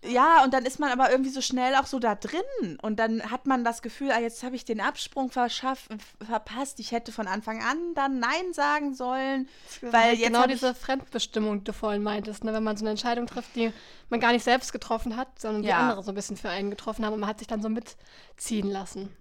Ja, 0.04 0.44
und 0.44 0.54
dann 0.54 0.64
ist 0.64 0.78
man 0.78 0.92
aber 0.92 1.10
irgendwie 1.10 1.30
so 1.30 1.40
schnell 1.40 1.74
auch 1.74 1.86
so 1.86 1.98
da 1.98 2.14
drin 2.14 2.78
und 2.82 2.98
dann 3.00 3.30
hat 3.30 3.46
man 3.46 3.64
das 3.64 3.82
Gefühl, 3.82 4.12
ah, 4.12 4.20
jetzt 4.20 4.42
habe 4.44 4.54
ich 4.54 4.64
den 4.64 4.80
Absprung 4.80 5.30
verschafft, 5.30 5.88
verpasst, 6.24 6.78
ich 6.78 6.92
hätte 6.92 7.10
von 7.10 7.26
Anfang 7.26 7.62
an 7.62 7.94
dann 7.94 8.20
Nein 8.20 8.52
sagen 8.52 8.94
sollen, 8.94 9.48
weil 9.82 10.14
jetzt 10.14 10.26
genau 10.26 10.46
diese 10.46 10.74
Fremdbestimmung, 10.74 11.58
die 11.58 11.64
du 11.64 11.72
vorhin 11.72 12.02
meintest, 12.02 12.44
ne? 12.44 12.52
wenn 12.52 12.62
man 12.62 12.76
so 12.76 12.84
eine 12.84 12.90
Entscheidung 12.90 13.26
trifft, 13.26 13.56
die 13.56 13.72
man 14.08 14.20
gar 14.20 14.32
nicht 14.32 14.44
selbst 14.44 14.72
getroffen 14.72 15.16
hat, 15.16 15.40
sondern 15.40 15.62
die 15.62 15.68
Ja. 15.68 15.78
andere 15.78 16.02
so 16.02 16.12
ein 16.12 16.14
bisschen 16.14 16.36
für 16.36 16.48
einen 16.48 16.70
getroffen 16.70 17.04
haben 17.04 17.14
und 17.14 17.20
man 17.20 17.28
hat 17.28 17.38
sich 17.38 17.48
dann 17.48 17.60
so 17.60 17.68
mitziehen 17.68 18.70
lassen. 18.70 19.14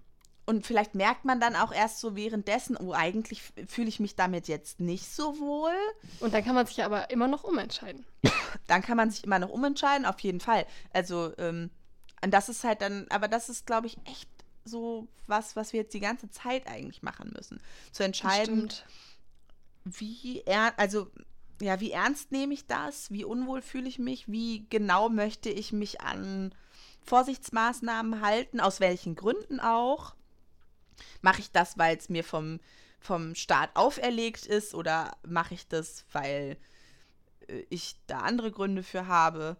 Und 0.48 0.66
vielleicht 0.66 0.94
merkt 0.94 1.26
man 1.26 1.40
dann 1.40 1.54
auch 1.56 1.72
erst 1.72 2.00
so 2.00 2.16
währenddessen, 2.16 2.74
oh, 2.78 2.94
eigentlich 2.94 3.42
fühle 3.66 3.88
ich 3.88 4.00
mich 4.00 4.16
damit 4.16 4.48
jetzt 4.48 4.80
nicht 4.80 5.04
so 5.04 5.38
wohl. 5.38 5.74
Und 6.20 6.32
dann 6.32 6.42
kann 6.42 6.54
man 6.54 6.64
sich 6.64 6.78
ja 6.78 6.86
aber 6.86 7.10
immer 7.10 7.28
noch 7.28 7.44
umentscheiden. 7.44 8.06
Dann 8.66 8.80
kann 8.80 8.96
man 8.96 9.10
sich 9.10 9.24
immer 9.24 9.38
noch 9.38 9.50
umentscheiden, 9.50 10.06
auf 10.06 10.18
jeden 10.20 10.40
Fall. 10.40 10.64
Also, 10.94 11.34
ähm, 11.36 11.68
das 12.22 12.48
ist 12.48 12.64
halt 12.64 12.80
dann, 12.80 13.06
aber 13.10 13.28
das 13.28 13.50
ist, 13.50 13.66
glaube 13.66 13.88
ich, 13.88 13.98
echt 14.06 14.30
so 14.64 15.06
was, 15.26 15.54
was 15.54 15.74
wir 15.74 15.80
jetzt 15.80 15.92
die 15.92 16.00
ganze 16.00 16.30
Zeit 16.30 16.66
eigentlich 16.66 17.02
machen 17.02 17.30
müssen. 17.36 17.60
Zu 17.92 18.04
entscheiden, 18.04 18.72
wie 19.84 20.42
er, 20.46 20.72
also, 20.78 21.10
ja, 21.60 21.78
wie 21.78 21.90
ernst 21.90 22.32
nehme 22.32 22.54
ich 22.54 22.66
das? 22.66 23.10
Wie 23.10 23.24
unwohl 23.24 23.60
fühle 23.60 23.86
ich 23.86 23.98
mich? 23.98 24.28
Wie 24.28 24.66
genau 24.70 25.10
möchte 25.10 25.50
ich 25.50 25.74
mich 25.74 26.00
an 26.00 26.54
Vorsichtsmaßnahmen 27.04 28.22
halten? 28.22 28.60
Aus 28.60 28.80
welchen 28.80 29.14
Gründen 29.14 29.60
auch? 29.60 30.14
Mache 31.22 31.40
ich 31.40 31.50
das, 31.50 31.78
weil 31.78 31.96
es 31.96 32.08
mir 32.08 32.24
vom, 32.24 32.60
vom 33.00 33.34
Staat 33.34 33.70
auferlegt 33.74 34.46
ist 34.46 34.74
oder 34.74 35.16
mache 35.26 35.54
ich 35.54 35.68
das, 35.68 36.04
weil 36.12 36.56
äh, 37.48 37.64
ich 37.70 37.96
da 38.06 38.20
andere 38.20 38.50
Gründe 38.50 38.82
für 38.82 39.06
habe? 39.06 39.56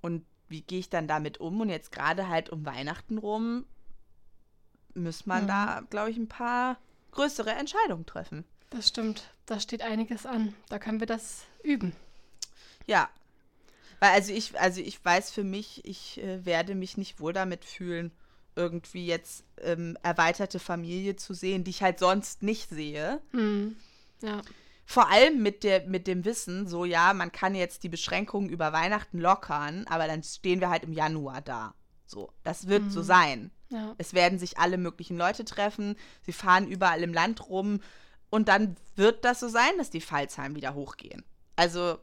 Und 0.00 0.24
wie 0.48 0.62
gehe 0.62 0.78
ich 0.78 0.88
dann 0.90 1.08
damit 1.08 1.38
um? 1.38 1.60
Und 1.60 1.68
jetzt 1.68 1.92
gerade 1.92 2.28
halt 2.28 2.50
um 2.50 2.64
Weihnachten 2.64 3.18
rum 3.18 3.66
muss 4.94 5.26
man 5.26 5.44
Mhm. 5.44 5.48
da, 5.48 5.82
glaube 5.90 6.10
ich, 6.10 6.16
ein 6.16 6.28
paar 6.28 6.78
größere 7.12 7.50
Entscheidungen 7.50 8.06
treffen. 8.06 8.44
Das 8.70 8.88
stimmt. 8.88 9.32
Da 9.46 9.60
steht 9.60 9.82
einiges 9.82 10.26
an. 10.26 10.54
Da 10.68 10.78
können 10.78 11.00
wir 11.00 11.06
das 11.06 11.44
üben. 11.62 11.92
Ja. 12.86 13.08
Weil 14.00 14.10
also 14.10 14.32
ich, 14.32 14.58
also 14.60 14.80
ich 14.80 15.04
weiß 15.04 15.30
für 15.30 15.44
mich, 15.44 15.84
ich 15.84 16.22
äh, 16.22 16.44
werde 16.44 16.74
mich 16.74 16.96
nicht 16.96 17.20
wohl 17.20 17.32
damit 17.32 17.64
fühlen, 17.64 18.12
irgendwie 18.58 19.06
jetzt 19.06 19.44
ähm, 19.62 19.96
erweiterte 20.02 20.58
Familie 20.58 21.16
zu 21.16 21.32
sehen, 21.32 21.64
die 21.64 21.70
ich 21.70 21.82
halt 21.82 22.00
sonst 22.00 22.42
nicht 22.42 22.68
sehe. 22.68 23.20
Hm. 23.30 23.76
Ja. 24.20 24.42
Vor 24.84 25.10
allem 25.10 25.42
mit, 25.42 25.64
der, 25.64 25.86
mit 25.86 26.06
dem 26.06 26.24
Wissen, 26.24 26.66
so 26.66 26.84
ja, 26.84 27.14
man 27.14 27.30
kann 27.30 27.54
jetzt 27.54 27.84
die 27.84 27.88
Beschränkungen 27.88 28.48
über 28.48 28.72
Weihnachten 28.72 29.18
lockern, 29.18 29.86
aber 29.88 30.06
dann 30.06 30.22
stehen 30.22 30.60
wir 30.60 30.70
halt 30.70 30.82
im 30.82 30.92
Januar 30.92 31.40
da. 31.40 31.74
So, 32.06 32.32
das 32.42 32.68
wird 32.68 32.90
so 32.90 33.02
sein. 33.02 33.50
Ja. 33.68 33.94
Es 33.98 34.14
werden 34.14 34.38
sich 34.38 34.58
alle 34.58 34.78
möglichen 34.78 35.18
Leute 35.18 35.44
treffen, 35.44 35.94
sie 36.22 36.32
fahren 36.32 36.66
überall 36.66 37.02
im 37.02 37.12
Land 37.12 37.48
rum 37.48 37.80
und 38.30 38.48
dann 38.48 38.76
wird 38.96 39.24
das 39.26 39.40
so 39.40 39.48
sein, 39.48 39.76
dass 39.76 39.90
die 39.90 40.00
Fallzahlen 40.00 40.56
wieder 40.56 40.74
hochgehen. 40.74 41.22
Also 41.54 41.98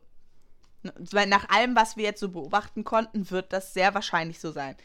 nach 1.12 1.50
allem, 1.50 1.76
was 1.76 1.98
wir 1.98 2.04
jetzt 2.04 2.20
so 2.20 2.30
beobachten 2.30 2.84
konnten, 2.84 3.32
wird 3.32 3.52
das 3.52 3.74
sehr 3.74 3.96
wahrscheinlich 3.96 4.40
so 4.40 4.52
sein. 4.52 4.76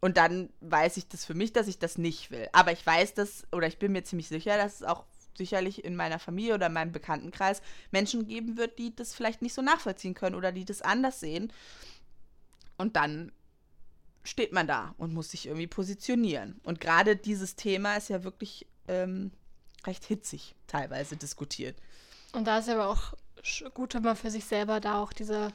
Und 0.00 0.16
dann 0.16 0.50
weiß 0.60 0.96
ich 0.96 1.08
das 1.08 1.24
für 1.24 1.34
mich, 1.34 1.52
dass 1.52 1.68
ich 1.68 1.78
das 1.78 1.98
nicht 1.98 2.30
will. 2.30 2.48
Aber 2.52 2.72
ich 2.72 2.84
weiß 2.84 3.14
das, 3.14 3.44
oder 3.52 3.66
ich 3.66 3.78
bin 3.78 3.92
mir 3.92 4.02
ziemlich 4.02 4.28
sicher, 4.28 4.56
dass 4.56 4.76
es 4.76 4.82
auch 4.82 5.04
sicherlich 5.36 5.84
in 5.84 5.96
meiner 5.96 6.18
Familie 6.18 6.54
oder 6.54 6.66
in 6.66 6.72
meinem 6.72 6.92
Bekanntenkreis 6.92 7.62
Menschen 7.90 8.26
geben 8.26 8.56
wird, 8.56 8.78
die 8.78 8.94
das 8.94 9.14
vielleicht 9.14 9.42
nicht 9.42 9.54
so 9.54 9.62
nachvollziehen 9.62 10.14
können 10.14 10.36
oder 10.36 10.52
die 10.52 10.64
das 10.64 10.82
anders 10.82 11.20
sehen. 11.20 11.52
Und 12.78 12.96
dann 12.96 13.32
steht 14.22 14.52
man 14.52 14.66
da 14.66 14.94
und 14.98 15.12
muss 15.12 15.30
sich 15.30 15.46
irgendwie 15.46 15.66
positionieren. 15.66 16.60
Und 16.62 16.80
gerade 16.80 17.16
dieses 17.16 17.56
Thema 17.56 17.96
ist 17.96 18.08
ja 18.08 18.24
wirklich 18.24 18.66
ähm, 18.88 19.32
recht 19.86 20.04
hitzig 20.04 20.54
teilweise 20.66 21.16
diskutiert. 21.16 21.76
Und 22.32 22.46
da 22.46 22.58
ist 22.58 22.68
aber 22.68 22.88
auch 22.88 23.14
gut, 23.74 23.94
wenn 23.94 24.02
man 24.02 24.16
für 24.16 24.30
sich 24.30 24.44
selber 24.44 24.80
da 24.80 25.02
auch 25.02 25.12
diese, 25.12 25.52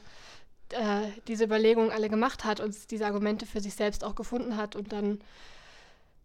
äh, 0.70 1.10
diese 1.28 1.44
Überlegungen 1.44 1.90
alle 1.90 2.08
gemacht 2.08 2.44
hat 2.44 2.60
und 2.60 2.90
diese 2.90 3.06
Argumente 3.06 3.46
für 3.46 3.60
sich 3.60 3.74
selbst 3.74 4.04
auch 4.04 4.14
gefunden 4.14 4.56
hat 4.56 4.76
und 4.76 4.92
dann 4.92 5.20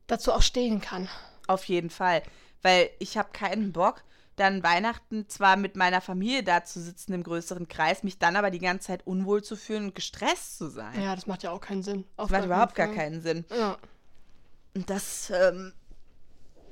dazu 0.08 0.32
auch 0.34 0.42
stehen 0.42 0.82
kann. 0.82 1.10
Auf 1.48 1.66
jeden 1.66 1.90
Fall. 1.90 2.24
Weil 2.62 2.90
ich 3.00 3.18
habe 3.18 3.30
keinen 3.32 3.72
Bock, 3.72 4.04
dann 4.36 4.64
Weihnachten 4.64 5.28
zwar 5.28 5.56
mit 5.56 5.76
meiner 5.76 6.02
Familie 6.02 6.44
da 6.44 6.64
zu 6.64 6.80
sitzen 6.80 7.14
im 7.14 7.24
größeren 7.24 7.68
Kreis, 7.68 8.04
mich 8.04 8.18
dann 8.18 8.36
aber 8.36 8.50
die 8.50 8.60
ganze 8.60 8.88
Zeit 8.88 9.06
unwohl 9.06 9.44
zu 9.44 9.56
fühlen 9.56 9.86
und 9.86 9.96
gestresst 9.96 10.58
zu 10.58 10.70
sein. 10.70 11.02
Ja, 11.02 11.16
das 11.16 11.28
macht 11.28 11.44
ja 11.44 11.52
auch 11.52 11.62
keinen 11.62 11.84
Sinn. 11.84 12.06
das 12.18 12.26
Auf 12.26 12.30
macht 12.32 12.42
gar 12.42 12.46
überhaupt 12.46 12.76
gar 12.76 12.88
keinen 12.88 12.96
Fall. 12.96 13.06
keinen 13.06 13.22
Sinn. 13.22 13.46
Ja. 13.52 13.78
Und 14.74 14.90
das, 14.90 15.30
ähm, 15.32 15.74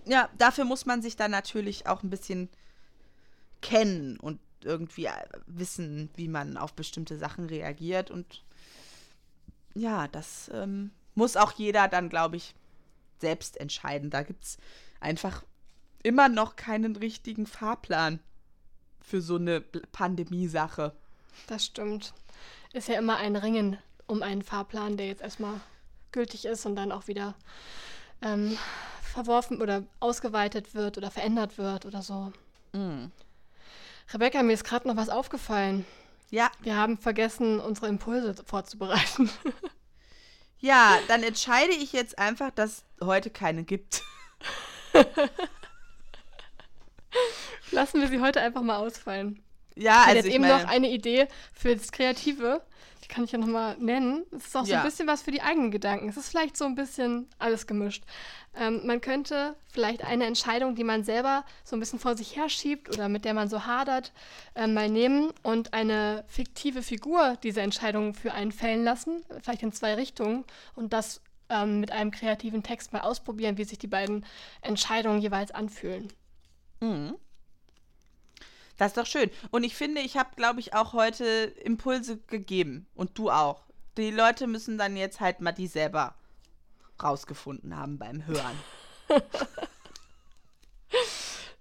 ja, 0.06 0.30
dafür 0.38 0.66
muss 0.66 0.86
man 0.86 1.02
sich 1.02 1.16
dann 1.16 1.32
natürlich 1.32 1.86
auch 1.88 2.02
ein 2.02 2.10
bisschen 2.10 2.50
kennen 3.62 4.18
und 4.20 4.40
irgendwie 4.64 5.06
äh, 5.06 5.12
wissen, 5.48 6.10
wie 6.16 6.28
man 6.28 6.58
auf 6.58 6.74
bestimmte 6.74 7.18
Sachen 7.18 7.46
reagiert. 7.48 8.12
Und 8.12 8.44
ja, 9.74 10.08
das 10.08 10.50
ähm, 10.54 10.92
muss 11.16 11.38
auch 11.38 11.52
jeder 11.54 11.88
dann, 11.88 12.10
glaube 12.10 12.38
ich, 12.38 12.56
selbst 13.20 13.58
entscheiden. 13.58 14.10
Da 14.10 14.24
gibt 14.24 14.44
es 14.44 14.58
einfach 15.00 15.44
immer 16.04 16.30
noch 16.30 16.56
keinen 16.56 16.96
richtigen 16.96 17.46
Fahrplan 17.46 18.20
für 19.02 19.22
so 19.22 19.36
eine 19.36 19.62
Pandemie-Sache. 19.62 20.94
Das 21.48 21.66
stimmt. 21.66 22.14
Ist 22.74 22.88
ja 22.88 22.98
immer 22.98 23.18
ein 23.18 23.36
Ringen 23.36 23.78
um 24.08 24.24
einen 24.24 24.44
Fahrplan, 24.44 24.98
der 24.98 25.08
jetzt 25.08 25.22
erstmal 25.22 25.60
gültig 26.12 26.46
ist 26.46 26.66
und 26.66 26.76
dann 26.76 26.92
auch 26.92 27.08
wieder 27.08 27.36
ähm, 28.22 28.58
verworfen 29.02 29.62
oder 29.62 29.84
ausgeweitet 30.00 30.74
wird 30.74 30.98
oder 30.98 31.12
verändert 31.12 31.58
wird 31.58 31.86
oder 31.86 32.02
so. 32.02 32.32
Mm. 32.74 33.08
Rebecca, 34.14 34.42
mir 34.44 34.54
ist 34.54 34.64
gerade 34.64 34.88
noch 34.88 34.96
was 34.96 35.10
aufgefallen. 35.10 35.86
Ja, 36.32 36.52
Wir 36.62 36.76
haben 36.76 36.98
vergessen, 36.98 37.60
unsere 37.60 37.88
Impulse 37.88 38.36
vorzubereiten. 38.46 39.30
ja, 40.60 40.98
dann 41.08 41.24
entscheide 41.24 41.74
ich 41.74 41.94
jetzt 41.94 42.18
einfach, 42.20 42.52
dass 42.52 42.84
heute 43.02 43.30
keine 43.30 43.64
gibt. 43.64 44.04
Lassen 47.72 48.02
wir 48.02 48.08
sie 48.08 48.20
heute 48.20 48.42
einfach 48.42 48.62
mal 48.62 48.78
ausfallen. 48.78 49.44
Ja, 49.76 49.92
Ich 49.92 49.98
hatte 50.00 50.08
also 50.08 50.16
jetzt 50.18 50.28
ich 50.28 50.34
eben 50.36 50.48
meine, 50.48 50.64
noch 50.64 50.70
eine 50.70 50.90
Idee 50.90 51.28
für 51.54 51.76
das 51.76 51.92
Kreative. 51.92 52.62
Kann 53.10 53.24
ich 53.26 53.32
ja 53.32 53.40
nochmal 53.40 53.76
nennen. 53.80 54.24
Es 54.32 54.46
ist 54.46 54.56
auch 54.56 54.66
so 54.66 54.72
Ja. 54.72 54.80
ein 54.82 54.86
bisschen 54.86 55.08
was 55.08 55.24
für 55.24 55.32
die 55.32 55.42
eigenen 55.42 55.72
Gedanken. 55.72 56.08
Es 56.08 56.16
ist 56.16 56.30
vielleicht 56.30 56.56
so 56.56 56.66
ein 56.66 56.76
bisschen 56.76 57.28
alles 57.40 57.66
gemischt. 57.68 58.04
Ähm, 58.56 58.86
man 58.86 59.02
könnte 59.02 59.56
vielleicht 59.74 60.04
eine 60.06 60.26
Entscheidung, 60.26 60.76
die 60.76 60.84
man 60.84 61.04
selber 61.04 61.44
so 61.64 61.76
ein 61.76 61.80
bisschen 61.80 61.98
vor 62.00 62.16
sich 62.16 62.36
herschiebt 62.36 62.88
oder 62.90 63.10
mit 63.10 63.26
der 63.26 63.34
man 63.34 63.50
so 63.50 63.66
hadert, 63.66 64.14
ähm, 64.56 64.76
mal 64.76 64.90
nehmen 64.90 65.32
und 65.42 65.74
eine 65.74 66.24
fiktive 66.28 66.84
Figur 66.84 67.36
diese 67.44 67.62
Entscheidung 67.62 68.14
für 68.14 68.32
einen 68.34 68.52
fällen 68.52 68.84
lassen. 68.84 69.26
Vielleicht 69.42 69.64
in 69.64 69.74
zwei 69.74 69.96
Richtungen. 69.96 70.46
Und 70.76 70.94
das 70.94 71.22
ähm, 71.50 71.80
mit 71.80 71.92
einem 71.92 72.12
kreativen 72.12 72.62
Text 72.62 72.94
mal 72.94 73.02
ausprobieren, 73.02 73.58
wie 73.58 73.64
sich 73.64 73.80
die 73.80 73.88
beiden 73.88 74.24
Entscheidungen 74.62 75.20
jeweils 75.20 75.50
anfühlen. 75.50 76.14
Mhm. 76.80 77.16
Das 78.80 78.92
ist 78.92 78.98
doch 78.98 79.06
schön. 79.06 79.30
Und 79.52 79.64
ich 79.64 79.76
finde, 79.76 80.02
ich 80.02 80.18
habe, 80.18 80.30
glaube 80.36 80.62
ich, 80.62 80.74
auch 80.74 80.94
heute 80.94 81.26
Impulse 81.26 82.18
gegeben. 82.18 82.88
Und 82.96 83.18
du 83.18 83.30
auch. 83.30 83.66
Die 83.98 84.10
Leute 84.10 84.48
müssen 84.48 84.78
dann 84.78 84.96
jetzt 84.96 85.20
halt 85.20 85.42
mal 85.42 85.52
die 85.52 85.68
selber 85.68 86.16
rausgefunden 87.04 87.76
haben 87.76 88.00
beim 88.00 88.26
Hören. 88.26 88.58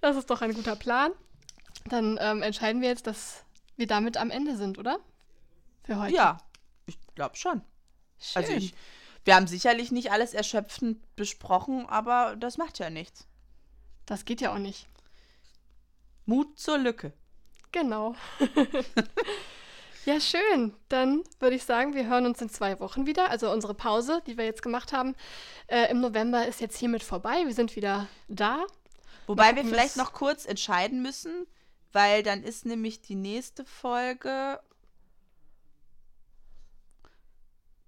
Das 0.01 0.17
ist 0.17 0.31
doch 0.31 0.43
ein 0.43 0.55
guter 0.55 0.77
Plan. 0.77 1.11
Dann 1.87 2.19
ähm, 2.21 2.43
entscheiden 2.43 2.81
wir 2.81 2.89
jetzt, 2.89 3.09
dass 3.09 3.45
wir 3.77 3.89
damit 3.89 4.17
am 4.17 4.31
Ende 4.31 4.57
sind, 4.57 4.79
oder? 4.79 5.01
Für 5.83 5.99
heute. 5.99 6.15
Ja, 6.15 6.39
ich 6.87 6.97
glaube 7.17 7.37
schon. 7.37 7.63
Schön. 8.21 8.43
Also 8.43 8.53
ich, 8.53 8.75
wir 9.25 9.35
haben 9.35 9.49
sicherlich 9.49 9.91
nicht 9.91 10.13
alles 10.13 10.35
erschöpfend 10.35 11.17
besprochen, 11.17 11.87
aber 11.87 12.37
das 12.37 12.59
macht 12.59 12.79
ja 12.79 12.91
nichts. 12.91 13.27
das 14.07 14.25
geht 14.25 14.41
ja 14.41 14.55
auch 14.55 14.59
nicht. 14.59 14.87
Mut 16.29 16.59
zur 16.59 16.77
Lücke. 16.77 17.15
Genau. 17.73 18.15
ja, 20.05 20.21
schön. 20.21 20.75
Dann 20.91 21.25
würde 21.41 21.57
ich 21.57 21.65
sagen, 21.65 21.95
wir 21.95 22.07
hören 22.07 22.27
uns 22.27 22.43
in 22.43 22.51
zwei 22.51 22.79
Wochen 22.81 23.07
wieder. 23.07 23.31
Also 23.31 23.51
unsere 23.51 23.73
Pause, 23.73 24.23
die 24.27 24.37
wir 24.37 24.45
jetzt 24.45 24.61
gemacht 24.61 24.93
haben, 24.93 25.17
äh, 25.69 25.91
im 25.91 26.01
November 26.01 26.47
ist 26.47 26.61
jetzt 26.61 26.77
hiermit 26.77 27.03
vorbei. 27.03 27.45
Wir 27.47 27.55
sind 27.55 27.77
wieder 27.77 28.09
da. 28.29 28.67
Wobei 29.27 29.57
wir 29.57 29.65
vielleicht 29.65 29.97
noch 29.97 30.13
kurz 30.13 30.45
entscheiden 30.45 31.01
müssen, 31.01 31.47
weil 31.93 32.23
dann 32.23 32.43
ist 32.43 32.67
nämlich 32.67 33.01
die 33.01 33.15
nächste 33.15 33.65
Folge. 33.65 34.61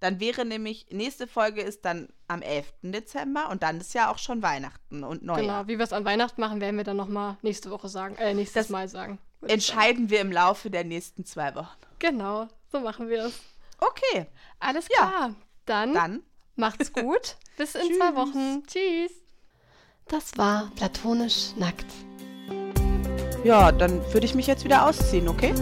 Dann 0.01 0.19
wäre 0.19 0.45
nämlich, 0.45 0.87
nächste 0.89 1.27
Folge 1.27 1.61
ist 1.61 1.85
dann 1.85 2.09
am 2.27 2.41
11. 2.41 2.73
Dezember 2.81 3.49
und 3.49 3.61
dann 3.61 3.79
ist 3.79 3.93
ja 3.93 4.11
auch 4.11 4.17
schon 4.17 4.41
Weihnachten 4.41 5.03
und 5.03 5.23
Neujahr. 5.23 5.41
Genau, 5.63 5.67
wie 5.67 5.77
wir 5.77 5.85
es 5.85 5.93
an 5.93 6.03
Weihnachten 6.05 6.41
machen, 6.41 6.59
werden 6.59 6.75
wir 6.75 6.83
dann 6.83 6.97
nochmal 6.97 7.37
nächste 7.43 7.69
Woche 7.69 7.87
sagen, 7.87 8.15
äh, 8.17 8.33
nächstes 8.33 8.63
Das 8.65 8.69
Mal 8.69 8.89
sagen. 8.89 9.19
Entscheiden 9.47 10.09
wir 10.09 10.19
im 10.21 10.31
Laufe 10.31 10.71
der 10.71 10.83
nächsten 10.83 11.23
zwei 11.23 11.53
Wochen. 11.55 11.77
Genau, 11.99 12.47
so 12.71 12.79
machen 12.79 13.09
wir 13.09 13.25
es. 13.25 13.39
Okay, 13.79 14.25
Alles 14.59 14.87
Ja. 14.89 15.07
klar. 15.07 15.35
Dann, 15.67 15.93
dann 15.93 16.23
macht's 16.55 16.91
gut. 16.93 17.37
Bis 17.57 17.75
in 17.75 17.95
zwei 17.95 18.15
Wochen. 18.15 18.63
Tschüss. 18.65 19.11
Das 20.07 20.35
war 20.35 20.71
platonisch 20.75 21.55
nackt. 21.57 21.85
ja, 23.43 23.71
dann 23.71 24.01
würde 24.13 24.25
ich 24.25 24.33
mich 24.33 24.47
jetzt 24.47 24.63
wieder 24.65 24.87
ausziehen, 24.87 25.27
okay? 25.27 25.53